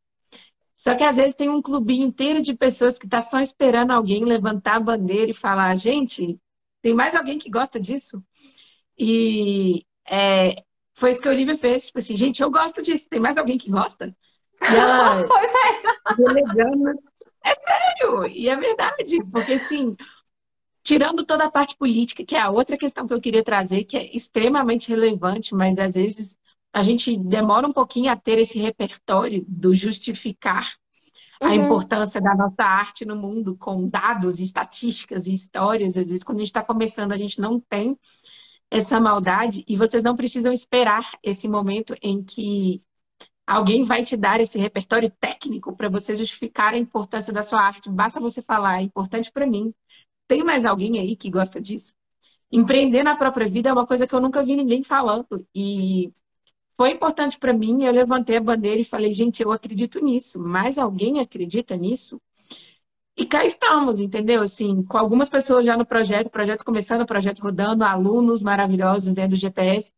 Só 0.77 0.95
que 0.95 1.03
às 1.03 1.17
vezes 1.17 1.35
tem 1.35 1.49
um 1.49 1.63
clubinho 1.63 2.07
inteiro 2.07 2.43
de 2.43 2.55
pessoas 2.55 2.99
que 2.99 3.09
tá 3.09 3.21
só 3.21 3.41
esperando 3.41 3.93
alguém 3.93 4.25
levantar 4.25 4.77
a 4.77 4.81
bandeira 4.81 5.31
e 5.31 5.35
falar, 5.35 5.75
gente, 5.77 6.39
tem 6.83 6.95
mais 6.95 7.15
alguém 7.15 7.39
que 7.39 7.51
gosta 7.51 7.81
disso? 7.81 8.23
E 8.99 9.85
é, 10.07 10.63
foi 10.95 11.11
isso 11.11 11.23
que 11.23 11.29
a 11.29 11.33
Olivia 11.33 11.57
fez. 11.57 11.87
Tipo 11.87 11.99
assim, 11.99 12.17
gente, 12.17 12.43
eu 12.43 12.51
gosto 12.51 12.83
disso, 12.83 13.09
tem 13.09 13.21
mais 13.21 13.37
alguém 13.37 13.59
que 13.59 13.71
gosta? 13.71 14.15
E 14.63 14.77
ela 14.77 15.27
delegando. 16.17 16.99
É 17.45 17.55
sério, 17.55 18.27
e 18.27 18.49
é 18.49 18.57
verdade, 18.57 19.25
porque 19.31 19.53
assim, 19.53 19.97
tirando 20.87 21.25
toda 21.27 21.45
a 21.45 21.51
parte 21.51 21.77
política, 21.77 22.25
que 22.25 22.37
é 22.37 22.41
a 22.41 22.49
outra 22.49 22.77
questão 22.77 23.09
que 23.09 23.13
eu 23.13 23.21
queria 23.21 23.43
trazer, 23.43 23.83
que 23.83 23.97
é 23.97 24.17
extremamente 24.17 24.89
relevante, 24.89 25.53
mas 25.53 25.77
às 25.81 25.95
vezes 25.95 26.39
a 26.73 26.81
gente 26.81 27.17
demora 27.19 27.67
um 27.67 27.73
pouquinho 27.73 28.13
a 28.13 28.17
ter 28.17 28.39
esse 28.39 28.57
repertório 28.61 29.45
do 29.49 29.75
justificar 29.75 30.75
a 31.41 31.49
uhum. 31.49 31.55
importância 31.65 32.21
da 32.21 32.37
nossa 32.37 32.63
arte 32.63 33.05
no 33.05 33.17
mundo 33.17 33.57
com 33.57 33.89
dados, 33.89 34.39
estatísticas 34.39 35.27
e 35.27 35.35
histórias. 35.35 35.97
Às 35.97 36.07
vezes, 36.07 36.23
quando 36.23 36.39
a 36.39 36.43
gente 36.43 36.51
está 36.51 36.63
começando, 36.63 37.11
a 37.11 37.19
gente 37.19 37.41
não 37.41 37.59
tem 37.59 37.99
essa 38.71 39.01
maldade 39.01 39.65
e 39.67 39.77
vocês 39.77 40.05
não 40.05 40.15
precisam 40.15 40.53
esperar 40.53 41.19
esse 41.21 41.49
momento 41.49 41.97
em 42.01 42.23
que 42.23 42.81
Alguém 43.47 43.85
vai 43.85 44.03
te 44.03 44.17
dar 44.17 44.41
esse 44.41 44.59
repertório 44.59 45.09
técnico 45.09 45.77
para 45.77 45.89
você 45.89 46.17
justificar 46.17 46.75
a 46.75 46.79
importância 46.79 47.33
da 47.33 47.43
sua 47.43 47.61
arte. 47.61 47.89
Basta 47.89 48.19
você 48.19 48.43
falar, 48.43 48.81
é 48.81 48.83
importante 48.83 49.31
para 49.31 49.47
mim. 49.47 49.73
Tem 50.29 50.43
mais 50.45 50.65
alguém 50.65 50.99
aí 50.99 51.17
que 51.17 51.31
gosta 51.31 51.61
disso? 51.61 51.95
Empreender 52.51 53.03
na 53.03 53.17
própria 53.17 53.49
vida 53.49 53.69
é 53.69 53.73
uma 53.73 53.87
coisa 53.87 54.07
que 54.07 54.15
eu 54.15 54.21
nunca 54.21 54.43
vi 54.43 54.57
ninguém 54.57 54.83
falando. 54.83 55.47
E 55.55 56.13
foi 56.77 56.91
importante 56.93 57.39
para 57.39 57.53
mim. 57.53 57.85
Eu 57.85 57.93
levantei 57.93 58.37
a 58.37 58.41
bandeira 58.41 58.81
e 58.81 58.85
falei, 58.85 59.13
gente, 59.13 59.43
eu 59.43 59.53
acredito 59.53 60.01
nisso. 60.01 60.41
Mais 60.41 60.79
alguém 60.79 61.21
acredita 61.21 61.77
nisso? 61.77 62.21
E 63.17 63.25
cá 63.25 63.45
estamos, 63.45 63.99
entendeu? 63.99 64.43
Assim, 64.43 64.83
com 64.83 64.99
algumas 64.99 65.29
pessoas 65.29 65.65
já 65.65 65.77
no 65.77 65.87
projeto, 65.87 66.31
projeto 66.31 66.65
começando, 66.65 67.07
projeto 67.07 67.41
rodando, 67.41 67.83
alunos 67.85 68.43
maravilhosos 68.43 69.15
dentro 69.15 69.31
do 69.31 69.37
GPS. 69.37 69.93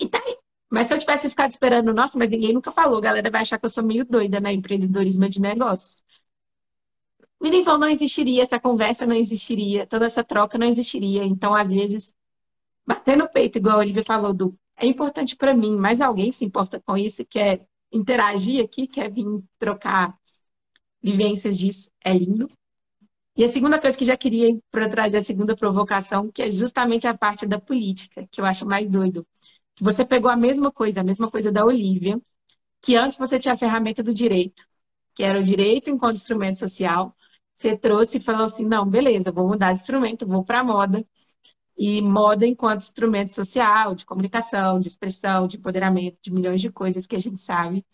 E 0.00 0.08
tá 0.08 0.18
aí. 0.24 0.36
Mas 0.70 0.86
se 0.86 0.94
eu 0.94 0.98
tivesse 0.98 1.28
ficado 1.30 1.50
esperando, 1.50 1.92
nossa, 1.94 2.18
mas 2.18 2.28
ninguém 2.30 2.52
nunca 2.52 2.72
falou, 2.72 2.98
a 2.98 3.00
galera 3.02 3.30
vai 3.30 3.42
achar 3.42 3.58
que 3.58 3.66
eu 3.66 3.70
sou 3.70 3.84
meio 3.84 4.04
doida, 4.04 4.40
né? 4.40 4.52
Empreendedorismo 4.52 5.28
de 5.28 5.40
negócios. 5.40 6.02
Então 7.40 7.78
não 7.78 7.88
existiria, 7.88 8.42
essa 8.42 8.58
conversa 8.58 9.06
não 9.06 9.14
existiria, 9.14 9.86
toda 9.86 10.06
essa 10.06 10.24
troca 10.24 10.58
não 10.58 10.66
existiria. 10.66 11.24
Então, 11.24 11.54
às 11.54 11.68
vezes, 11.68 12.14
bater 12.86 13.16
no 13.16 13.28
peito, 13.28 13.58
igual 13.58 13.76
a 13.76 13.80
Olivia 13.80 14.04
falou, 14.04 14.34
do, 14.34 14.58
é 14.76 14.86
importante 14.86 15.36
para 15.36 15.54
mim, 15.54 15.76
mas 15.76 16.00
alguém 16.00 16.32
se 16.32 16.44
importa 16.44 16.80
com 16.80 16.96
isso, 16.96 17.24
quer 17.24 17.66
interagir 17.92 18.64
aqui, 18.64 18.86
quer 18.86 19.10
vir 19.10 19.24
trocar 19.58 20.16
vivências 21.02 21.56
disso, 21.56 21.90
é 22.04 22.12
lindo. 22.12 22.50
E 23.36 23.44
a 23.44 23.48
segunda 23.48 23.80
coisa 23.80 23.96
que 23.96 24.04
já 24.04 24.16
queria 24.16 24.58
para 24.70 24.88
trazer 24.88 25.18
a 25.18 25.22
segunda 25.22 25.56
provocação, 25.56 26.30
que 26.30 26.42
é 26.42 26.50
justamente 26.50 27.06
a 27.06 27.16
parte 27.16 27.46
da 27.46 27.60
política, 27.60 28.26
que 28.30 28.40
eu 28.40 28.44
acho 28.44 28.66
mais 28.66 28.90
doido 28.90 29.26
você 29.80 30.04
pegou 30.04 30.30
a 30.30 30.36
mesma 30.36 30.72
coisa, 30.72 31.00
a 31.00 31.04
mesma 31.04 31.30
coisa 31.30 31.52
da 31.52 31.64
Olivia, 31.64 32.20
que 32.82 32.96
antes 32.96 33.18
você 33.18 33.38
tinha 33.38 33.54
a 33.54 33.56
ferramenta 33.56 34.02
do 34.02 34.14
direito, 34.14 34.64
que 35.14 35.22
era 35.22 35.38
o 35.38 35.42
direito 35.42 35.90
enquanto 35.90 36.16
instrumento 36.16 36.58
social. 36.58 37.16
Você 37.58 37.76
trouxe 37.76 38.18
e 38.18 38.22
falou 38.22 38.44
assim: 38.44 38.64
não, 38.64 38.86
beleza, 38.86 39.32
vou 39.32 39.48
mudar 39.48 39.72
de 39.72 39.80
instrumento, 39.80 40.26
vou 40.26 40.44
para 40.44 40.62
moda. 40.62 41.04
E 41.76 42.00
moda 42.02 42.46
enquanto 42.46 42.82
instrumento 42.82 43.32
social, 43.32 43.94
de 43.94 44.06
comunicação, 44.06 44.80
de 44.80 44.88
expressão, 44.88 45.46
de 45.46 45.56
empoderamento, 45.56 46.18
de 46.22 46.32
milhões 46.32 46.60
de 46.60 46.70
coisas 46.72 47.06
que 47.06 47.16
a 47.16 47.18
gente 47.18 47.40
sabe. 47.40 47.84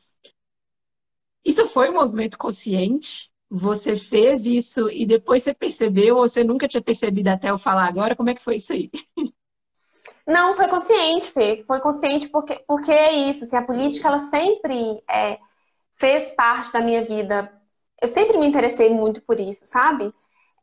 Isso 1.44 1.66
foi 1.68 1.90
um 1.90 1.94
movimento 1.94 2.38
consciente? 2.38 3.30
Você 3.50 3.94
fez 3.94 4.46
isso 4.46 4.90
e 4.90 5.04
depois 5.04 5.42
você 5.42 5.54
percebeu 5.54 6.16
ou 6.16 6.26
você 6.26 6.42
nunca 6.42 6.66
tinha 6.66 6.82
percebido 6.82 7.28
até 7.28 7.50
eu 7.50 7.58
falar 7.58 7.86
agora? 7.86 8.16
Como 8.16 8.30
é 8.30 8.34
que 8.34 8.42
foi 8.42 8.56
isso 8.56 8.72
aí? 8.72 8.90
Não, 10.26 10.56
foi 10.56 10.68
consciente, 10.68 11.30
Fê. 11.30 11.62
Foi 11.66 11.80
consciente 11.80 12.28
porque, 12.30 12.64
porque 12.66 12.90
é 12.90 13.12
isso. 13.12 13.44
Assim, 13.44 13.56
a 13.56 13.62
política, 13.62 14.08
ela 14.08 14.18
sempre 14.30 15.02
é, 15.08 15.38
fez 15.94 16.34
parte 16.34 16.72
da 16.72 16.80
minha 16.80 17.04
vida. 17.04 17.52
Eu 18.00 18.08
sempre 18.08 18.38
me 18.38 18.46
interessei 18.46 18.90
muito 18.90 19.22
por 19.22 19.40
isso, 19.40 19.66
sabe? 19.66 20.12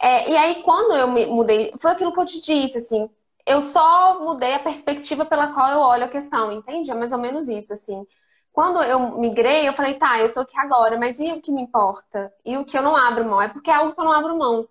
É, 0.02 0.30
e 0.30 0.36
aí, 0.38 0.64
quando 0.64 0.96
eu 0.96 1.08
me 1.08 1.26
mudei, 1.28 1.72
foi 1.80 1.92
aquilo 1.92 2.14
que 2.14 2.20
eu 2.20 2.26
te 2.26 2.42
disse, 2.42 2.78
assim. 2.80 3.10
Eu 3.46 3.62
só 3.62 4.20
mudei 4.24 4.54
a 4.56 4.60
perspectiva 4.60 5.26
pela 5.26 5.54
qual 5.54 5.70
eu 5.72 5.80
olho 5.80 6.06
a 6.06 6.10
questão, 6.10 6.52
entende? 6.52 6.92
É 6.92 6.96
mais 6.96 7.12
ou 7.12 7.20
menos 7.20 7.48
isso, 7.48 7.74
assim. 7.74 8.06
Quando 8.54 8.84
eu 8.84 9.18
migrei, 9.20 9.68
eu 9.68 9.74
falei, 9.74 9.96
tá, 9.96 10.20
eu 10.20 10.34
tô 10.34 10.42
aqui 10.42 10.58
agora, 10.60 10.98
mas 10.98 11.20
e 11.20 11.32
o 11.32 11.42
que 11.42 11.52
me 11.52 11.62
importa? 11.62 12.32
E 12.46 12.58
o 12.58 12.66
que 12.66 12.78
eu 12.78 12.82
não 12.82 12.96
abro 12.96 13.26
mão? 13.26 13.42
É 13.42 13.48
porque 13.48 13.70
é 13.72 13.76
algo 13.76 13.94
que 13.94 14.00
eu 14.02 14.06
não 14.06 14.12
abro 14.12 14.38
mão. 14.38 14.68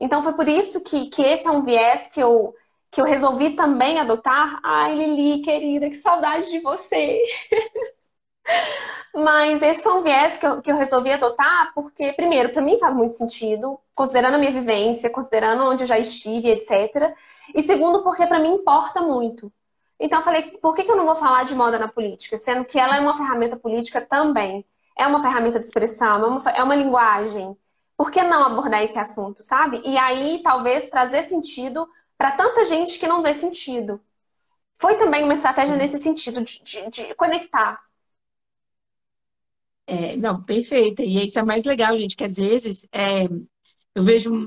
Então, 0.00 0.22
foi 0.22 0.34
por 0.34 0.48
isso 0.48 0.80
que, 0.82 1.08
que 1.10 1.22
esse 1.22 1.46
é 1.48 1.50
um 1.50 1.62
viés 1.64 2.08
que 2.10 2.20
eu 2.22 2.54
que 2.90 3.00
eu 3.00 3.04
resolvi 3.04 3.56
também 3.56 3.98
adotar. 4.00 4.60
Ai, 4.64 4.94
Lili, 4.96 5.42
querida, 5.42 5.90
que 5.90 5.96
saudade 5.96 6.50
de 6.50 6.60
você. 6.60 7.22
Mas 9.14 9.62
esse 9.62 9.82
foi 9.82 9.94
um 9.94 10.02
viés 10.02 10.36
que 10.36 10.46
eu, 10.46 10.60
que 10.60 10.70
eu 10.70 10.76
resolvi 10.76 11.10
adotar 11.10 11.72
porque, 11.74 12.12
primeiro, 12.12 12.50
para 12.50 12.60
mim 12.60 12.78
faz 12.78 12.94
muito 12.94 13.14
sentido, 13.14 13.80
considerando 13.94 14.34
a 14.34 14.38
minha 14.38 14.52
vivência, 14.52 15.08
considerando 15.08 15.64
onde 15.64 15.84
eu 15.84 15.86
já 15.86 15.98
estive, 15.98 16.50
etc. 16.50 17.14
E 17.54 17.62
segundo, 17.62 18.02
porque 18.02 18.26
para 18.26 18.38
mim 18.38 18.56
importa 18.56 19.00
muito. 19.00 19.50
Então 19.98 20.18
eu 20.18 20.24
falei, 20.24 20.42
por 20.60 20.74
que, 20.74 20.84
que 20.84 20.90
eu 20.90 20.96
não 20.96 21.06
vou 21.06 21.16
falar 21.16 21.44
de 21.44 21.54
moda 21.54 21.78
na 21.78 21.88
política? 21.88 22.36
Sendo 22.36 22.64
que 22.66 22.78
ela 22.78 22.96
é 22.96 23.00
uma 23.00 23.16
ferramenta 23.16 23.56
política 23.56 24.02
também. 24.02 24.66
É 24.98 25.06
uma 25.06 25.20
ferramenta 25.20 25.58
de 25.58 25.66
expressão, 25.66 26.22
é 26.22 26.26
uma, 26.26 26.50
é 26.50 26.62
uma 26.62 26.74
linguagem. 26.74 27.56
Por 27.96 28.10
que 28.10 28.22
não 28.22 28.44
abordar 28.44 28.82
esse 28.82 28.98
assunto, 28.98 29.42
sabe? 29.42 29.80
E 29.84 29.96
aí, 29.96 30.42
talvez, 30.42 30.90
trazer 30.90 31.22
sentido 31.22 31.88
para 32.18 32.32
tanta 32.32 32.66
gente 32.66 32.98
que 32.98 33.08
não 33.08 33.22
vê 33.22 33.32
sentido. 33.32 33.98
Foi 34.78 34.96
também 34.96 35.24
uma 35.24 35.32
estratégia 35.34 35.74
nesse 35.74 35.98
sentido, 35.98 36.42
de, 36.42 36.62
de, 36.62 36.90
de 36.90 37.14
conectar 37.14 37.85
é, 39.86 40.16
não, 40.16 40.42
perfeita. 40.42 41.02
E 41.02 41.26
isso 41.26 41.38
é 41.38 41.42
mais 41.42 41.64
legal, 41.64 41.96
gente, 41.96 42.16
que 42.16 42.24
às 42.24 42.36
vezes 42.36 42.86
é, 42.92 43.24
eu 43.94 44.02
vejo. 44.02 44.46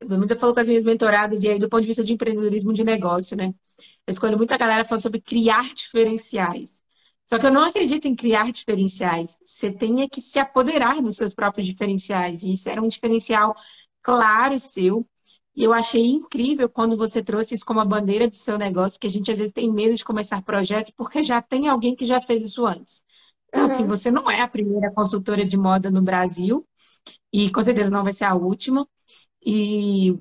Eu 0.00 0.38
falo 0.38 0.54
com 0.54 0.60
as 0.60 0.68
minhas 0.68 0.84
mentoradas, 0.84 1.44
e 1.44 1.48
aí 1.50 1.58
do 1.58 1.68
ponto 1.68 1.82
de 1.82 1.88
vista 1.88 2.02
de 2.02 2.14
empreendedorismo 2.14 2.72
de 2.72 2.82
negócio, 2.82 3.36
né? 3.36 3.54
Eu 4.06 4.12
escolho 4.12 4.36
muita 4.36 4.56
galera 4.56 4.84
falando 4.84 5.02
sobre 5.02 5.20
criar 5.20 5.74
diferenciais. 5.74 6.82
Só 7.26 7.38
que 7.38 7.46
eu 7.46 7.52
não 7.52 7.64
acredito 7.64 8.08
em 8.08 8.16
criar 8.16 8.50
diferenciais. 8.50 9.38
Você 9.44 9.70
tem 9.70 10.08
que 10.08 10.20
se 10.20 10.38
apoderar 10.38 11.00
dos 11.02 11.16
seus 11.16 11.34
próprios 11.34 11.66
diferenciais. 11.66 12.42
E 12.42 12.52
isso 12.52 12.68
era 12.68 12.82
um 12.82 12.88
diferencial 12.88 13.54
claro 14.02 14.58
seu. 14.58 15.06
E 15.54 15.62
eu 15.64 15.72
achei 15.72 16.06
incrível 16.06 16.68
quando 16.68 16.96
você 16.96 17.22
trouxe 17.22 17.54
isso 17.54 17.64
como 17.64 17.80
a 17.80 17.84
bandeira 17.84 18.28
do 18.28 18.36
seu 18.36 18.58
negócio, 18.58 18.98
que 18.98 19.06
a 19.06 19.10
gente 19.10 19.30
às 19.30 19.38
vezes 19.38 19.52
tem 19.52 19.72
medo 19.72 19.94
de 19.94 20.04
começar 20.04 20.42
projetos 20.42 20.92
porque 20.96 21.22
já 21.22 21.40
tem 21.42 21.68
alguém 21.68 21.94
que 21.94 22.06
já 22.06 22.20
fez 22.20 22.42
isso 22.42 22.66
antes. 22.66 23.04
Então, 23.50 23.64
assim, 23.64 23.82
uhum. 23.84 23.92
assim, 23.92 24.02
você 24.04 24.10
não 24.10 24.30
é 24.30 24.40
a 24.40 24.48
primeira 24.48 24.92
consultora 24.92 25.44
de 25.44 25.56
moda 25.56 25.90
no 25.90 26.00
Brasil 26.00 26.66
e 27.32 27.50
com 27.50 27.62
certeza 27.62 27.90
não 27.90 28.04
vai 28.04 28.12
ser 28.12 28.24
a 28.24 28.34
última. 28.34 28.88
E 29.44 30.16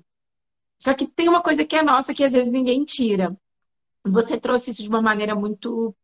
só 0.82 0.94
que 0.94 1.08
tem 1.08 1.30
uma 1.30 1.44
coisa 1.44 1.64
que 1.66 1.76
é 1.76 1.84
nossa 1.84 2.14
que 2.14 2.24
às 2.24 2.34
vezes 2.34 2.52
ninguém 2.52 2.84
tira. 2.84 3.38
Você 4.04 4.40
trouxe 4.40 4.72
isso 4.72 4.82
de 4.82 4.90
uma 4.90 5.02
maneira 5.02 5.36
muito 5.36 5.96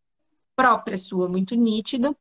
própria 0.55 0.97
sua, 0.97 1.27
muito 1.27 1.55
nítida. 1.55 2.15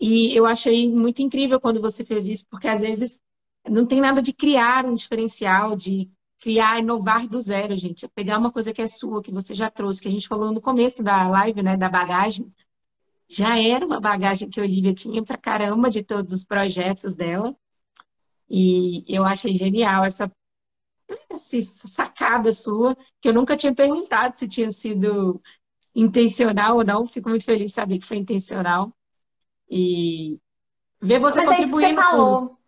E 0.00 0.34
eu 0.36 0.46
achei 0.46 0.90
muito 0.90 1.22
incrível 1.22 1.60
quando 1.60 1.80
você 1.80 2.04
fez 2.04 2.26
isso, 2.26 2.46
porque 2.50 2.68
às 2.68 2.80
vezes 2.80 3.20
não 3.68 3.86
tem 3.86 4.00
nada 4.00 4.22
de 4.22 4.32
criar 4.32 4.86
um 4.86 4.94
diferencial, 4.94 5.76
de 5.76 6.10
criar, 6.40 6.80
inovar 6.80 7.28
do 7.28 7.40
zero, 7.40 7.76
gente. 7.76 8.04
É 8.06 8.08
pegar 8.08 8.38
uma 8.38 8.50
coisa 8.50 8.72
que 8.72 8.82
é 8.82 8.86
sua, 8.86 9.22
que 9.22 9.30
você 9.30 9.54
já 9.54 9.70
trouxe, 9.70 10.00
que 10.02 10.08
a 10.08 10.10
gente 10.10 10.26
falou 10.26 10.52
no 10.52 10.60
começo 10.60 11.02
da 11.02 11.28
live, 11.28 11.62
né, 11.62 11.76
da 11.76 11.88
bagagem 11.88 12.52
já 13.32 13.58
era 13.58 13.86
uma 13.86 13.98
bagagem 13.98 14.46
que 14.46 14.60
a 14.60 14.62
Olivia 14.62 14.94
tinha 14.94 15.24
pra 15.24 15.38
caramba 15.38 15.88
de 15.88 16.02
todos 16.02 16.34
os 16.34 16.44
projetos 16.44 17.14
dela. 17.14 17.56
E 18.48 19.02
eu 19.08 19.24
achei 19.24 19.56
genial 19.56 20.04
essa, 20.04 20.30
essa 21.30 21.88
sacada 21.88 22.52
sua, 22.52 22.94
que 23.22 23.28
eu 23.28 23.32
nunca 23.32 23.56
tinha 23.56 23.74
perguntado 23.74 24.36
se 24.36 24.46
tinha 24.46 24.70
sido 24.70 25.40
intencional 25.94 26.76
ou 26.76 26.84
não. 26.84 27.06
Fico 27.06 27.30
muito 27.30 27.46
feliz 27.46 27.70
de 27.70 27.74
saber 27.74 27.98
que 27.98 28.06
foi 28.06 28.18
intencional. 28.18 28.92
E 29.70 30.38
ver 31.00 31.18
você 31.18 31.38
mas 31.40 31.48
contribuindo. 31.48 31.86
É 31.86 31.90
isso 31.90 31.96
que 31.96 32.04
você 32.04 32.10
falou. 32.10 32.58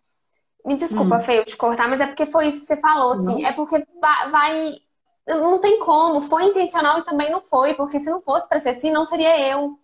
Me 0.65 0.75
desculpa, 0.75 1.17
hum. 1.17 1.21
Fê, 1.21 1.45
te 1.45 1.55
cortar, 1.55 1.87
mas 1.87 2.01
é 2.01 2.07
porque 2.07 2.25
foi 2.25 2.47
isso 2.47 2.61
que 2.61 2.65
você 2.65 2.77
falou, 2.77 3.11
assim. 3.11 3.43
Não. 3.43 3.47
É 3.47 3.53
porque 3.53 3.85
vai. 4.31 4.79
Não 5.27 5.61
tem 5.61 5.79
como. 5.79 6.23
Foi 6.23 6.45
intencional 6.45 6.97
e 6.97 7.05
também 7.05 7.29
não 7.29 7.41
foi, 7.41 7.75
porque 7.75 7.99
se 7.99 8.09
não 8.09 8.19
fosse 8.19 8.49
para 8.49 8.59
ser 8.59 8.69
assim, 8.69 8.89
não 8.89 9.05
seria 9.05 9.39
eu 9.47 9.79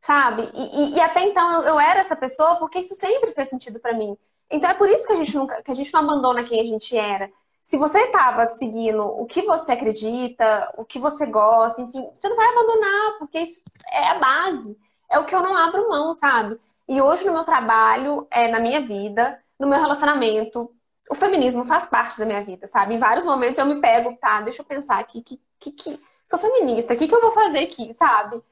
sabe? 0.00 0.50
E, 0.54 0.82
e, 0.82 0.94
e 0.96 1.00
até 1.00 1.22
então 1.22 1.62
eu, 1.62 1.68
eu, 1.68 1.80
era 1.80 2.00
essa 2.00 2.16
pessoa 2.16 2.56
porque 2.56 2.80
isso 2.80 2.94
sempre 2.94 3.32
fez 3.32 3.48
sentido 3.48 3.78
para 3.78 3.94
mim. 3.94 4.16
Então 4.50 4.70
é 4.70 4.74
por 4.74 4.88
isso 4.88 5.06
que 5.06 5.12
a 5.12 5.16
gente 5.16 5.36
nunca, 5.36 5.62
que 5.62 5.70
a 5.70 5.74
gente 5.74 5.92
não 5.92 6.00
abandona 6.00 6.42
quem 6.44 6.60
a 6.60 6.64
gente 6.64 6.96
era. 6.96 7.30
Se 7.62 7.76
você 7.76 8.00
estava 8.00 8.46
seguindo 8.46 9.02
o 9.02 9.26
que 9.26 9.42
você 9.42 9.72
acredita, 9.72 10.72
o 10.76 10.84
que 10.84 10.98
você 10.98 11.26
gosta, 11.26 11.80
enfim, 11.80 12.08
você 12.12 12.28
não 12.28 12.36
vai 12.36 12.48
abandonar, 12.48 13.18
porque 13.18 13.38
isso 13.40 13.60
é 13.92 14.08
a 14.08 14.18
base. 14.18 14.76
É 15.08 15.18
o 15.18 15.24
que 15.24 15.34
eu 15.34 15.42
não 15.42 15.56
abro 15.56 15.88
mão, 15.88 16.14
sabe? 16.14 16.58
E 16.88 17.00
hoje 17.00 17.24
no 17.24 17.32
meu 17.32 17.44
trabalho, 17.44 18.26
é, 18.30 18.48
na 18.48 18.58
minha 18.58 18.80
vida, 18.80 19.40
no 19.58 19.68
meu 19.68 19.78
relacionamento, 19.78 20.72
o 21.08 21.14
feminismo 21.14 21.64
faz 21.64 21.88
parte 21.88 22.18
da 22.18 22.24
minha 22.24 22.42
vida, 22.42 22.66
sabe? 22.66 22.94
Em 22.94 22.98
vários 22.98 23.24
momentos 23.24 23.58
eu 23.58 23.66
me 23.66 23.80
pego, 23.80 24.16
tá, 24.16 24.40
deixa 24.40 24.62
eu 24.62 24.66
pensar 24.66 24.98
aqui, 24.98 25.22
que, 25.22 25.40
que, 25.58 25.72
que... 25.72 26.00
sou 26.24 26.38
feminista, 26.38 26.94
o 26.94 26.96
que, 26.96 27.06
que 27.06 27.14
eu 27.14 27.20
vou 27.20 27.32
fazer 27.32 27.60
aqui, 27.60 27.92
sabe? 27.94 28.42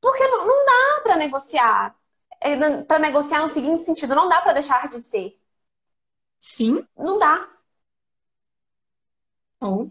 Porque 0.00 0.26
não, 0.28 0.46
não 0.46 0.64
dá 0.64 1.00
para 1.02 1.16
negociar. 1.16 1.96
É, 2.40 2.82
para 2.84 2.98
negociar 2.98 3.42
no 3.42 3.48
seguinte 3.50 3.84
sentido, 3.84 4.14
não 4.14 4.28
dá 4.28 4.40
para 4.40 4.52
deixar 4.54 4.88
de 4.88 5.00
ser. 5.00 5.38
Sim. 6.40 6.86
Não 6.96 7.18
dá. 7.18 7.46
Oh. 9.60 9.90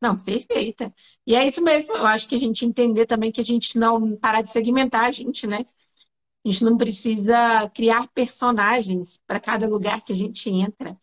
Não, 0.00 0.18
perfeita. 0.18 0.94
E 1.26 1.34
é 1.34 1.46
isso 1.46 1.62
mesmo. 1.62 1.94
Eu 1.94 2.06
acho 2.06 2.28
que 2.28 2.34
a 2.34 2.38
gente 2.38 2.64
entender 2.66 3.06
também 3.06 3.32
que 3.32 3.40
a 3.40 3.44
gente 3.44 3.78
não 3.78 4.16
parar 4.18 4.42
de 4.42 4.50
segmentar 4.50 5.04
a 5.06 5.10
gente, 5.12 5.46
né? 5.46 5.66
A 6.44 6.50
gente 6.50 6.64
não 6.64 6.76
precisa 6.78 7.70
criar 7.70 8.08
personagens 8.10 9.22
para 9.26 9.40
cada 9.40 9.68
lugar 9.68 10.02
que 10.04 10.12
a 10.12 10.16
gente 10.16 10.50
entra. 10.50 10.98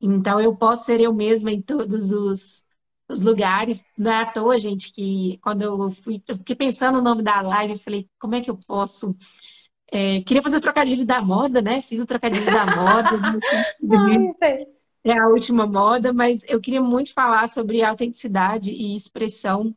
Então, 0.00 0.40
eu 0.40 0.56
posso 0.56 0.86
ser 0.86 1.00
eu 1.00 1.14
mesma 1.14 1.52
em 1.52 1.62
todos 1.62 2.12
os, 2.12 2.64
os 3.08 3.20
lugares. 3.20 3.84
Não 3.96 4.10
é 4.10 4.22
à 4.22 4.26
toa, 4.26 4.58
gente, 4.58 4.92
que 4.92 5.38
quando 5.42 5.62
eu 5.62 5.90
fui, 6.02 6.22
eu 6.26 6.36
fiquei 6.36 6.56
pensando 6.56 6.96
no 6.96 7.02
nome 7.02 7.22
da 7.22 7.40
live, 7.40 7.78
falei, 7.78 8.08
como 8.18 8.34
é 8.34 8.40
que 8.40 8.50
eu 8.50 8.58
posso? 8.66 9.16
É, 9.92 10.22
queria 10.22 10.42
fazer 10.42 10.56
o 10.56 10.60
trocadilho 10.60 11.06
da 11.06 11.22
moda, 11.22 11.62
né? 11.62 11.80
Fiz 11.80 12.00
o 12.00 12.06
trocadilho 12.06 12.46
da 12.46 12.66
moda. 12.66 13.10
É 15.06 15.18
a 15.18 15.28
última 15.28 15.66
moda, 15.66 16.14
mas 16.14 16.42
eu 16.48 16.58
queria 16.58 16.80
muito 16.80 17.12
falar 17.12 17.46
sobre 17.46 17.82
autenticidade 17.82 18.72
e 18.72 18.96
expressão, 18.96 19.76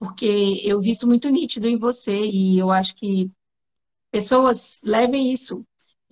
porque 0.00 0.60
eu 0.64 0.80
vi 0.80 0.90
isso 0.90 1.06
muito 1.06 1.30
nítido 1.30 1.68
em 1.68 1.78
você 1.78 2.12
e 2.12 2.58
eu 2.58 2.72
acho 2.72 2.96
que 2.96 3.30
pessoas 4.10 4.80
levem 4.84 5.32
isso 5.32 5.64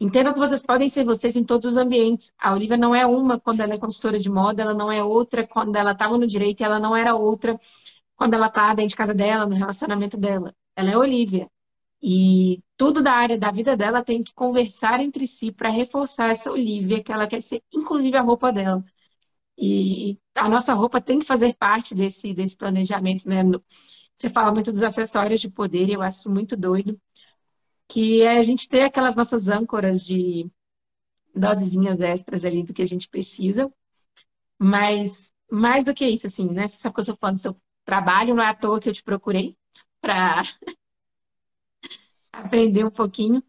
Entenda 0.03 0.33
que 0.33 0.39
vocês 0.41 0.61
podem 0.61 0.89
ser 0.89 1.05
vocês 1.05 1.37
em 1.37 1.45
todos 1.45 1.71
os 1.71 1.77
ambientes. 1.77 2.33
A 2.37 2.53
Olivia 2.53 2.77
não 2.77 2.93
é 2.93 3.07
uma 3.07 3.39
quando 3.39 3.61
ela 3.61 3.75
é 3.75 3.79
consultora 3.79 4.19
de 4.19 4.29
moda, 4.29 4.61
ela 4.61 4.75
não 4.75 4.91
é 4.91 5.01
outra 5.03 5.47
quando 5.47 5.77
ela 5.77 5.93
estava 5.93 6.19
no 6.19 6.27
direito, 6.27 6.65
ela 6.65 6.81
não 6.81 6.97
era 6.97 7.15
outra 7.15 7.57
quando 8.17 8.35
ela 8.35 8.49
está 8.49 8.75
dentro 8.75 8.89
de 8.91 8.97
casa 8.97 9.15
dela, 9.15 9.47
no 9.47 9.55
relacionamento 9.55 10.17
dela. 10.17 10.53
Ela 10.75 10.91
é 10.91 10.97
Olivia. 10.97 11.49
E 12.03 12.61
tudo 12.77 13.01
da 13.01 13.13
área 13.13 13.39
da 13.39 13.53
vida 13.53 13.77
dela 13.77 14.03
tem 14.05 14.25
que 14.25 14.35
conversar 14.35 14.99
entre 14.99 15.25
si 15.29 15.53
para 15.53 15.69
reforçar 15.71 16.33
essa 16.33 16.51
Olivia 16.51 17.01
que 17.01 17.13
ela 17.13 17.29
quer 17.29 17.41
ser, 17.41 17.63
inclusive 17.73 18.17
a 18.17 18.23
roupa 18.23 18.53
dela. 18.53 18.85
E 19.57 20.19
a 20.35 20.49
nossa 20.49 20.75
roupa 20.75 21.01
tem 21.01 21.21
que 21.21 21.27
fazer 21.27 21.55
parte 21.57 21.95
desse, 21.95 22.35
desse 22.35 22.57
planejamento, 22.57 23.29
né? 23.29 23.45
Você 24.17 24.29
fala 24.31 24.53
muito 24.53 24.73
dos 24.73 24.83
acessórios 24.83 25.41
de 25.41 25.49
poder, 25.49 25.89
eu 25.91 26.03
acho 26.03 26.29
muito 26.29 26.57
doido 26.57 27.01
que 27.93 28.23
é 28.23 28.39
a 28.39 28.43
gente 28.43 28.67
ter 28.71 28.85
aquelas 28.85 29.15
nossas 29.15 29.49
âncoras 29.49 30.03
de 30.03 30.51
dosezinhas 31.35 32.01
extras 32.01 32.43
ali 32.43 32.63
do 32.63 32.73
que 32.73 32.81
a 32.81 32.87
gente 32.87 33.07
precisa. 33.07 33.71
Mas 34.59 35.31
mais 35.51 35.85
do 35.85 35.93
que 35.93 36.07
isso, 36.07 36.27
assim, 36.27 36.47
né? 36.47 36.67
Você 36.67 36.79
sabe 36.79 36.95
que 36.95 37.01
eu 37.01 37.05
sou 37.05 37.17
fã 37.17 37.31
do 37.31 37.39
seu 37.39 37.55
trabalho, 37.85 38.35
não 38.35 38.43
é 38.43 38.49
à 38.49 38.55
toa 38.55 38.81
que 38.81 38.89
eu 38.89 38.95
te 38.95 39.03
procurei 39.03 39.55
para 40.01 40.41
aprender 42.33 42.83
um 42.83 42.91
pouquinho. 42.91 43.43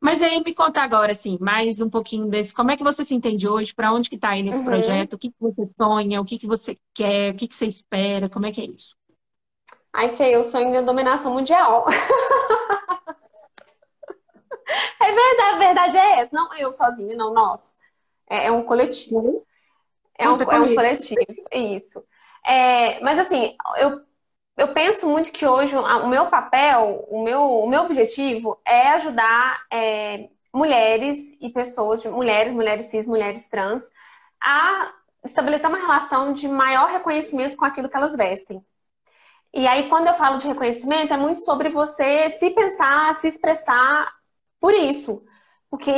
Mas 0.00 0.22
aí 0.22 0.40
me 0.40 0.54
conta 0.54 0.80
agora, 0.80 1.10
assim, 1.10 1.36
mais 1.40 1.80
um 1.80 1.90
pouquinho 1.90 2.28
desse. 2.28 2.54
Como 2.54 2.70
é 2.70 2.76
que 2.76 2.84
você 2.84 3.04
se 3.04 3.14
entende 3.14 3.48
hoje? 3.48 3.74
Para 3.74 3.92
onde 3.92 4.08
que 4.08 4.14
está 4.14 4.30
aí 4.30 4.42
nesse 4.44 4.60
uhum. 4.60 4.66
projeto? 4.66 5.14
O 5.14 5.18
que, 5.18 5.30
que 5.30 5.40
você 5.40 5.68
sonha? 5.76 6.20
O 6.20 6.24
que, 6.24 6.38
que 6.38 6.46
você 6.46 6.78
quer? 6.94 7.34
O 7.34 7.36
que, 7.36 7.48
que 7.48 7.56
você 7.56 7.66
espera? 7.66 8.30
Como 8.30 8.46
é 8.46 8.52
que 8.52 8.60
é 8.60 8.66
isso? 8.66 8.94
Ai, 9.92 10.10
Fê, 10.10 10.36
eu 10.36 10.44
sonho 10.44 10.72
em 10.72 10.84
dominação 10.84 11.34
mundial. 11.34 11.84
É 15.00 15.12
verdade, 15.12 15.54
a 15.54 15.58
verdade 15.58 15.98
é 15.98 16.20
essa. 16.20 16.30
Não 16.32 16.54
eu 16.56 16.72
sozinho, 16.72 17.16
não 17.16 17.32
nós. 17.32 17.78
É, 18.28 18.46
é 18.46 18.52
um 18.52 18.62
coletivo. 18.62 19.44
É 20.16 20.28
um, 20.28 20.40
é 20.40 20.60
um 20.60 20.74
coletivo, 20.74 21.20
isso. 21.52 22.04
É, 22.44 23.00
mas 23.00 23.18
assim, 23.18 23.56
eu, 23.78 24.02
eu 24.56 24.68
penso 24.74 25.08
muito 25.08 25.32
que 25.32 25.46
hoje 25.46 25.74
o 25.76 26.06
meu 26.06 26.26
papel, 26.26 27.06
o 27.08 27.22
meu, 27.22 27.42
o 27.42 27.68
meu 27.68 27.82
objetivo 27.82 28.60
é 28.66 28.90
ajudar 28.90 29.64
é, 29.72 30.28
mulheres 30.52 31.36
e 31.40 31.48
pessoas, 31.50 32.04
mulheres, 32.04 32.52
mulheres 32.52 32.86
cis, 32.86 33.06
mulheres 33.06 33.48
trans, 33.48 33.90
a 34.42 34.92
estabelecer 35.24 35.68
uma 35.68 35.78
relação 35.78 36.32
de 36.32 36.48
maior 36.48 36.90
reconhecimento 36.90 37.56
com 37.56 37.64
aquilo 37.64 37.88
que 37.88 37.96
elas 37.96 38.16
vestem. 38.16 38.64
E 39.52 39.66
aí, 39.66 39.88
quando 39.88 40.08
eu 40.08 40.14
falo 40.14 40.38
de 40.38 40.46
reconhecimento, 40.46 41.12
é 41.12 41.16
muito 41.16 41.40
sobre 41.40 41.68
você 41.70 42.30
se 42.30 42.50
pensar, 42.50 43.14
se 43.16 43.26
expressar 43.28 44.12
por 44.60 44.74
isso. 44.74 45.24
Porque 45.70 45.92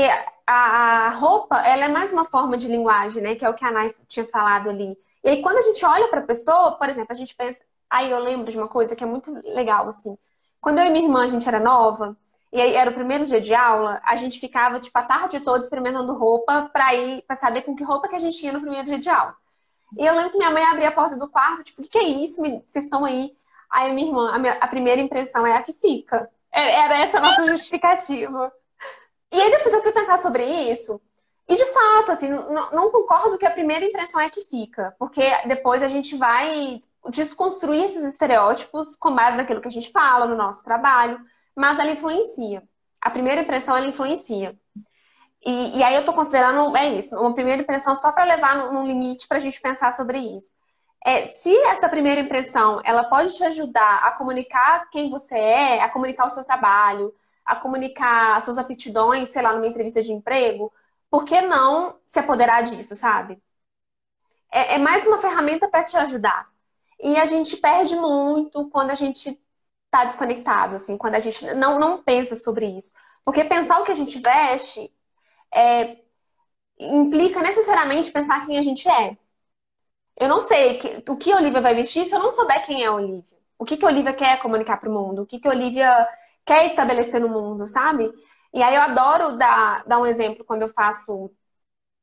a, 0.47 1.11
roupa, 1.11 1.57
ela 1.61 1.87
é 1.87 1.89
mais 1.89 2.13
uma 2.13 2.25
forma 2.25 2.57
de 2.57 2.69
linguagem, 2.69 3.23
né? 3.23 3.35
Que 3.35 3.45
é 3.45 3.49
o 3.49 3.55
que 3.55 3.65
a 3.65 3.71
Nai 3.71 3.95
tinha 4.07 4.27
falado 4.27 4.71
ali. 4.71 4.97
E 5.25 5.29
aí, 5.29 5.43
quando 5.43 5.59
a 5.59 5.63
gente 5.63 5.85
olha 5.85 6.09
para 6.09 6.21
a 6.21 6.25
pessoa, 6.27 6.73
por 6.73 6.89
exemplo, 6.89 7.13
a 7.13 7.17
gente 7.17 7.35
pensa. 7.35 7.65
Aí 7.91 8.11
eu 8.11 8.19
lembro 8.19 8.51
de 8.51 8.57
uma 8.57 8.69
coisa 8.69 8.97
que 8.97 9.05
é 9.05 9.07
muito 9.07 9.33
legal, 9.45 9.89
assim. 9.89 10.17
Quando 10.61 10.79
eu 10.79 10.87
e 10.87 10.91
minha 10.91 11.05
irmã, 11.05 11.25
a 11.25 11.29
gente 11.29 11.47
era 11.49 11.61
nova, 11.61 12.17
e 12.53 12.61
aí 12.61 12.75
era 12.75 12.91
o 12.91 12.95
primeiro 12.95 13.27
dia 13.27 13.41
de 13.41 13.55
aula, 13.55 14.01
a 14.05 14.15
gente 14.17 14.39
ficava, 14.39 14.79
tipo, 14.79 14.97
a 14.99 15.03
tarde 15.03 15.41
toda 15.41 15.65
experimentando 15.65 16.15
roupa 16.15 16.71
pra 16.73 16.95
ir, 16.95 17.23
para 17.23 17.37
saber 17.37 17.63
com 17.63 17.75
que 17.75 17.83
roupa 17.83 18.09
que 18.09 18.17
a 18.17 18.19
gente 18.19 18.45
ia 18.45 18.53
no 18.53 18.61
primeiro 18.61 18.87
dia 18.87 18.99
de 18.99 19.09
aula. 19.09 19.35
E 19.99 20.07
eu 20.07 20.15
lembro 20.15 20.31
que 20.33 20.39
minha 20.39 20.51
mãe 20.51 20.65
abria 20.65 20.89
a 20.89 20.93
porta 20.93 21.17
do 21.17 21.29
quarto, 21.29 21.65
tipo, 21.65 21.81
o 21.81 21.85
que, 21.85 21.91
que 21.91 21.99
é 21.99 22.05
isso? 22.05 22.41
Vocês 22.41 22.85
estão 22.85 23.05
aí? 23.05 23.35
Aí 23.71 23.93
minha 23.95 24.09
irmã, 24.09 24.31
a, 24.33 24.39
minha, 24.39 24.53
a 24.55 24.69
primeira 24.69 25.01
impressão 25.01 25.47
é 25.47 25.57
a 25.57 25.63
que 25.63 25.73
fica. 25.73 26.31
É, 26.53 26.81
era 26.81 26.99
essa 26.99 27.19
a 27.19 27.21
nossa 27.21 27.47
justificativa. 27.47 28.53
E 29.33 29.41
aí 29.41 29.51
depois 29.51 29.73
eu 29.73 29.83
fui 29.83 29.93
pensar 29.93 30.19
sobre 30.19 30.45
isso. 30.45 31.01
E 31.49 31.57
de 31.57 31.65
fato, 31.67 32.13
assim, 32.13 32.29
não, 32.29 32.71
não, 32.71 32.91
concordo 32.91 33.37
que 33.37 33.47
a 33.47 33.51
primeira 33.51 33.85
impressão 33.85 34.21
é 34.21 34.31
que 34.31 34.43
fica, 34.43 34.95
porque 34.99 35.23
depois 35.47 35.83
a 35.83 35.89
gente 35.89 36.17
vai 36.17 36.81
desconstruir 37.09 37.85
esses 37.85 38.05
estereótipos 38.05 38.95
com 38.97 39.15
base 39.15 39.37
naquilo 39.37 39.61
que 39.61 39.69
a 39.69 39.73
gente 39.73 39.91
fala 39.91 40.27
no 40.27 40.37
nosso 40.37 40.63
trabalho, 40.63 41.19
mas 41.57 41.79
ela 41.79 41.91
influencia. 41.91 42.63
A 43.01 43.11
primeira 43.11 43.41
impressão 43.41 43.77
ela 43.77 43.87
influencia. 43.87 44.57
E, 45.45 45.79
e 45.79 45.83
aí 45.83 45.97
eu 45.97 46.05
tô 46.05 46.13
considerando, 46.13 46.77
é 46.77 46.89
isso, 46.95 47.19
uma 47.19 47.35
primeira 47.35 47.63
impressão 47.63 47.99
só 47.99 48.13
para 48.13 48.25
levar 48.25 48.73
num 48.73 48.87
limite 48.87 49.27
para 49.27 49.39
a 49.39 49.41
gente 49.41 49.61
pensar 49.61 49.93
sobre 49.93 50.19
isso. 50.19 50.57
É, 51.05 51.27
se 51.27 51.55
essa 51.67 51.89
primeira 51.89 52.21
impressão 52.21 52.81
ela 52.85 53.05
pode 53.05 53.37
te 53.37 53.45
ajudar 53.45 53.99
a 54.05 54.13
comunicar 54.13 54.89
quem 54.91 55.11
você 55.11 55.37
é, 55.37 55.83
a 55.83 55.89
comunicar 55.89 56.27
o 56.27 56.31
seu 56.31 56.45
trabalho, 56.45 57.15
a 57.45 57.57
comunicar 57.57 58.41
suas 58.43 58.59
aptidões, 58.59 59.31
sei 59.31 59.43
lá, 59.43 59.53
numa 59.53 59.67
entrevista 59.67 60.03
de 60.03 60.13
emprego, 60.13 60.73
por 61.11 61.25
que 61.25 61.41
não 61.43 61.99
se 62.07 62.19
apoderar 62.19 62.63
disso, 62.63 62.95
sabe? 62.97 63.43
É, 64.51 64.77
é 64.77 64.79
mais 64.79 65.07
uma 65.07 65.19
ferramenta 65.19 65.69
para 65.69 65.85
te 65.85 65.97
ajudar. 65.97 66.49
E 67.01 67.17
a 67.17 67.27
gente 67.27 67.57
perde 67.57 67.97
muito 67.97 68.69
quando 68.71 68.91
a 68.91 68.95
gente 68.95 69.39
está 69.87 70.05
desconectado, 70.05 70.77
assim, 70.77 70.97
quando 70.97 71.17
a 71.17 71.21
gente 71.21 71.45
não, 71.55 71.79
não 71.79 72.03
pensa 72.03 72.37
sobre 72.37 72.67
isso. 72.67 72.93
Porque 73.25 73.45
pensar 73.45 73.81
o 73.81 73.85
que 73.85 73.93
a 73.93 73.95
gente 73.95 74.19
veste 74.21 74.93
é, 75.53 75.99
implica 76.79 77.43
necessariamente 77.43 78.11
pensar 78.13 78.47
quem 78.47 78.59
a 78.59 78.63
gente 78.63 78.89
é. 78.89 79.17
Eu 80.19 80.29
não 80.29 80.41
sei 80.41 80.79
que, 80.79 81.11
o 81.11 81.17
que 81.17 81.33
a 81.33 81.37
Olivia 81.37 81.61
vai 81.61 81.75
vestir 81.75 82.05
se 82.05 82.15
eu 82.15 82.21
não 82.21 82.33
souber 82.33 82.65
quem 82.67 82.83
é 82.85 82.87
a 82.87 82.93
Olivia. 82.93 83.25
O 83.59 83.65
que, 83.65 83.77
que 83.77 83.85
a 83.85 83.89
Olivia 83.89 84.13
quer 84.13 84.41
comunicar 84.41 84.79
para 84.79 84.89
o 84.91 84.93
mundo? 84.93 85.23
O 85.23 85.27
que, 85.27 85.39
que 85.41 85.49
a 85.49 85.51
Olivia 85.51 86.09
quer 86.45 86.67
estabelecer 86.67 87.21
no 87.21 87.29
mundo, 87.29 87.69
sabe? 87.69 88.11
E 88.53 88.63
aí 88.63 88.75
eu 88.75 88.83
adoro 88.83 89.37
dar, 89.39 89.85
dar 89.87 89.99
um 89.99 90.07
exemplo 90.07 90.45
quando 90.45 90.63
eu 90.63 90.69
faço 90.69 91.31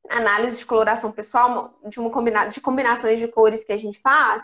análise 0.08 0.58
de 0.58 0.66
coloração 0.66 1.12
pessoal, 1.12 1.78
de, 1.86 2.00
uma 2.00 2.10
combina, 2.10 2.46
de 2.46 2.60
combinações 2.60 3.18
de 3.18 3.28
cores 3.28 3.64
que 3.64 3.72
a 3.72 3.76
gente 3.76 4.00
faz. 4.00 4.42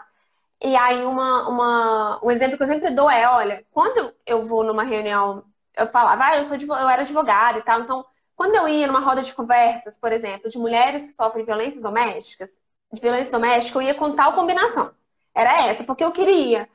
E 0.63 0.75
aí 0.77 1.05
uma, 1.05 1.49
uma, 1.49 2.25
um 2.25 2.31
exemplo 2.31 2.57
que 2.57 2.63
eu 2.63 2.67
sempre 2.69 2.91
dou 2.91 3.11
é, 3.11 3.29
olha, 3.29 3.65
quando 3.73 4.15
eu 4.27 4.45
vou 4.47 4.65
numa 4.65 4.85
reunião, 4.85 5.45
eu 5.77 5.89
falava, 5.89 6.25
ah, 6.25 6.37
eu, 6.39 6.45
sou, 6.45 6.57
eu 6.57 6.89
era 6.89 7.03
advogada 7.03 7.59
e 7.59 7.63
tal, 7.63 7.81
então 7.81 8.05
quando 8.35 8.55
eu 8.55 8.69
ia 8.69 8.87
numa 8.87 9.01
roda 9.01 9.23
de 9.23 9.35
conversas, 9.35 9.99
por 9.99 10.13
exemplo, 10.13 10.49
de 10.51 10.59
mulheres 10.59 11.07
que 11.07 11.13
sofrem 11.13 11.45
violências 11.45 11.83
domésticas, 11.83 12.59
de 12.97 13.03
violência 13.03 13.31
doméstica, 13.31 13.79
eu 13.79 13.83
ia 13.83 13.95
com 13.95 14.13
tal 14.13 14.33
combinação. 14.33 14.91
Era 15.35 15.67
essa, 15.69 15.85
porque 15.85 16.03
eu 16.03 16.11
queria 16.11 16.69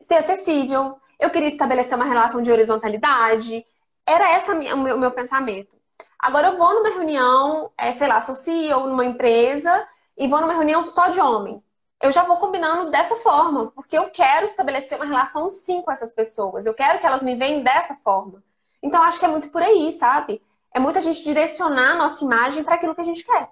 ser 0.00 0.16
acessível, 0.16 0.98
eu 1.20 1.30
queria 1.30 1.48
estabelecer 1.48 1.94
uma 1.94 2.04
relação 2.04 2.42
de 2.42 2.50
horizontalidade, 2.50 3.64
era 4.06 4.36
esse 4.36 4.50
o 4.50 4.98
meu, 4.98 5.10
pensamento. 5.10 5.76
Agora 6.18 6.48
eu 6.48 6.56
vou 6.56 6.74
numa 6.74 6.90
reunião, 6.90 7.70
é, 7.76 7.92
sei 7.92 8.08
lá, 8.08 8.20
CEO 8.20 8.88
numa 8.88 9.04
empresa 9.04 9.86
e 10.16 10.26
vou 10.26 10.40
numa 10.40 10.54
reunião 10.54 10.84
só 10.84 11.08
de 11.08 11.20
homem. 11.20 11.62
Eu 12.00 12.12
já 12.12 12.22
vou 12.22 12.36
combinando 12.36 12.90
dessa 12.90 13.16
forma, 13.16 13.70
porque 13.72 13.96
eu 13.96 14.10
quero 14.10 14.44
estabelecer 14.44 14.96
uma 14.96 15.06
relação 15.06 15.50
sim 15.50 15.82
com 15.82 15.90
essas 15.90 16.12
pessoas. 16.12 16.66
Eu 16.66 16.74
quero 16.74 16.98
que 17.00 17.06
elas 17.06 17.22
me 17.22 17.34
veem 17.34 17.62
dessa 17.62 17.94
forma. 17.96 18.42
Então 18.82 19.02
acho 19.02 19.18
que 19.18 19.24
é 19.24 19.28
muito 19.28 19.50
por 19.50 19.62
aí, 19.62 19.92
sabe? 19.92 20.42
É 20.72 20.78
muito 20.78 20.98
a 20.98 21.02
gente 21.02 21.22
direcionar 21.22 21.92
a 21.92 21.96
nossa 21.96 22.24
imagem 22.24 22.62
para 22.62 22.74
aquilo 22.74 22.94
que 22.94 23.00
a 23.00 23.04
gente 23.04 23.24
quer. 23.24 23.48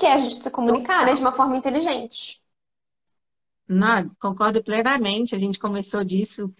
Que 0.00 0.06
é 0.06 0.14
a 0.14 0.16
gente 0.16 0.36
se 0.36 0.50
comunicar, 0.50 1.04
né, 1.04 1.12
de 1.12 1.20
uma 1.20 1.30
forma 1.30 1.54
inteligente. 1.58 2.40
Não, 3.68 4.08
concordo 4.18 4.64
plenamente. 4.64 5.34
A 5.34 5.38
gente 5.38 5.58
conversou 5.58 6.02
disso 6.02 6.50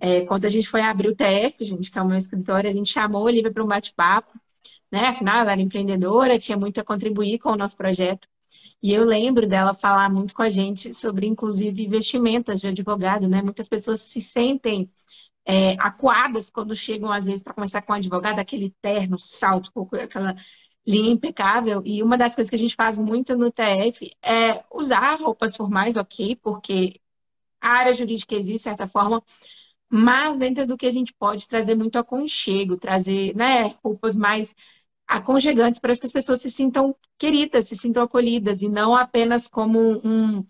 é, 0.00 0.24
quando 0.24 0.46
a 0.46 0.48
gente 0.48 0.66
foi 0.66 0.80
abrir 0.80 1.10
o 1.10 1.14
TF, 1.14 1.62
gente, 1.62 1.90
que 1.90 1.98
é 1.98 2.02
o 2.02 2.06
meu 2.06 2.16
escritório, 2.16 2.70
a 2.70 2.72
gente 2.72 2.90
chamou 2.90 3.20
a 3.20 3.24
Olivia 3.26 3.52
para 3.52 3.62
um 3.62 3.66
bate-papo, 3.66 4.32
né? 4.90 5.08
Afinal, 5.08 5.40
ela 5.40 5.52
era 5.52 5.60
empreendedora, 5.60 6.38
tinha 6.38 6.56
muito 6.56 6.80
a 6.80 6.84
contribuir 6.84 7.38
com 7.38 7.50
o 7.50 7.56
nosso 7.56 7.76
projeto. 7.76 8.26
E 8.82 8.94
eu 8.94 9.04
lembro 9.04 9.46
dela 9.46 9.74
falar 9.74 10.08
muito 10.10 10.32
com 10.34 10.42
a 10.42 10.48
gente 10.48 10.94
sobre, 10.94 11.26
inclusive, 11.26 11.88
vestimentas 11.88 12.60
de 12.62 12.68
advogado, 12.68 13.28
né? 13.28 13.42
Muitas 13.42 13.68
pessoas 13.68 14.00
se 14.00 14.22
sentem 14.22 14.90
é, 15.44 15.74
acuadas 15.78 16.50
quando 16.50 16.74
chegam, 16.74 17.12
às 17.12 17.26
vezes, 17.26 17.42
para 17.42 17.52
começar 17.54 17.82
com 17.82 17.92
um 17.92 17.96
advogado, 17.96 18.38
aquele 18.38 18.74
terno, 18.80 19.18
salto, 19.18 19.70
aquela 20.02 20.34
linha 20.86 21.10
impecável. 21.10 21.82
E 21.84 22.02
uma 22.02 22.16
das 22.18 22.34
coisas 22.34 22.50
que 22.50 22.56
a 22.56 22.58
gente 22.58 22.74
faz 22.76 22.98
muito 22.98 23.36
no 23.36 23.50
TF 23.50 24.12
é 24.22 24.64
usar 24.72 25.16
roupas 25.20 25.56
formais, 25.56 25.96
ok, 25.96 26.36
porque 26.36 27.00
a 27.60 27.70
área 27.70 27.94
jurídica 27.94 28.34
existe, 28.34 28.58
de 28.58 28.62
certa 28.64 28.86
forma, 28.86 29.22
mas 29.88 30.38
dentro 30.38 30.66
do 30.66 30.76
que 30.76 30.86
a 30.86 30.90
gente 30.90 31.12
pode 31.14 31.48
trazer 31.48 31.74
muito 31.74 31.98
aconchego, 31.98 32.76
trazer 32.78 33.34
né, 33.36 33.76
roupas 33.84 34.16
mais 34.16 34.54
aconchegantes 35.06 35.80
para 35.80 35.94
que 35.96 36.06
as 36.06 36.12
pessoas 36.12 36.42
se 36.42 36.50
sintam 36.50 36.96
queridas, 37.18 37.68
se 37.68 37.76
sintam 37.76 38.02
acolhidas 38.04 38.62
e 38.62 38.68
não 38.68 38.96
apenas 38.96 39.48
como 39.48 40.00
um 40.04 40.44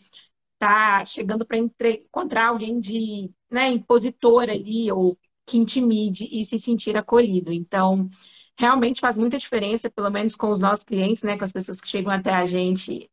tá 0.59 1.05
chegando 1.05 1.45
para 1.47 1.59
encontrar 1.59 2.49
alguém 2.49 2.81
de 2.81 3.31
né, 3.51 3.71
impositor 3.71 4.45
ali 4.45 4.91
ou 4.91 5.17
que 5.47 5.59
intimide 5.59 6.29
e 6.31 6.45
se 6.45 6.59
sentir 6.59 6.97
acolhido. 6.97 7.53
Então, 7.53 8.09
realmente 8.59 9.01
faz 9.01 9.19
muita 9.19 9.39
diferença, 9.39 9.91
pelo 9.91 10.11
menos 10.11 10.35
com 10.35 10.49
os 10.49 10.59
nossos 10.59 10.85
clientes, 10.85 11.23
né, 11.23 11.37
com 11.37 11.45
as 11.45 11.53
pessoas 11.53 11.81
que 11.81 11.89
chegam 11.89 12.13
até 12.13 12.33
a 12.33 12.47
gente. 12.47 13.11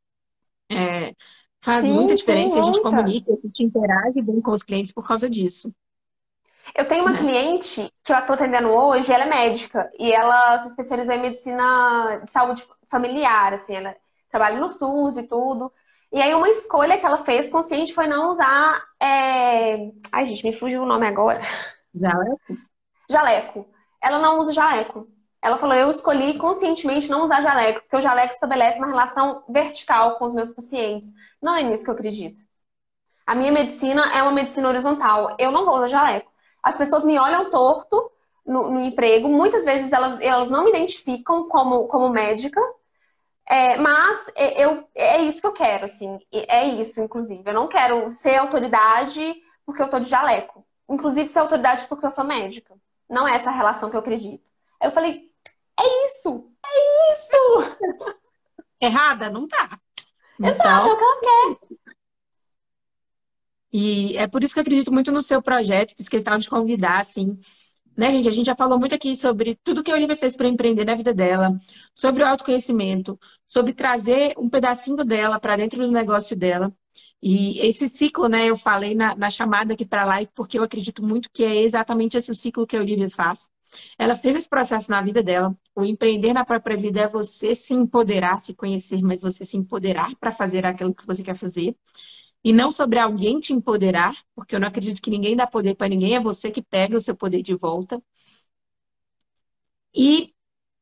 É, 0.71 1.13
faz 1.61 1.83
sim, 1.83 1.93
muita 1.93 2.15
diferença, 2.15 2.55
sim, 2.55 2.59
a 2.59 2.63
gente 2.63 2.81
comunica, 2.81 3.31
a 3.31 3.47
gente 3.47 3.63
interage 3.63 4.21
bem 4.21 4.41
com 4.41 4.51
os 4.51 4.63
clientes 4.63 4.91
por 4.91 5.05
causa 5.05 5.29
disso. 5.29 5.73
Eu 6.73 6.87
tenho 6.87 7.03
uma 7.03 7.17
cliente 7.17 7.91
que 8.03 8.13
eu 8.13 8.17
estou 8.17 8.35
atendendo 8.35 8.69
hoje, 8.69 9.11
ela 9.11 9.25
é 9.25 9.29
médica 9.29 9.91
e 9.99 10.11
ela 10.11 10.59
se 10.59 10.69
especializou 10.69 11.13
em 11.13 11.21
medicina 11.21 12.21
de 12.23 12.29
saúde 12.29 12.63
familiar, 12.87 13.53
assim, 13.53 13.75
ela 13.75 13.95
trabalha 14.29 14.59
no 14.59 14.69
SUS 14.69 15.17
e 15.17 15.23
tudo. 15.23 15.71
E 16.11 16.21
aí 16.21 16.33
uma 16.33 16.47
escolha 16.47 16.97
que 16.97 17.05
ela 17.05 17.17
fez 17.17 17.49
consciente 17.49 17.93
foi 17.93 18.07
não 18.07 18.29
usar. 18.29 18.83
É... 18.99 19.91
Ai, 20.11 20.25
gente, 20.25 20.45
me 20.45 20.53
fugiu 20.53 20.83
o 20.83 20.85
nome 20.85 21.07
agora. 21.07 21.41
Jaleco? 21.93 22.57
Jaleco. 23.09 23.67
Ela 24.01 24.19
não 24.19 24.39
usa 24.39 24.53
jaleco. 24.53 25.07
Ela 25.43 25.57
falou: 25.57 25.75
eu 25.75 25.89
escolhi 25.89 26.37
conscientemente 26.37 27.09
não 27.09 27.23
usar 27.23 27.41
jaleco, 27.41 27.81
porque 27.81 27.97
o 27.97 28.01
jaleco 28.01 28.33
estabelece 28.33 28.79
uma 28.79 28.87
relação 28.87 29.43
vertical 29.49 30.17
com 30.17 30.25
os 30.25 30.33
meus 30.33 30.51
pacientes. 30.53 31.13
Não 31.41 31.55
é 31.55 31.63
nisso 31.63 31.83
que 31.83 31.89
eu 31.89 31.93
acredito. 31.93 32.41
A 33.25 33.35
minha 33.35 33.51
medicina 33.51 34.13
é 34.13 34.21
uma 34.21 34.31
medicina 34.31 34.67
horizontal. 34.67 35.35
Eu 35.39 35.51
não 35.51 35.65
vou 35.65 35.75
usar 35.75 35.87
jaleco 35.87 36.33
as 36.63 36.77
pessoas 36.77 37.03
me 37.03 37.19
olham 37.19 37.51
torto 37.51 38.09
no, 38.45 38.71
no 38.71 38.81
emprego, 38.81 39.27
muitas 39.27 39.65
vezes 39.65 39.91
elas, 39.91 40.19
elas 40.21 40.49
não 40.49 40.63
me 40.63 40.69
identificam 40.69 41.49
como, 41.49 41.87
como 41.87 42.09
médica, 42.09 42.61
é, 43.45 43.77
mas 43.77 44.31
eu, 44.37 44.87
é 44.95 45.21
isso 45.21 45.41
que 45.41 45.47
eu 45.47 45.51
quero, 45.51 45.83
assim, 45.83 46.17
é 46.31 46.65
isso, 46.65 46.99
inclusive. 47.01 47.43
Eu 47.45 47.53
não 47.53 47.67
quero 47.67 48.09
ser 48.09 48.35
autoridade 48.35 49.35
porque 49.65 49.81
eu 49.81 49.89
tô 49.89 49.99
de 49.99 50.07
jaleco. 50.09 50.65
Inclusive 50.89 51.27
ser 51.27 51.39
autoridade 51.39 51.85
porque 51.87 52.05
eu 52.05 52.09
sou 52.09 52.23
médica. 52.23 52.73
Não 53.09 53.27
é 53.27 53.35
essa 53.35 53.51
relação 53.51 53.89
que 53.89 53.95
eu 53.97 53.99
acredito. 53.99 54.43
Aí 54.79 54.87
eu 54.87 54.91
falei, 54.91 55.29
é 55.79 56.05
isso, 56.05 56.51
é 56.65 57.13
isso! 57.13 57.77
Errada? 58.81 59.29
Não 59.29 59.47
tá. 59.47 59.79
Exato, 60.41 60.89
então... 60.89 60.89
é 60.89 60.93
o 60.93 60.97
que 60.97 61.03
ela 61.03 61.19
quer. 61.21 61.93
E 63.71 64.15
é 64.17 64.27
por 64.27 64.43
isso 64.43 64.53
que 64.53 64.59
eu 64.59 64.61
acredito 64.61 64.93
muito 64.93 65.11
no 65.11 65.21
seu 65.21 65.41
projeto, 65.41 65.95
fiz 65.97 66.07
questão 66.07 66.37
de 66.37 66.47
convidar, 66.47 66.99
assim. 66.99 67.39
Né, 67.97 68.11
gente? 68.11 68.27
A 68.27 68.31
gente 68.31 68.45
já 68.45 68.55
falou 68.55 68.79
muito 68.79 68.93
aqui 68.93 69.15
sobre 69.15 69.55
tudo 69.63 69.83
que 69.83 69.91
a 69.91 69.95
Olivia 69.95 70.15
fez 70.15 70.35
para 70.35 70.47
empreender 70.47 70.85
na 70.85 70.95
vida 70.95 71.13
dela, 71.13 71.57
sobre 71.93 72.23
o 72.23 72.27
autoconhecimento, 72.27 73.19
sobre 73.47 73.73
trazer 73.73 74.33
um 74.37 74.49
pedacinho 74.49 75.03
dela 75.03 75.39
para 75.39 75.57
dentro 75.57 75.79
do 75.85 75.91
negócio 75.91 76.35
dela. 76.35 76.73
E 77.21 77.59
esse 77.65 77.87
ciclo, 77.87 78.27
né, 78.27 78.49
eu 78.49 78.57
falei 78.57 78.95
na, 78.95 79.15
na 79.15 79.29
chamada 79.29 79.73
aqui 79.73 79.85
para 79.85 80.03
a 80.03 80.05
live, 80.05 80.31
porque 80.35 80.59
eu 80.59 80.63
acredito 80.63 81.03
muito 81.03 81.29
que 81.31 81.43
é 81.43 81.63
exatamente 81.63 82.17
esse 82.17 82.29
o 82.31 82.35
ciclo 82.35 82.67
que 82.67 82.75
a 82.75 82.79
Olivia 82.79 83.09
faz. 83.09 83.49
Ela 83.97 84.15
fez 84.15 84.35
esse 84.35 84.49
processo 84.49 84.89
na 84.91 85.01
vida 85.01 85.23
dela. 85.23 85.55
O 85.75 85.83
empreender 85.83 86.33
na 86.33 86.45
própria 86.45 86.77
vida 86.77 87.01
é 87.01 87.07
você 87.07 87.55
se 87.55 87.73
empoderar, 87.73 88.41
se 88.41 88.53
conhecer, 88.53 89.01
mas 89.01 89.21
você 89.21 89.45
se 89.45 89.57
empoderar 89.57 90.15
para 90.17 90.31
fazer 90.31 90.65
aquilo 90.65 90.93
que 90.93 91.05
você 91.05 91.23
quer 91.23 91.35
fazer 91.35 91.75
e 92.43 92.51
não 92.51 92.71
sobre 92.71 92.99
alguém 92.99 93.39
te 93.39 93.53
empoderar, 93.53 94.15
porque 94.35 94.55
eu 94.55 94.59
não 94.59 94.67
acredito 94.67 95.01
que 95.01 95.09
ninguém 95.09 95.35
dá 95.35 95.47
poder 95.47 95.75
para 95.75 95.87
ninguém, 95.87 96.15
é 96.15 96.19
você 96.19 96.51
que 96.51 96.61
pega 96.61 96.97
o 96.97 96.99
seu 96.99 97.15
poder 97.15 97.41
de 97.41 97.55
volta. 97.55 98.01
E 99.95 100.33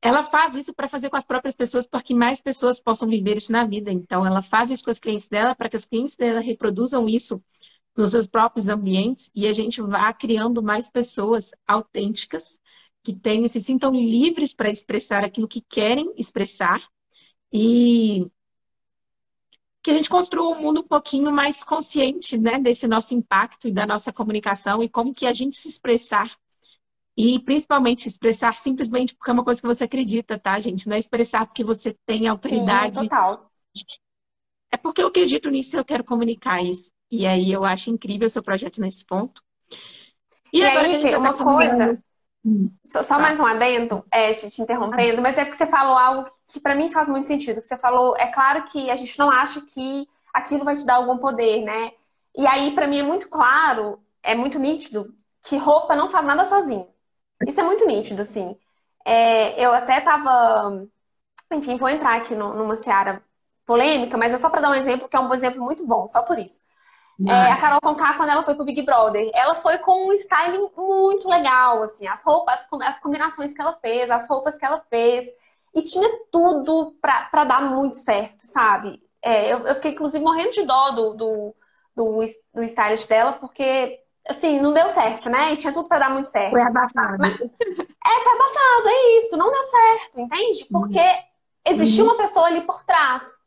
ela 0.01 0.23
faz 0.23 0.55
isso 0.55 0.73
para 0.73 0.89
fazer 0.89 1.09
com 1.09 1.17
as 1.17 1.25
próprias 1.25 1.55
pessoas, 1.55 1.85
para 1.85 2.01
que 2.01 2.13
mais 2.15 2.41
pessoas 2.41 2.79
possam 2.79 3.07
viver 3.07 3.37
isso 3.37 3.51
na 3.51 3.65
vida. 3.65 3.91
Então, 3.91 4.25
ela 4.25 4.41
faz 4.41 4.71
isso 4.71 4.83
com 4.83 4.91
os 4.91 4.99
clientes 4.99 5.27
dela, 5.29 5.55
para 5.55 5.69
que 5.69 5.77
os 5.77 5.85
clientes 5.85 6.15
dela 6.15 6.39
reproduzam 6.39 7.07
isso 7.07 7.41
nos 7.95 8.11
seus 8.11 8.27
próprios 8.27 8.69
ambientes 8.69 9.29
e 9.35 9.47
a 9.47 9.53
gente 9.53 9.81
vá 9.81 10.11
criando 10.13 10.63
mais 10.63 10.89
pessoas 10.89 11.51
autênticas 11.67 12.59
que 13.03 13.13
tenham, 13.13 13.47
se 13.47 13.61
sintam 13.61 13.91
livres 13.91 14.53
para 14.53 14.69
expressar 14.69 15.23
aquilo 15.23 15.47
que 15.47 15.61
querem 15.61 16.13
expressar 16.17 16.81
e 17.51 18.27
que 19.81 19.89
a 19.89 19.93
gente 19.93 20.09
construa 20.09 20.55
um 20.55 20.61
mundo 20.61 20.81
um 20.81 20.87
pouquinho 20.87 21.31
mais 21.31 21.63
consciente, 21.63 22.37
né, 22.37 22.59
desse 22.59 22.87
nosso 22.87 23.15
impacto 23.15 23.67
e 23.67 23.73
da 23.73 23.85
nossa 23.85 24.13
comunicação 24.13 24.83
e 24.83 24.89
como 24.89 25.13
que 25.13 25.25
a 25.25 25.31
gente 25.31 25.57
se 25.57 25.67
expressar 25.67 26.31
e 27.17 27.39
principalmente 27.39 28.07
expressar 28.07 28.55
simplesmente 28.57 29.15
porque 29.15 29.31
é 29.31 29.33
uma 29.33 29.43
coisa 29.43 29.59
que 29.59 29.67
você 29.67 29.83
acredita, 29.83 30.39
tá, 30.39 30.59
gente? 30.59 30.87
Não 30.87 30.95
é 30.95 30.99
expressar 30.99 31.45
porque 31.45 31.63
você 31.63 31.95
tem 32.05 32.27
autoridade. 32.27 32.99
Sim, 32.99 33.03
total. 33.03 33.51
É 34.71 34.77
porque 34.77 35.03
eu 35.03 35.07
acredito 35.07 35.49
nisso 35.49 35.75
e 35.75 35.79
eu 35.79 35.85
quero 35.85 36.03
comunicar 36.03 36.63
isso. 36.63 36.91
E 37.11 37.25
aí 37.25 37.51
eu 37.51 37.65
acho 37.65 37.89
incrível 37.89 38.27
o 38.27 38.29
seu 38.29 38.41
projeto 38.41 38.79
nesse 38.79 39.05
ponto. 39.05 39.43
E, 40.53 40.59
e 40.59 40.63
aí, 40.63 41.01
Fê, 41.01 41.15
uma 41.17 41.33
tá 41.33 41.43
coisa. 41.43 42.01
Só, 42.83 43.03
só 43.03 43.15
tá. 43.15 43.21
mais 43.21 43.39
um 43.39 43.45
adendo, 43.45 44.03
é, 44.11 44.33
te, 44.33 44.49
te 44.49 44.61
interrompendo, 44.61 45.21
mas 45.21 45.37
é 45.37 45.45
porque 45.45 45.57
você 45.57 45.67
falou 45.67 45.95
algo 45.97 46.25
que, 46.25 46.31
que 46.53 46.59
para 46.59 46.75
mim 46.75 46.91
faz 46.91 47.07
muito 47.07 47.27
sentido. 47.27 47.61
Que 47.61 47.67
você 47.67 47.77
falou, 47.77 48.15
é 48.17 48.27
claro 48.27 48.63
que 48.63 48.89
a 48.89 48.95
gente 48.95 49.17
não 49.19 49.29
acha 49.29 49.61
que 49.61 50.07
aquilo 50.33 50.65
vai 50.65 50.75
te 50.75 50.85
dar 50.85 50.95
algum 50.95 51.17
poder, 51.17 51.63
né? 51.63 51.91
E 52.35 52.47
aí, 52.47 52.73
para 52.73 52.87
mim, 52.87 52.99
é 52.99 53.03
muito 53.03 53.29
claro, 53.29 53.99
é 54.23 54.33
muito 54.35 54.57
nítido 54.57 55.13
que 55.43 55.57
roupa 55.57 55.95
não 55.95 56.09
faz 56.09 56.25
nada 56.25 56.45
sozinho. 56.45 56.87
Isso 57.47 57.59
é 57.59 57.63
muito 57.63 57.85
nítido, 57.85 58.21
assim. 58.21 58.57
É, 59.05 59.63
eu 59.63 59.73
até 59.73 60.01
tava. 60.01 60.87
Enfim, 61.51 61.77
vou 61.77 61.89
entrar 61.89 62.17
aqui 62.17 62.35
no, 62.35 62.53
numa 62.53 62.77
seara 62.77 63.21
polêmica, 63.65 64.17
mas 64.17 64.33
é 64.33 64.37
só 64.37 64.49
para 64.49 64.61
dar 64.61 64.71
um 64.71 64.75
exemplo, 64.75 65.09
que 65.09 65.15
é 65.15 65.19
um 65.19 65.33
exemplo 65.33 65.61
muito 65.63 65.85
bom, 65.85 66.07
só 66.07 66.23
por 66.23 66.39
isso. 66.39 66.61
É, 67.27 67.51
a 67.51 67.57
Carol 67.59 67.81
Conká, 67.81 68.13
quando 68.15 68.29
ela 68.29 68.43
foi 68.43 68.55
pro 68.55 68.65
Big 68.65 68.81
Brother, 68.81 69.29
ela 69.33 69.53
foi 69.55 69.77
com 69.77 70.07
um 70.07 70.13
styling 70.13 70.69
muito 70.75 71.27
legal, 71.27 71.83
assim, 71.83 72.07
as 72.07 72.23
roupas, 72.23 72.67
as 72.81 72.99
combinações 72.99 73.53
que 73.53 73.61
ela 73.61 73.73
fez, 73.73 74.09
as 74.09 74.27
roupas 74.27 74.57
que 74.57 74.65
ela 74.65 74.79
fez, 74.89 75.27
e 75.73 75.81
tinha 75.81 76.09
tudo 76.31 76.95
pra, 77.01 77.23
pra 77.23 77.43
dar 77.43 77.61
muito 77.61 77.97
certo, 77.97 78.47
sabe? 78.47 79.01
É, 79.21 79.53
eu, 79.53 79.59
eu, 79.67 79.75
fiquei, 79.75 79.91
inclusive, 79.91 80.23
morrendo 80.23 80.51
de 80.51 80.63
dó 80.63 80.91
do, 80.91 81.13
do, 81.13 81.55
do, 81.95 82.23
do 82.53 82.63
stylist 82.63 83.07
dela, 83.07 83.33
porque, 83.33 83.99
assim, 84.27 84.59
não 84.59 84.73
deu 84.73 84.89
certo, 84.89 85.29
né? 85.29 85.53
E 85.53 85.57
tinha 85.57 85.73
tudo 85.73 85.87
pra 85.87 85.99
dar 85.99 86.09
muito 86.09 86.29
certo. 86.29 86.51
Foi 86.51 86.61
abafado. 86.61 87.17
Mas, 87.19 87.39
é, 87.39 88.19
foi 88.23 88.33
abafado, 88.33 88.87
é 88.87 89.17
isso, 89.19 89.37
não 89.37 89.51
deu 89.51 89.63
certo, 89.63 90.19
entende? 90.19 90.65
Porque 90.71 90.99
uhum. 90.99 91.15
existia 91.65 92.03
uma 92.03 92.17
pessoa 92.17 92.47
ali 92.47 92.61
por 92.61 92.83
trás 92.83 93.40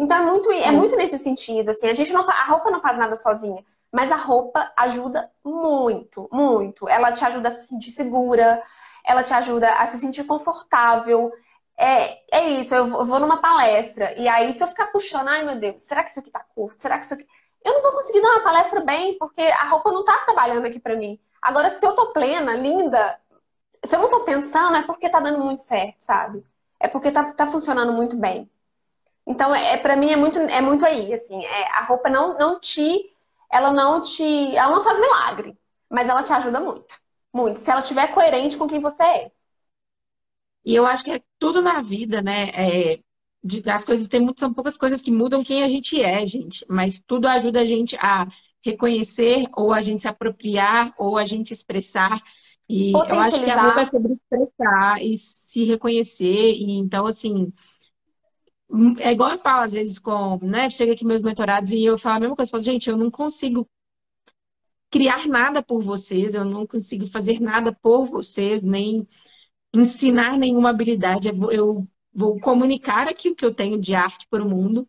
então 0.00 0.16
é 0.16 0.22
muito, 0.22 0.50
é 0.50 0.70
muito 0.72 0.96
nesse 0.96 1.18
sentido, 1.18 1.70
assim, 1.70 1.88
a 1.88 1.94
gente 1.94 2.10
não 2.10 2.22
a 2.28 2.44
roupa 2.44 2.70
não 2.70 2.80
faz 2.80 2.96
nada 2.96 3.16
sozinha, 3.16 3.62
mas 3.92 4.10
a 4.10 4.16
roupa 4.16 4.72
ajuda 4.74 5.30
muito, 5.44 6.26
muito. 6.32 6.88
Ela 6.88 7.12
te 7.12 7.22
ajuda 7.22 7.48
a 7.48 7.52
se 7.52 7.68
sentir 7.68 7.90
segura, 7.90 8.62
ela 9.04 9.22
te 9.22 9.34
ajuda 9.34 9.70
a 9.74 9.84
se 9.84 9.98
sentir 9.98 10.24
confortável. 10.24 11.30
É, 11.76 12.18
é 12.30 12.48
isso, 12.48 12.74
eu 12.74 12.86
vou 12.86 13.20
numa 13.20 13.42
palestra 13.42 14.12
e 14.18 14.26
aí 14.26 14.52
se 14.54 14.62
eu 14.62 14.68
ficar 14.68 14.86
puxando, 14.86 15.28
ai 15.28 15.44
meu 15.44 15.56
Deus, 15.56 15.82
será 15.82 16.02
que 16.02 16.10
isso 16.10 16.20
aqui 16.20 16.30
tá 16.30 16.44
curto? 16.54 16.80
Será 16.80 16.98
que 16.98 17.04
isso 17.04 17.14
aqui. 17.14 17.26
Eu 17.62 17.74
não 17.74 17.82
vou 17.82 17.92
conseguir 17.92 18.22
dar 18.22 18.30
uma 18.30 18.40
palestra 18.42 18.80
bem, 18.80 19.18
porque 19.18 19.42
a 19.42 19.64
roupa 19.64 19.92
não 19.92 20.04
tá 20.04 20.16
trabalhando 20.24 20.66
aqui 20.66 20.80
para 20.80 20.96
mim. 20.96 21.18
Agora, 21.42 21.68
se 21.68 21.84
eu 21.84 21.94
tô 21.94 22.06
plena, 22.12 22.54
linda, 22.54 23.18
se 23.84 23.94
eu 23.94 24.00
não 24.00 24.08
tô 24.08 24.20
pensando, 24.24 24.76
é 24.76 24.82
porque 24.82 25.10
tá 25.10 25.20
dando 25.20 25.44
muito 25.44 25.62
certo, 25.62 25.96
sabe? 26.00 26.44
É 26.78 26.88
porque 26.88 27.10
tá, 27.10 27.32
tá 27.34 27.46
funcionando 27.46 27.92
muito 27.92 28.16
bem. 28.16 28.50
Então, 29.30 29.54
é, 29.54 29.76
para 29.76 29.94
mim 29.94 30.10
é 30.10 30.16
muito, 30.16 30.40
é 30.40 30.60
muito 30.60 30.84
aí, 30.84 31.14
assim, 31.14 31.44
é, 31.44 31.78
a 31.78 31.84
roupa 31.84 32.10
não, 32.10 32.36
não 32.36 32.58
te, 32.58 33.14
ela 33.48 33.72
não 33.72 34.02
te, 34.02 34.24
ela 34.56 34.74
não 34.74 34.82
faz 34.82 34.98
milagre, 34.98 35.56
mas 35.88 36.08
ela 36.08 36.24
te 36.24 36.32
ajuda 36.32 36.58
muito, 36.58 36.96
muito, 37.32 37.60
se 37.60 37.70
ela 37.70 37.78
estiver 37.78 38.12
coerente 38.12 38.56
com 38.56 38.66
quem 38.66 38.80
você 38.80 39.04
é. 39.04 39.30
E 40.64 40.74
eu 40.74 40.84
acho 40.84 41.04
que 41.04 41.12
é 41.12 41.22
tudo 41.38 41.62
na 41.62 41.80
vida, 41.80 42.20
né? 42.20 42.50
É, 42.50 43.00
de, 43.42 43.62
as 43.70 43.84
coisas 43.84 44.08
tem 44.08 44.20
muito, 44.20 44.40
são 44.40 44.52
poucas 44.52 44.76
coisas 44.76 45.00
que 45.00 45.12
mudam 45.12 45.44
quem 45.44 45.62
a 45.62 45.68
gente 45.68 46.02
é, 46.02 46.26
gente, 46.26 46.66
mas 46.68 47.00
tudo 47.06 47.28
ajuda 47.28 47.60
a 47.60 47.64
gente 47.64 47.96
a 48.00 48.26
reconhecer 48.64 49.46
ou 49.56 49.72
a 49.72 49.80
gente 49.80 50.02
se 50.02 50.08
apropriar 50.08 50.92
ou 50.98 51.16
a 51.16 51.24
gente 51.24 51.52
expressar. 51.52 52.20
E 52.68 52.90
eu 52.92 53.20
acho 53.20 53.40
que 53.40 53.50
a 53.50 53.62
roupa 53.62 53.80
é 53.82 53.84
sobre 53.84 54.12
expressar 54.12 55.00
e 55.00 55.16
se 55.16 55.64
reconhecer. 55.64 56.52
E 56.52 56.72
então, 56.72 57.06
assim, 57.06 57.52
é 59.00 59.12
igual 59.12 59.32
eu 59.32 59.38
falo, 59.38 59.62
às 59.64 59.72
vezes, 59.72 59.98
com, 59.98 60.38
né? 60.42 60.70
Chega 60.70 60.92
aqui 60.92 61.04
meus 61.04 61.22
mentorados 61.22 61.72
e 61.72 61.84
eu 61.84 61.98
falo 61.98 62.16
a 62.16 62.20
mesma 62.20 62.36
coisa. 62.36 62.48
Eu 62.48 62.52
falo, 62.52 62.62
gente, 62.62 62.88
eu 62.88 62.96
não 62.96 63.10
consigo 63.10 63.68
criar 64.90 65.26
nada 65.28 65.62
por 65.62 65.82
vocês, 65.82 66.34
eu 66.34 66.44
não 66.44 66.66
consigo 66.66 67.06
fazer 67.06 67.40
nada 67.40 67.72
por 67.72 68.06
vocês, 68.06 68.62
nem 68.62 69.06
ensinar 69.74 70.38
nenhuma 70.38 70.70
habilidade. 70.70 71.28
Eu 71.28 71.34
vou, 71.36 71.52
eu 71.52 71.88
vou 72.12 72.40
comunicar 72.40 73.08
aqui 73.08 73.30
o 73.30 73.36
que 73.36 73.44
eu 73.44 73.54
tenho 73.54 73.80
de 73.80 73.94
arte 73.94 74.26
para 74.28 74.44
o 74.44 74.48
mundo. 74.48 74.88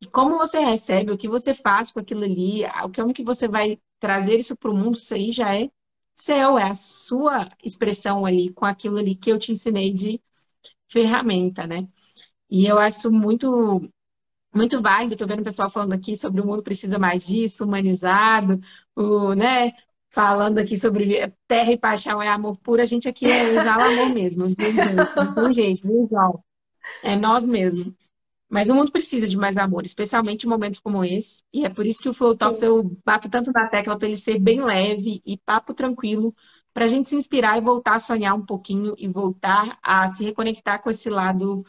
E 0.00 0.06
como 0.06 0.38
você 0.38 0.60
recebe, 0.60 1.12
o 1.12 1.18
que 1.18 1.28
você 1.28 1.54
faz 1.54 1.92
com 1.92 2.00
aquilo 2.00 2.24
ali, 2.24 2.62
como 2.94 3.14
que 3.14 3.24
você 3.24 3.48
vai 3.48 3.80
trazer 4.00 4.38
isso 4.38 4.56
para 4.56 4.70
o 4.70 4.76
mundo, 4.76 4.98
isso 4.98 5.14
aí 5.14 5.32
já 5.32 5.56
é 5.56 5.70
seu, 6.14 6.58
é 6.58 6.64
a 6.70 6.74
sua 6.74 7.48
expressão 7.64 8.26
ali 8.26 8.52
com 8.52 8.64
aquilo 8.66 8.98
ali 8.98 9.14
que 9.16 9.30
eu 9.32 9.38
te 9.38 9.52
ensinei 9.52 9.92
de 9.92 10.20
ferramenta, 10.88 11.66
né? 11.66 11.88
E 12.50 12.66
eu 12.66 12.78
acho 12.78 13.10
muito 13.10 13.80
muito 14.54 14.80
válido, 14.80 15.12
estou 15.12 15.28
vendo 15.28 15.40
o 15.40 15.44
pessoal 15.44 15.70
falando 15.70 15.92
aqui 15.92 16.16
sobre 16.16 16.40
o 16.40 16.46
mundo 16.46 16.62
precisa 16.62 16.98
mais 16.98 17.24
disso, 17.24 17.64
humanizado, 17.64 18.60
o, 18.96 19.34
né? 19.34 19.72
Falando 20.10 20.58
aqui 20.58 20.78
sobre 20.78 21.32
terra 21.46 21.72
e 21.72 21.78
paixão 21.78 22.22
é 22.22 22.28
amor 22.28 22.56
puro, 22.58 22.80
a 22.80 22.86
gente 22.86 23.08
aqui 23.08 23.26
é 23.26 23.50
exala 23.50 23.84
amor 23.84 24.14
mesmo. 24.14 24.54
Tem 24.56 24.72
gente, 25.52 25.82
João? 26.10 26.42
É 27.02 27.14
nós 27.14 27.46
mesmos. 27.46 27.94
Mas 28.48 28.70
o 28.70 28.74
mundo 28.74 28.90
precisa 28.90 29.28
de 29.28 29.36
mais 29.36 29.56
amor, 29.58 29.84
especialmente 29.84 30.44
em 30.44 30.48
momentos 30.48 30.80
como 30.80 31.04
esse. 31.04 31.42
E 31.52 31.66
é 31.66 31.68
por 31.68 31.84
isso 31.84 32.00
que 32.00 32.08
o 32.08 32.14
Flow 32.14 32.34
Talks 32.34 32.62
eu 32.62 32.96
bato 33.04 33.28
tanto 33.28 33.52
na 33.52 33.68
tecla 33.68 33.98
para 33.98 34.08
ele 34.08 34.16
ser 34.16 34.38
bem 34.38 34.64
leve 34.64 35.20
e 35.26 35.36
papo 35.36 35.74
tranquilo, 35.74 36.34
para 36.72 36.86
a 36.86 36.88
gente 36.88 37.10
se 37.10 37.16
inspirar 37.16 37.58
e 37.58 37.60
voltar 37.60 37.96
a 37.96 37.98
sonhar 37.98 38.34
um 38.34 38.46
pouquinho 38.46 38.94
e 38.96 39.06
voltar 39.06 39.78
a 39.82 40.08
se 40.08 40.24
reconectar 40.24 40.82
com 40.82 40.88
esse 40.88 41.10
lado 41.10 41.62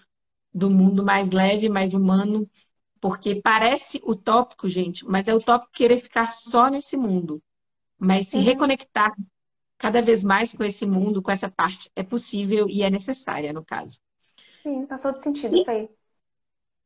do 0.54 0.70
mundo 0.70 1.04
mais 1.04 1.30
leve, 1.30 1.70
mais 1.70 1.94
humano, 1.94 2.50
porque 3.00 3.42
parece 3.42 4.02
utópico, 4.04 4.68
gente, 4.68 5.06
mas 5.06 5.28
é 5.28 5.34
utópico 5.34 5.72
querer 5.72 6.00
ficar 6.00 6.30
só 6.30 6.70
nesse 6.70 6.98
mundo. 6.98 7.42
Mas 7.98 8.28
se 8.28 8.38
uhum. 8.38 8.44
reconectar 8.44 9.14
cada 9.78 10.02
vez 10.02 10.24
mais 10.24 10.54
com 10.54 10.64
esse 10.64 10.86
mundo, 10.86 11.22
com 11.22 11.32
essa 11.32 11.50
parte, 11.50 11.90
é 11.96 12.04
possível 12.04 12.68
e 12.68 12.84
é 12.84 12.90
necessária, 12.90 13.54
no 13.54 13.64
caso. 13.64 14.00
Sim, 14.62 14.86
passou 14.86 15.14
de 15.14 15.22
sentido, 15.22 15.64
foi. 15.64 15.90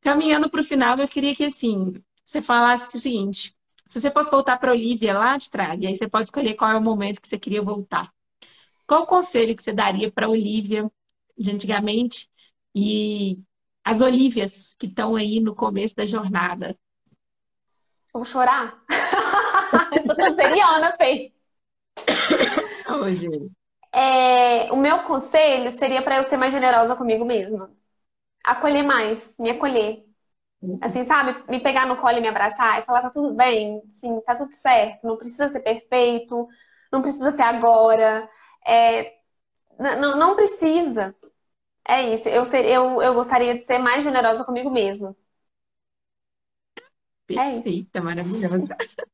Caminhando 0.01 0.49
para 0.49 0.61
o 0.61 0.63
final, 0.63 0.97
eu 0.99 1.07
queria 1.07 1.33
que, 1.33 1.45
assim, 1.45 1.93
você 2.23 2.41
falasse 2.41 2.95
o 2.95 2.99
seguinte: 2.99 3.55
se 3.87 3.99
você 3.99 4.11
fosse 4.11 4.29
voltar 4.29 4.57
para 4.57 4.71
Olivia 4.71 5.17
lá 5.17 5.37
de 5.37 5.49
trás, 5.49 5.81
e 5.81 5.87
aí 5.87 5.97
você 5.97 6.07
pode 6.07 6.25
escolher 6.25 6.55
qual 6.55 6.71
é 6.71 6.77
o 6.77 6.81
momento 6.81 7.21
que 7.21 7.27
você 7.27 7.39
queria 7.39 7.61
voltar. 7.61 8.13
Qual 8.87 9.03
o 9.03 9.07
conselho 9.07 9.55
que 9.55 9.63
você 9.63 9.73
daria 9.73 10.11
para 10.11 10.27
a 10.27 10.29
Olivia 10.29 10.91
de 11.37 11.51
antigamente 11.51 12.29
e 12.75 13.41
as 13.83 14.01
Olívias 14.01 14.73
que 14.79 14.87
estão 14.87 15.15
aí 15.15 15.39
no 15.39 15.55
começo 15.55 15.95
da 15.95 16.05
jornada? 16.05 16.77
Vou 18.13 18.23
chorar? 18.23 18.83
Eu 19.95 20.03
sou 20.03 20.15
canceriana, 20.15 20.95
Fê. 20.97 21.33
Hoje. 23.01 23.27
É, 23.91 24.71
o 24.71 24.75
meu 24.75 25.03
conselho 25.03 25.71
seria 25.71 26.01
para 26.01 26.17
eu 26.17 26.23
ser 26.23 26.37
mais 26.37 26.51
generosa 26.51 26.95
comigo 26.95 27.23
mesma. 27.25 27.71
Acolher 28.43 28.83
mais, 28.83 29.35
me 29.37 29.51
acolher. 29.51 30.03
Assim, 30.81 31.03
sabe? 31.03 31.43
Me 31.49 31.59
pegar 31.59 31.85
no 31.85 31.97
colo 31.97 32.17
e 32.17 32.21
me 32.21 32.27
abraçar 32.27 32.81
e 32.81 32.85
falar, 32.85 33.01
tá 33.01 33.09
tudo 33.09 33.33
bem, 33.35 33.81
sim, 33.93 34.21
tá 34.21 34.35
tudo 34.35 34.53
certo, 34.53 35.05
não 35.05 35.17
precisa 35.17 35.49
ser 35.49 35.59
perfeito, 35.59 36.47
não 36.91 37.01
precisa 37.01 37.31
ser 37.31 37.43
agora. 37.43 38.27
É, 38.65 39.13
não, 39.77 40.17
não 40.17 40.35
precisa. 40.35 41.15
É 41.87 42.13
isso. 42.13 42.29
Eu, 42.29 42.45
ser, 42.45 42.65
eu, 42.65 43.01
eu 43.01 43.13
gostaria 43.13 43.55
de 43.55 43.61
ser 43.63 43.77
mais 43.79 44.03
generosa 44.03 44.43
comigo 44.43 44.69
mesma. 44.71 45.15
É 47.29 47.35
Perfeita, 47.35 47.99
é 47.99 48.01
maravilhosa. 48.01 48.77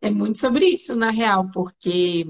É 0.00 0.10
muito 0.10 0.38
sobre 0.38 0.64
isso, 0.64 0.94
na 0.94 1.10
real, 1.10 1.50
porque 1.50 2.24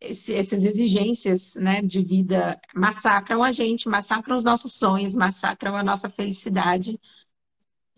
esse, 0.00 0.34
essas 0.34 0.64
exigências 0.64 1.54
né, 1.54 1.80
de 1.82 2.02
vida 2.02 2.60
massacram 2.74 3.42
a 3.42 3.50
gente, 3.52 3.88
massacram 3.88 4.36
os 4.36 4.44
nossos 4.44 4.74
sonhos, 4.74 5.14
massacram 5.14 5.74
a 5.76 5.82
nossa 5.82 6.10
felicidade 6.10 7.00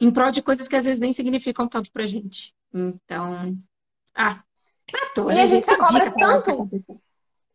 em 0.01 0.13
prol 0.13 0.31
de 0.31 0.43
coisas 0.43 0.69
que 0.69 0.77
às 0.77 0.85
vezes 0.85 1.01
nem 1.01 1.13
significam 1.13 1.69
tanto 1.69 1.91
pra 1.91 2.07
gente. 2.07 2.55
Então, 2.73 3.59
ah, 4.15 4.43
tá 4.87 5.35
e 5.35 5.41
a 5.41 5.47
gente 5.47 5.67
se 5.67 5.77
cobra 5.77 6.13
tanto. 6.13 6.71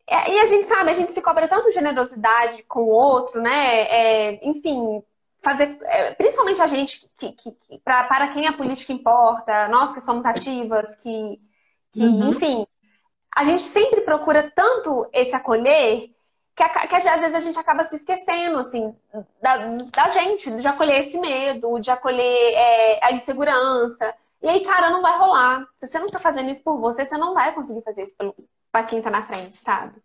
É, 0.08 0.32
e 0.32 0.40
a 0.40 0.46
gente 0.46 0.66
sabe, 0.66 0.92
a 0.92 0.94
gente 0.94 1.12
se 1.12 1.22
cobra 1.22 1.48
tanto 1.48 1.72
generosidade 1.72 2.64
com 2.64 2.82
o 2.82 2.90
outro, 2.90 3.42
né? 3.42 3.82
É, 3.84 4.48
enfim, 4.48 5.02
fazer, 5.42 5.78
é, 5.82 6.14
principalmente 6.14 6.62
a 6.62 6.68
gente, 6.68 7.10
que, 7.18 7.32
que, 7.32 7.52
que 7.52 7.80
pra, 7.80 8.04
para 8.04 8.30
quem 8.30 8.48
a 8.48 8.54
política 8.54 8.92
importa, 8.94 9.68
nós 9.70 9.94
que 9.94 10.02
somos 10.02 10.26
ativas, 10.26 10.96
que, 10.98 11.40
que 11.92 12.04
uhum. 12.04 12.32
enfim, 12.32 12.68
a 13.36 13.44
gente 13.44 13.64
sempre 13.64 14.02
procura 14.02 14.52
tanto 14.54 15.08
esse 15.14 15.36
acolher 15.36 16.10
que, 16.56 16.64
que, 16.88 16.96
às 16.96 17.20
vezes 17.20 17.36
a 17.36 17.40
gente 17.40 17.58
acaba 17.58 17.84
se 17.84 17.96
esquecendo, 17.96 18.60
assim, 18.60 18.96
da, 19.42 19.58
da 19.96 20.10
gente, 20.10 20.52
de 20.52 20.68
acolher 20.68 21.00
esse 21.02 21.18
medo, 21.20 21.80
de 21.80 21.90
acolher 21.90 22.54
é, 22.54 23.00
a 23.04 23.12
insegurança. 23.12 24.14
E 24.42 24.48
aí, 24.48 24.64
cara, 24.64 24.92
não 24.92 25.02
vai 25.02 25.18
rolar. 25.18 25.66
Se 25.78 25.88
você 25.88 25.98
não 25.98 26.08
tá 26.08 26.20
fazendo 26.20 26.52
isso 26.52 26.64
por 26.64 26.78
você, 26.78 27.06
você 27.06 27.18
não 27.18 27.34
vai 27.34 27.54
conseguir 27.54 27.82
fazer 27.82 28.04
isso 28.04 28.16
para 28.74 28.88
quem 28.88 29.02
tá 29.04 29.12
na 29.12 29.26
frente, 29.28 29.58
sabe? 29.58 30.02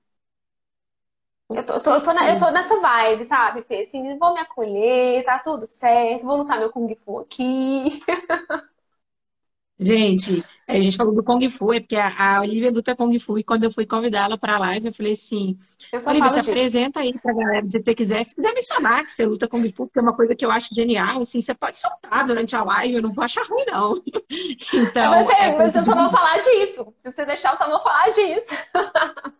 Eu 1.51 1.65
tô, 1.65 1.73
eu 1.75 1.83
tô, 1.83 1.91
eu 1.95 2.03
tô, 2.03 2.13
na, 2.13 2.29
eu 2.31 2.39
tô 2.39 2.51
nessa 2.51 2.79
vibe, 2.81 3.25
sabe, 3.25 3.63
Fê? 3.63 3.81
Assim, 3.83 4.19
vou 4.19 4.35
me 4.35 4.41
acolher, 4.41 5.25
tá 5.25 5.39
tudo 5.39 5.65
certo, 5.67 6.25
vou 6.27 6.37
lutar 6.37 6.59
meu 6.59 6.71
Kung 6.71 6.95
Fu 6.97 7.19
aqui. 7.21 8.03
Gente, 9.81 10.43
a 10.67 10.75
gente 10.75 10.97
falou 10.97 11.15
do 11.15 11.23
Kung 11.23 11.49
Fu, 11.51 11.73
é 11.73 11.79
porque 11.79 11.95
a, 11.95 12.39
a 12.39 12.41
Olivia 12.41 12.69
luta 12.69 12.97
Kung 12.97 13.17
Fu, 13.21 13.39
e 13.39 13.45
quando 13.45 13.63
eu 13.63 13.71
fui 13.71 13.87
convidá-la 13.87 14.37
para 14.37 14.57
a 14.57 14.59
live, 14.59 14.87
eu 14.87 14.93
falei 14.93 15.13
assim: 15.13 15.57
eu 15.93 16.01
Olivia, 16.05 16.31
se 16.31 16.41
disso. 16.41 16.51
apresenta 16.51 16.99
aí 16.99 17.17
para 17.17 17.31
a 17.31 17.35
galera, 17.35 17.69
se 17.69 17.81
você 17.81 17.95
quiser. 17.95 18.25
Se 18.25 18.35
quiser 18.35 18.53
mencionar 18.53 19.05
que 19.05 19.13
você 19.13 19.25
luta 19.25 19.47
Kung 19.47 19.63
Fu, 19.71 19.87
porque 19.87 20.01
é 20.01 20.03
uma 20.03 20.17
coisa 20.17 20.35
que 20.35 20.45
eu 20.45 20.51
acho 20.51 20.75
genial, 20.75 21.21
assim, 21.21 21.41
você 21.41 21.55
pode 21.55 21.79
soltar 21.79 22.27
durante 22.27 22.57
a 22.57 22.65
live, 22.65 22.97
eu 22.97 23.03
não 23.03 23.13
vou 23.13 23.23
achar 23.25 23.47
ruim, 23.47 23.65
não. 23.67 23.95
então. 24.75 25.11
Mas, 25.11 25.29
é, 25.31 25.57
mas 25.57 25.75
eu 25.77 25.85
só 25.85 25.95
vou 25.95 26.11
falar 26.11 26.39
disso. 26.39 26.93
Se 26.97 27.13
você 27.13 27.25
deixar, 27.25 27.53
eu 27.53 27.57
só 27.59 27.71
vou 27.71 27.81
falar 27.81 28.09
disso. 28.11 28.55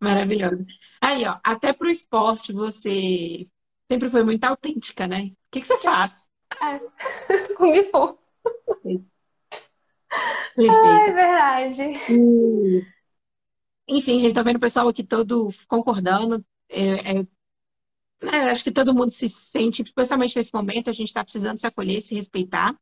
Maravilhoso. 0.00 0.66
Aí, 1.00 1.24
ó, 1.26 1.38
até 1.44 1.72
pro 1.72 1.88
esporte 1.88 2.52
você 2.52 3.46
sempre 3.90 4.08
foi 4.10 4.24
muito 4.24 4.44
autêntica, 4.44 5.06
né? 5.06 5.26
O 5.26 5.36
que, 5.52 5.60
que 5.60 5.66
você 5.66 5.78
faz? 5.78 6.28
É. 6.60 6.80
Kung 7.54 7.82
Fu. 7.84 8.23
É 10.56 11.12
verdade. 11.12 11.82
E... 12.10 12.86
Enfim, 13.88 14.20
gente, 14.20 14.34
tô 14.34 14.42
vendo 14.42 14.56
o 14.56 14.60
pessoal 14.60 14.88
aqui 14.88 15.02
todo 15.02 15.50
concordando. 15.68 16.44
É, 16.68 17.18
é... 17.18 17.26
Né, 18.22 18.50
acho 18.50 18.64
que 18.64 18.72
todo 18.72 18.94
mundo 18.94 19.10
se 19.10 19.28
sente, 19.28 19.82
especialmente 19.82 20.36
nesse 20.36 20.54
momento, 20.54 20.88
a 20.88 20.92
gente 20.92 21.08
está 21.08 21.22
precisando 21.22 21.58
se 21.58 21.66
acolher, 21.66 22.00
se 22.00 22.14
respeitar. 22.14 22.74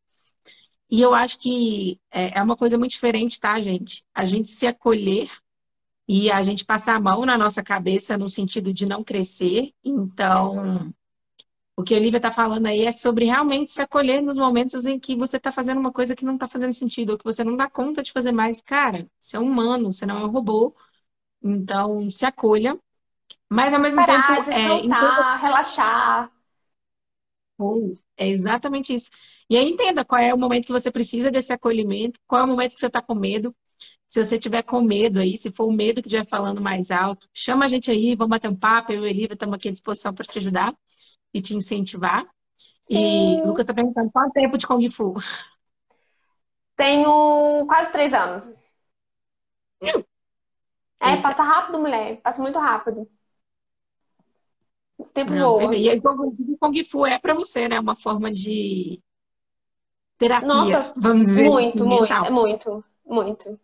E 0.89 1.01
eu 1.01 1.15
acho 1.15 1.39
que 1.39 1.99
é, 2.11 2.39
é 2.39 2.43
uma 2.43 2.57
coisa 2.57 2.79
muito 2.79 2.93
diferente, 2.93 3.41
tá, 3.41 3.59
gente? 3.61 4.05
A 4.15 4.25
gente 4.25 4.51
se 4.51 4.67
acolher 4.67 5.31
e 6.07 6.31
a 6.31 6.43
gente 6.43 6.65
passar 6.65 6.97
a 6.97 7.01
mão 7.01 7.25
na 7.25 7.39
nossa 7.39 7.63
cabeça 7.63 8.19
no 8.19 8.29
sentido 8.29 8.73
de 8.73 8.85
não 8.85 9.03
crescer. 9.03 9.73
Então, 9.83 10.93
o 11.83 11.85
que 11.85 11.95
a 11.95 11.99
Olivia 11.99 12.19
está 12.19 12.31
falando 12.31 12.67
aí 12.67 12.85
é 12.85 12.93
sobre 12.93 13.25
realmente 13.25 13.73
se 13.73 13.83
acolher 13.83 14.23
nos 14.23 14.37
momentos 14.37 14.87
em 14.87 14.99
que 15.01 15.17
você 15.17 15.37
está 15.37 15.51
fazendo 15.51 15.81
uma 15.81 15.93
coisa 15.93 16.15
que 16.15 16.25
não 16.25 16.35
está 16.35 16.47
fazendo 16.47 16.73
sentido, 16.73 17.11
ou 17.11 17.19
que 17.19 17.25
você 17.25 17.43
não 17.43 17.57
dá 17.57 17.69
conta 17.69 18.03
de 18.03 18.13
fazer 18.13 18.31
mais. 18.31 18.61
Cara, 18.61 19.09
você 19.21 19.37
é 19.37 19.41
humano, 19.41 19.93
você 19.93 20.07
não 20.07 20.19
é 20.19 20.25
um 20.25 20.31
robô. 20.31 20.75
Então, 21.43 22.09
se 22.11 22.25
acolha. 22.25 22.79
Mas 23.49 23.75
ao 23.75 23.81
mesmo 23.81 23.97
Parar, 23.97 24.45
tempo. 24.45 24.51
É, 24.51 24.81
descansar, 24.81 25.39
é, 25.39 25.43
relaxar. 25.43 26.33
É 28.17 28.29
exatamente 28.29 28.95
isso. 28.95 29.11
E 29.51 29.57
aí 29.57 29.69
entenda 29.69 30.05
qual 30.05 30.21
é 30.21 30.33
o 30.33 30.39
momento 30.39 30.67
que 30.67 30.73
você 30.73 30.91
precisa 30.91 31.31
desse 31.31 31.53
acolhimento, 31.53 32.21
qual 32.27 32.43
é 32.43 32.45
o 32.45 32.49
momento 32.49 32.75
que 32.75 32.81
você 32.81 32.87
está 32.87 33.03
com 33.03 33.15
medo. 33.15 33.55
Se 34.07 34.25
você 34.25 34.39
tiver 34.39 34.63
com 34.63 34.81
medo 34.83 35.19
aí, 35.19 35.37
se 35.37 35.51
for 35.51 35.67
o 35.67 35.73
medo 35.73 36.01
que 36.01 36.09
estiver 36.09 36.27
falando 36.27 36.61
mais 36.61 36.91
alto, 36.91 37.29
chama 37.33 37.65
a 37.65 37.69
gente 37.69 37.91
aí, 37.91 38.15
vamos 38.15 38.31
bater 38.31 38.49
um 38.49 38.57
papo, 38.57 38.93
eu 38.93 39.05
e 39.05 39.09
a 39.09 39.11
Olivia 39.11 39.33
estamos 39.33 39.55
aqui 39.55 39.69
à 39.69 39.73
disposição 39.73 40.15
para 40.15 40.25
te 40.25 40.39
ajudar 40.39 40.77
e 41.33 41.41
te 41.41 41.55
incentivar. 41.55 42.25
Sim. 42.91 43.39
E 43.39 43.43
o 43.43 43.47
Lucas 43.47 43.61
está 43.65 43.75
perguntando 43.75 44.11
quanto 44.11 44.33
tempo 44.33 44.59
de 44.59 44.67
Kung 44.67 44.91
Fu? 44.91 45.15
Tenho 46.77 47.67
quase 47.67 47.93
três 47.93 48.13
anos. 48.13 48.61
Hum. 49.83 50.03
É, 51.01 51.17
passa 51.17 51.43
rápido, 51.43 51.79
mulher. 51.79 52.21
Passa 52.21 52.41
muito 52.41 52.59
rápido. 52.59 53.09
O 54.99 55.05
tempo 55.05 55.33
Não, 55.33 55.59
voa. 55.59 55.75
E 55.75 55.99
o 55.99 56.59
Kung 56.59 56.85
Fu 56.85 57.07
é 57.07 57.19
para 57.19 57.35
você, 57.35 57.69
né? 57.69 57.81
Uma 57.81 57.97
forma 57.97 58.31
de 58.31 59.01
terapia, 60.19 60.47
Nossa, 60.47 60.93
vamos 60.97 61.29
dizer. 61.29 61.49
Muito, 61.49 61.87
mental. 61.87 62.33
muito, 62.33 62.71
muito, 62.71 62.85
muito. 63.05 63.61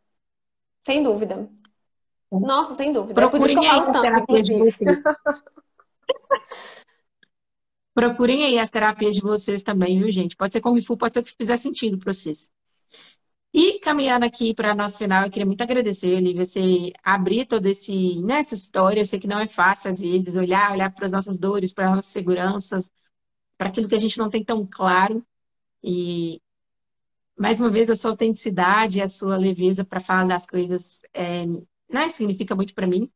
Sem 0.84 1.02
dúvida. 1.02 1.48
Nossa, 2.30 2.74
sem 2.74 2.92
dúvida. 2.92 3.14
Procurem 3.14 3.52
é 3.52 3.54
por 3.56 3.60
isso 3.60 3.60
que 3.60 3.66
eu 3.66 3.82
falo 3.82 3.92
tanto, 3.92 4.22
inclusive. 4.22 5.02
Procurem 7.98 8.44
aí 8.44 8.60
as 8.60 8.70
terapias 8.70 9.16
de 9.16 9.20
vocês 9.20 9.60
também, 9.60 9.98
viu, 9.98 10.08
gente? 10.12 10.36
Pode 10.36 10.52
ser 10.52 10.60
Kung 10.60 10.80
Fu, 10.80 10.96
pode 10.96 11.14
ser 11.14 11.22
que 11.24 11.34
fizer 11.36 11.56
sentido 11.56 11.98
para 11.98 12.12
vocês. 12.12 12.48
E 13.52 13.80
caminhando 13.80 14.24
aqui 14.24 14.54
para 14.54 14.72
nosso 14.72 14.98
final, 14.98 15.24
eu 15.24 15.30
queria 15.32 15.44
muito 15.44 15.62
agradecer, 15.62 16.14
Olivia, 16.14 16.46
você 16.46 16.92
abrir 17.02 17.44
toda 17.46 17.68
esse, 17.68 18.20
né, 18.22 18.38
essa 18.38 18.54
história. 18.54 19.00
Eu 19.00 19.06
sei 19.06 19.18
que 19.18 19.26
não 19.26 19.40
é 19.40 19.48
fácil, 19.48 19.90
às 19.90 20.00
vezes, 20.00 20.36
olhar, 20.36 20.70
olhar 20.70 20.94
para 20.94 21.06
as 21.06 21.10
nossas 21.10 21.40
dores, 21.40 21.74
para 21.74 21.88
as 21.88 21.96
nossas 21.96 22.12
seguranças, 22.12 22.88
para 23.56 23.68
aquilo 23.68 23.88
que 23.88 23.96
a 23.96 23.98
gente 23.98 24.16
não 24.16 24.30
tem 24.30 24.44
tão 24.44 24.64
claro. 24.64 25.26
E, 25.82 26.40
mais 27.36 27.60
uma 27.60 27.68
vez, 27.68 27.90
a 27.90 27.96
sua 27.96 28.12
autenticidade, 28.12 29.02
a 29.02 29.08
sua 29.08 29.36
leveza 29.36 29.84
para 29.84 29.98
falar 29.98 30.28
das 30.28 30.46
coisas 30.46 31.02
é, 31.12 31.44
né, 31.90 32.10
significa 32.10 32.54
muito 32.54 32.74
para 32.74 32.86
mim. 32.86 33.10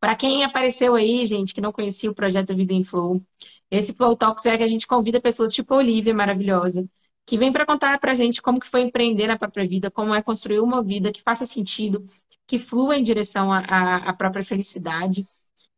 Para 0.00 0.16
quem 0.16 0.44
apareceu 0.44 0.94
aí, 0.94 1.26
gente, 1.26 1.52
que 1.54 1.60
não 1.60 1.72
conhecia 1.72 2.10
o 2.10 2.14
projeto 2.14 2.54
Vida 2.54 2.72
em 2.72 2.84
Flow, 2.84 3.22
esse 3.70 3.92
Flow 3.94 4.16
Talks 4.16 4.46
é 4.46 4.56
que 4.56 4.62
a 4.62 4.68
gente 4.68 4.86
convida 4.86 5.20
pessoas 5.20 5.54
tipo 5.54 5.74
a 5.74 5.78
Olivia, 5.78 6.14
maravilhosa, 6.14 6.88
que 7.24 7.36
vem 7.36 7.52
para 7.52 7.66
contar 7.66 7.98
para 7.98 8.12
a 8.12 8.14
gente 8.14 8.40
como 8.40 8.60
que 8.60 8.68
foi 8.68 8.82
empreender 8.82 9.26
na 9.26 9.38
própria 9.38 9.66
vida, 9.66 9.90
como 9.90 10.14
é 10.14 10.22
construir 10.22 10.60
uma 10.60 10.82
vida 10.82 11.12
que 11.12 11.22
faça 11.22 11.44
sentido, 11.44 12.06
que 12.46 12.58
flua 12.58 12.96
em 12.96 13.02
direção 13.02 13.52
à 13.52 14.12
própria 14.12 14.44
felicidade. 14.44 15.26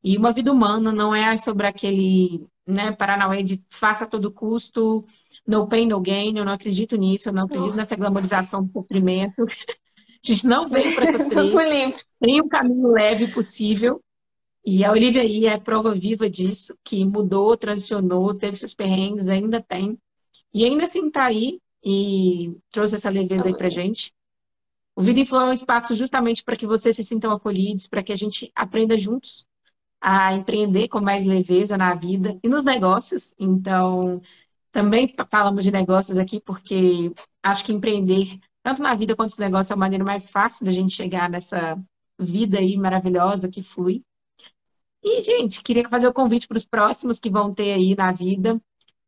E 0.05 0.17
uma 0.17 0.31
vida 0.31 0.53
humana 0.53 0.93
não 0.93 1.15
é 1.15 1.37
sobre 1.37 1.67
aquele 1.67 2.47
né, 2.67 2.93
Paranauê 2.93 3.43
de 3.43 3.63
faça 3.71 4.05
a 4.05 4.07
todo 4.07 4.31
custo, 4.31 5.05
no 5.47 5.67
pain, 5.67 5.89
no 5.89 6.01
gain. 6.01 6.37
Eu 6.37 6.45
não 6.45 6.53
acredito 6.53 6.97
nisso, 6.97 7.31
eu 7.31 7.33
não 7.33 7.47
acredito 7.47 7.75
nessa 7.75 7.97
glamorização 7.97 8.63
do 8.63 8.73
sofrimento. 8.73 9.45
A 10.21 10.27
gente 10.33 10.47
não 10.49 10.69
veio 10.69 10.97
para 10.97 11.07
sofrer. 11.31 11.97
Tem 12.21 12.43
um 12.43 12.49
caminho 12.49 12.89
leve 12.89 13.29
possível. 13.29 14.03
E 14.71 14.85
a 14.85 14.93
Olivia 14.93 15.23
aí 15.23 15.47
é 15.47 15.59
prova 15.59 15.95
viva 15.95 16.29
disso, 16.29 16.77
que 16.85 17.03
mudou, 17.03 17.57
transicionou, 17.57 18.35
teve 18.35 18.55
seus 18.55 18.75
perrengues, 18.75 19.27
ainda 19.27 19.63
tem. 19.63 19.99
E 20.53 20.63
ainda 20.63 20.85
assim 20.85 21.11
tá 21.11 21.25
aí 21.25 21.59
e 21.83 22.55
trouxe 22.71 22.97
essa 22.97 23.09
leveza 23.09 23.49
aí 23.49 23.57
pra 23.57 23.71
gente. 23.71 24.13
O 24.95 25.03
Vida 25.03 25.21
em 25.21 25.25
Flow 25.25 25.41
é 25.41 25.47
um 25.47 25.53
espaço 25.55 25.97
justamente 25.97 26.45
para 26.45 26.55
que 26.55 26.67
vocês 26.67 26.95
se 26.95 27.03
sintam 27.03 27.33
acolhidos, 27.33 27.87
para 27.87 28.03
que 28.03 28.13
a 28.13 28.17
gente 28.17 28.53
aprenda 28.55 28.99
juntos 28.99 29.47
a 30.03 30.35
empreender 30.35 30.89
com 30.89 31.01
mais 31.01 31.25
leveza 31.25 31.79
na 31.79 31.95
vida 31.95 32.39
e 32.45 32.47
nos 32.47 32.67
negócios. 32.67 33.35
Então, 33.39 34.21
também 34.71 35.15
falamos 35.31 35.65
de 35.65 35.73
negócios 35.73 36.19
aqui 36.19 36.43
porque 36.43 37.11
acho 37.43 37.65
que 37.65 37.73
empreender, 37.73 38.39
tanto 38.63 38.83
na 38.83 38.95
vida 38.95 39.17
quanto 39.17 39.31
nos 39.31 39.39
negócios, 39.39 39.71
é 39.71 39.75
a 39.75 39.79
maneira 39.79 40.05
mais 40.05 40.29
fácil 40.29 40.67
da 40.67 40.73
gente 40.73 40.93
chegar 40.95 41.31
nessa 41.31 41.83
vida 42.19 42.59
aí 42.59 42.77
maravilhosa 42.77 43.49
que 43.49 43.63
flui. 43.63 44.05
E, 45.03 45.23
gente, 45.23 45.63
queria 45.63 45.89
fazer 45.89 46.09
o 46.09 46.13
convite 46.13 46.49
para 46.49 46.57
os 46.57 46.67
próximos 46.67 47.21
que 47.21 47.31
vão 47.31 47.55
ter 47.55 47.73
aí 47.73 47.95
na 47.97 48.13
vida. 48.13 48.61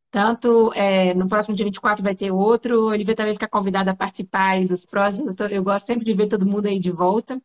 Tanto 0.09 0.73
é, 0.73 1.13
no 1.13 1.27
próximo 1.27 1.55
dia 1.55 1.65
24 1.65 2.03
vai 2.03 2.15
ter 2.15 2.31
outro. 2.31 2.89
A 2.89 2.91
Olivia 2.91 3.15
também 3.15 3.33
fica 3.33 3.47
convidada 3.47 3.91
a 3.91 3.95
participar 3.95 4.63
dos 4.65 4.85
próximos. 4.85 5.35
Eu 5.49 5.63
gosto 5.63 5.85
sempre 5.85 6.05
de 6.05 6.13
ver 6.13 6.27
todo 6.27 6.45
mundo 6.45 6.67
aí 6.67 6.79
de 6.79 6.91
volta. 6.91 7.41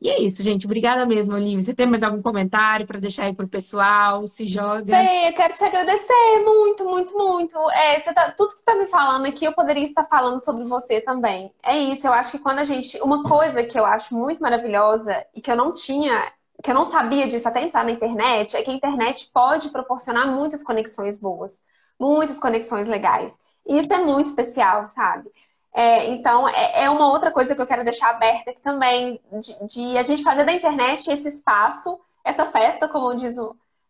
E 0.00 0.08
é 0.08 0.18
isso, 0.18 0.42
gente. 0.42 0.64
Obrigada 0.64 1.04
mesmo, 1.04 1.34
Olivia. 1.34 1.60
Você 1.60 1.74
tem 1.74 1.86
mais 1.86 2.02
algum 2.02 2.22
comentário 2.22 2.86
para 2.86 2.98
deixar 2.98 3.24
aí 3.24 3.34
para 3.34 3.44
o 3.44 3.48
pessoal? 3.48 4.26
Se 4.26 4.48
joga. 4.48 4.86
Tem, 4.86 5.28
eu 5.28 5.34
quero 5.34 5.52
te 5.52 5.62
agradecer 5.62 6.42
muito, 6.42 6.84
muito, 6.84 7.16
muito. 7.16 7.58
É, 7.70 8.00
tá, 8.00 8.32
tudo 8.32 8.48
que 8.48 8.54
você 8.54 8.60
está 8.60 8.74
me 8.74 8.86
falando 8.86 9.26
aqui, 9.26 9.44
eu 9.44 9.52
poderia 9.52 9.84
estar 9.84 10.06
falando 10.06 10.40
sobre 10.40 10.64
você 10.64 11.02
também. 11.02 11.52
É 11.62 11.78
isso, 11.78 12.06
eu 12.06 12.14
acho 12.14 12.32
que 12.32 12.38
quando 12.38 12.60
a 12.60 12.64
gente. 12.64 12.98
Uma 13.02 13.22
coisa 13.22 13.62
que 13.62 13.78
eu 13.78 13.84
acho 13.84 14.16
muito 14.16 14.40
maravilhosa 14.40 15.22
e 15.34 15.40
que 15.42 15.50
eu 15.50 15.56
não 15.56 15.74
tinha 15.74 16.32
que 16.62 16.70
eu 16.70 16.74
não 16.74 16.84
sabia 16.84 17.28
disso 17.28 17.48
até 17.48 17.62
entrar 17.62 17.84
na 17.84 17.90
internet, 17.90 18.56
é 18.56 18.62
que 18.62 18.70
a 18.70 18.74
internet 18.74 19.30
pode 19.32 19.70
proporcionar 19.70 20.26
muitas 20.26 20.62
conexões 20.62 21.18
boas, 21.18 21.62
muitas 21.98 22.38
conexões 22.38 22.88
legais. 22.88 23.38
E 23.66 23.78
isso 23.78 23.92
é 23.92 23.98
muito 23.98 24.28
especial, 24.28 24.88
sabe? 24.88 25.30
É, 25.72 26.06
então, 26.08 26.48
é, 26.48 26.84
é, 26.84 26.90
uma 26.90 27.08
outra 27.08 27.30
coisa 27.30 27.54
que 27.54 27.60
eu 27.60 27.66
quero 27.66 27.84
deixar 27.84 28.10
aberta 28.10 28.50
aqui 28.50 28.60
também, 28.60 29.20
de, 29.32 29.66
de, 29.66 29.98
a 29.98 30.02
gente 30.02 30.22
fazer 30.22 30.44
da 30.44 30.52
internet 30.52 31.10
esse 31.10 31.28
espaço, 31.28 31.98
essa 32.24 32.44
festa, 32.46 32.88
como 32.88 33.14
diz 33.16 33.36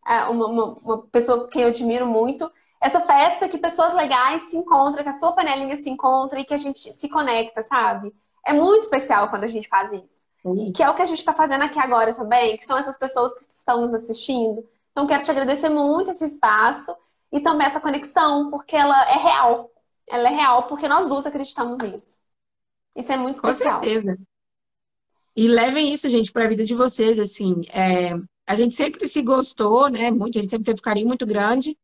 é, 0.07 0.25
uma, 0.25 0.47
uma, 0.47 0.65
uma 0.65 0.99
pessoa 1.09 1.49
que 1.49 1.61
eu 1.61 1.69
admiro 1.69 2.07
muito, 2.07 2.51
essa 2.81 3.01
festa 3.01 3.49
que 3.49 3.59
pessoas 3.59 3.95
legais 3.95 4.43
se 4.51 4.57
encontram, 4.57 5.03
que 5.03 5.09
a 5.09 5.15
sua 5.15 5.33
panelinha 5.33 5.77
se 5.77 5.89
encontra 5.89 6.41
e 6.41 6.45
que 6.45 6.55
a 6.55 6.59
gente 6.59 6.79
se 6.79 7.09
conecta, 7.09 7.63
sabe? 7.63 8.15
É 8.47 8.53
muito 8.53 8.83
especial 8.83 9.29
quando 9.29 9.45
a 9.45 9.49
gente 9.49 9.69
faz 9.69 9.93
isso. 9.93 10.30
E 10.45 10.73
que 10.73 10.83
é 10.83 10.89
o 10.89 10.95
que 10.95 11.03
a 11.03 11.07
gente 11.07 11.19
está 11.19 11.33
fazendo 11.33 11.63
aqui 11.65 11.79
agora 11.79 12.15
também, 12.15 12.57
que 12.57 12.65
são 12.65 12.79
essas 12.79 12.99
pessoas 12.99 13.35
que 13.35 13.45
estão 13.53 13.83
nos 13.83 13.95
assistindo. 13.95 14.67
Então, 14.93 15.07
quero 15.07 15.23
te 15.23 15.31
agradecer 15.31 15.69
muito 15.69 16.11
esse 16.11 16.25
espaço 16.25 16.95
e 17.33 17.41
também 17.41 17.67
essa 17.67 17.81
conexão, 17.81 18.51
porque 18.51 18.75
ela 18.75 19.11
é 19.11 19.17
real. 19.17 19.71
Ela 20.09 20.29
é 20.29 20.35
real 20.35 20.67
porque 20.67 20.89
nós 20.89 21.09
duas 21.09 21.27
acreditamos 21.27 21.79
nisso. 21.79 22.19
Isso 22.97 23.13
é 23.13 23.17
muito 23.17 23.37
especial. 23.37 23.79
Com 23.79 23.85
certeza. 23.85 24.19
E 25.37 25.47
levem 25.47 25.93
isso, 25.93 26.11
gente, 26.11 26.33
para 26.33 26.45
a 26.45 26.49
vida 26.49 26.65
de 26.65 26.75
vocês, 26.75 27.19
assim. 27.19 27.63
É, 27.73 28.15
a 28.47 28.55
gente 28.55 28.75
sempre 28.75 29.07
se 29.09 29.23
gostou, 29.23 29.89
né? 29.89 30.11
Muito, 30.11 30.39
a 30.39 30.43
gente 30.43 30.51
sempre 30.51 30.65
teve 30.65 30.81
um 30.81 30.83
carinho 30.83 31.07
muito 31.07 31.25
grande, 31.25 31.79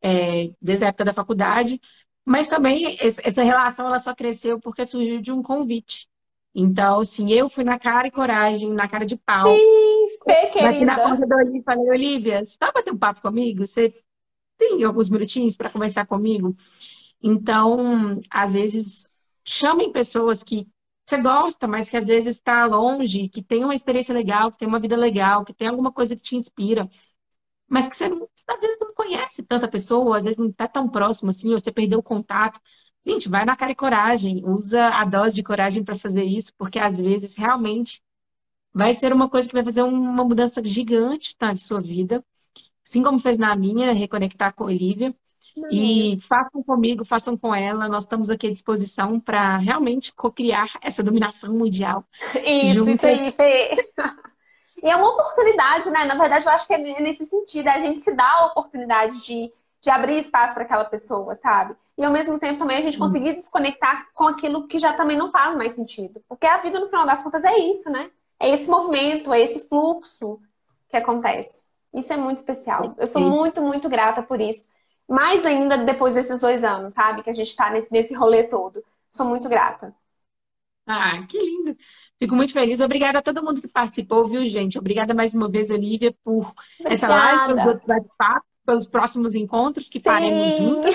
é, 0.00 0.50
desde 0.60 0.84
a 0.84 0.88
época 0.88 1.04
da 1.04 1.12
faculdade. 1.12 1.80
Mas 2.24 2.48
também 2.48 2.96
essa 3.00 3.42
relação 3.42 3.86
ela 3.86 4.00
só 4.00 4.14
cresceu 4.14 4.58
porque 4.58 4.84
surgiu 4.86 5.20
de 5.20 5.30
um 5.30 5.42
convite. 5.42 6.08
Então, 6.58 7.00
assim, 7.00 7.30
eu 7.30 7.50
fui 7.50 7.64
na 7.64 7.78
cara 7.78 8.08
e 8.08 8.10
coragem, 8.10 8.72
na 8.72 8.88
cara 8.88 9.04
de 9.04 9.14
pau. 9.14 9.46
Sim, 9.46 10.08
Fê, 10.24 10.46
querida. 10.50 10.86
na 10.86 10.94
porta 10.96 11.26
da 11.26 11.36
Olivia, 11.36 11.62
falei, 11.62 11.90
Olivia, 11.90 12.44
você 12.44 12.56
tá 12.56 12.72
batendo 12.72 12.94
um 12.94 12.98
papo 12.98 13.20
comigo? 13.20 13.66
Você 13.66 13.94
tem 14.56 14.82
alguns 14.82 15.10
minutinhos 15.10 15.54
para 15.54 15.68
conversar 15.68 16.06
comigo? 16.06 16.56
Então, 17.22 18.18
às 18.30 18.54
vezes, 18.54 19.06
chamem 19.44 19.92
pessoas 19.92 20.42
que 20.42 20.66
você 21.06 21.18
gosta, 21.20 21.68
mas 21.68 21.90
que 21.90 21.96
às 21.98 22.06
vezes 22.06 22.36
está 22.36 22.64
longe, 22.66 23.28
que 23.28 23.42
tem 23.42 23.62
uma 23.62 23.74
experiência 23.74 24.14
legal, 24.14 24.50
que 24.50 24.58
tem 24.58 24.66
uma 24.66 24.80
vida 24.80 24.96
legal, 24.96 25.44
que 25.44 25.52
tem 25.52 25.68
alguma 25.68 25.92
coisa 25.92 26.16
que 26.16 26.22
te 26.22 26.36
inspira, 26.36 26.88
mas 27.68 27.88
que 27.88 27.96
você 27.96 28.08
não, 28.08 28.28
às 28.48 28.60
vezes 28.60 28.78
não 28.80 28.94
conhece 28.94 29.42
tanta 29.42 29.68
pessoa, 29.68 30.16
às 30.16 30.24
vezes 30.24 30.38
não 30.38 30.48
está 30.48 30.68
tão 30.68 30.88
próximo 30.88 31.30
assim, 31.30 31.52
ou 31.52 31.58
você 31.60 31.72
perdeu 31.72 31.98
o 31.98 32.02
contato. 32.02 32.60
Gente, 33.06 33.28
vai 33.28 33.44
na 33.44 33.54
cara 33.54 33.70
e 33.70 33.74
coragem, 33.76 34.42
usa 34.44 34.88
a 34.88 35.04
dose 35.04 35.36
de 35.36 35.42
coragem 35.42 35.84
para 35.84 35.96
fazer 35.96 36.24
isso, 36.24 36.52
porque 36.58 36.78
às 36.78 37.00
vezes 37.00 37.36
realmente 37.36 38.02
vai 38.74 38.92
ser 38.94 39.12
uma 39.12 39.28
coisa 39.28 39.48
que 39.48 39.54
vai 39.54 39.64
fazer 39.64 39.82
uma 39.82 40.24
mudança 40.24 40.60
gigante 40.64 41.36
tá, 41.36 41.52
de 41.52 41.62
sua 41.62 41.80
vida. 41.80 42.24
Assim 42.84 43.04
como 43.04 43.20
fez 43.20 43.38
na 43.38 43.54
minha, 43.54 43.92
reconectar 43.92 44.52
com 44.52 44.64
a 44.64 44.66
Olivia. 44.66 45.14
E 45.70 46.18
façam 46.20 46.62
comigo, 46.62 47.04
façam 47.04 47.36
com 47.38 47.54
ela. 47.54 47.88
Nós 47.88 48.04
estamos 48.04 48.28
aqui 48.28 48.48
à 48.48 48.50
disposição 48.50 49.18
para 49.18 49.56
realmente 49.56 50.12
co-criar 50.12 50.68
essa 50.82 51.02
dominação 51.02 51.54
mundial. 51.54 52.04
Isso, 52.34 52.74
juntas. 52.74 52.94
isso 52.94 53.06
aí, 53.06 53.32
Fê. 53.32 53.92
E 54.82 54.90
é 54.90 54.96
uma 54.96 55.10
oportunidade, 55.10 55.88
né? 55.90 56.04
Na 56.04 56.16
verdade, 56.16 56.44
eu 56.44 56.52
acho 56.52 56.66
que 56.66 56.74
é 56.74 57.00
nesse 57.00 57.24
sentido. 57.24 57.68
A 57.68 57.78
gente 57.78 58.00
se 58.00 58.14
dá 58.14 58.28
a 58.28 58.46
oportunidade 58.46 59.24
de, 59.24 59.50
de 59.80 59.90
abrir 59.90 60.18
espaço 60.18 60.54
para 60.54 60.64
aquela 60.64 60.84
pessoa, 60.84 61.34
sabe? 61.36 61.74
E 61.98 62.04
ao 62.04 62.12
mesmo 62.12 62.38
tempo 62.38 62.58
também 62.58 62.76
a 62.76 62.82
gente 62.82 62.98
conseguir 62.98 63.34
desconectar 63.34 64.08
com 64.12 64.28
aquilo 64.28 64.66
que 64.68 64.78
já 64.78 64.92
também 64.92 65.16
não 65.16 65.30
faz 65.30 65.56
mais 65.56 65.74
sentido. 65.74 66.22
Porque 66.28 66.46
a 66.46 66.58
vida, 66.58 66.78
no 66.78 66.88
final 66.88 67.06
das 67.06 67.22
contas, 67.22 67.42
é 67.44 67.58
isso, 67.58 67.90
né? 67.90 68.10
É 68.38 68.50
esse 68.50 68.68
movimento, 68.68 69.32
é 69.32 69.40
esse 69.40 69.66
fluxo 69.66 70.38
que 70.90 70.96
acontece. 70.96 71.64
Isso 71.94 72.12
é 72.12 72.16
muito 72.16 72.38
especial. 72.38 72.94
Eu 72.98 73.06
sou 73.06 73.22
muito, 73.22 73.62
muito 73.62 73.88
grata 73.88 74.22
por 74.22 74.40
isso. 74.40 74.68
Mais 75.08 75.46
ainda 75.46 75.78
depois 75.78 76.14
desses 76.14 76.40
dois 76.42 76.62
anos, 76.62 76.92
sabe? 76.92 77.22
Que 77.22 77.30
a 77.30 77.32
gente 77.32 77.56
tá 77.56 77.70
nesse, 77.70 77.90
nesse 77.90 78.14
rolê 78.14 78.44
todo. 78.44 78.84
Sou 79.10 79.26
muito 79.26 79.48
grata. 79.48 79.94
Ah, 80.86 81.26
que 81.26 81.38
lindo. 81.38 81.76
Fico 82.18 82.34
muito 82.34 82.52
feliz. 82.52 82.80
Obrigada 82.80 83.18
a 83.18 83.22
todo 83.22 83.42
mundo 83.42 83.60
que 83.60 83.68
participou, 83.68 84.28
viu, 84.28 84.46
gente? 84.46 84.78
Obrigada 84.78 85.14
mais 85.14 85.34
uma 85.34 85.48
vez, 85.48 85.70
Olivia, 85.70 86.14
por 86.22 86.52
Obrigada. 86.78 86.94
essa 86.94 87.08
live, 87.08 87.46
pelos 87.54 87.66
outros 87.66 87.86
bate-papos, 87.86 88.48
pelos 88.64 88.86
próximos 88.86 89.34
encontros 89.34 89.88
que 89.88 89.98
Sim. 89.98 90.04
faremos 90.04 90.58
juntos. 90.58 90.94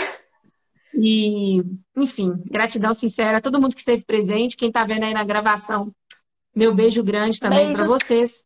E, 0.93 1.63
enfim, 1.95 2.33
gratidão 2.45 2.93
sincera 2.93 3.37
a 3.37 3.41
todo 3.41 3.59
mundo 3.59 3.73
que 3.73 3.79
esteve 3.79 4.03
presente, 4.03 4.57
quem 4.57 4.67
está 4.67 4.83
vendo 4.85 5.03
aí 5.03 5.13
na 5.13 5.23
gravação. 5.23 5.93
Meu 6.53 6.75
beijo 6.75 7.03
grande 7.03 7.39
também 7.39 7.73
para 7.73 7.85
vocês. 7.85 8.45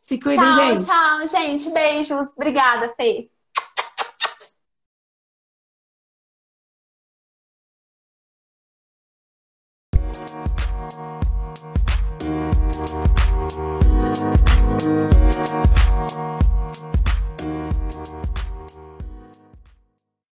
Se 0.00 0.18
cuidem, 0.18 0.38
tchau, 0.38 0.54
gente. 0.54 0.86
Tchau, 0.86 1.28
gente. 1.28 1.70
Beijos. 1.70 2.30
Obrigada, 2.36 2.92
Fê. 2.94 3.28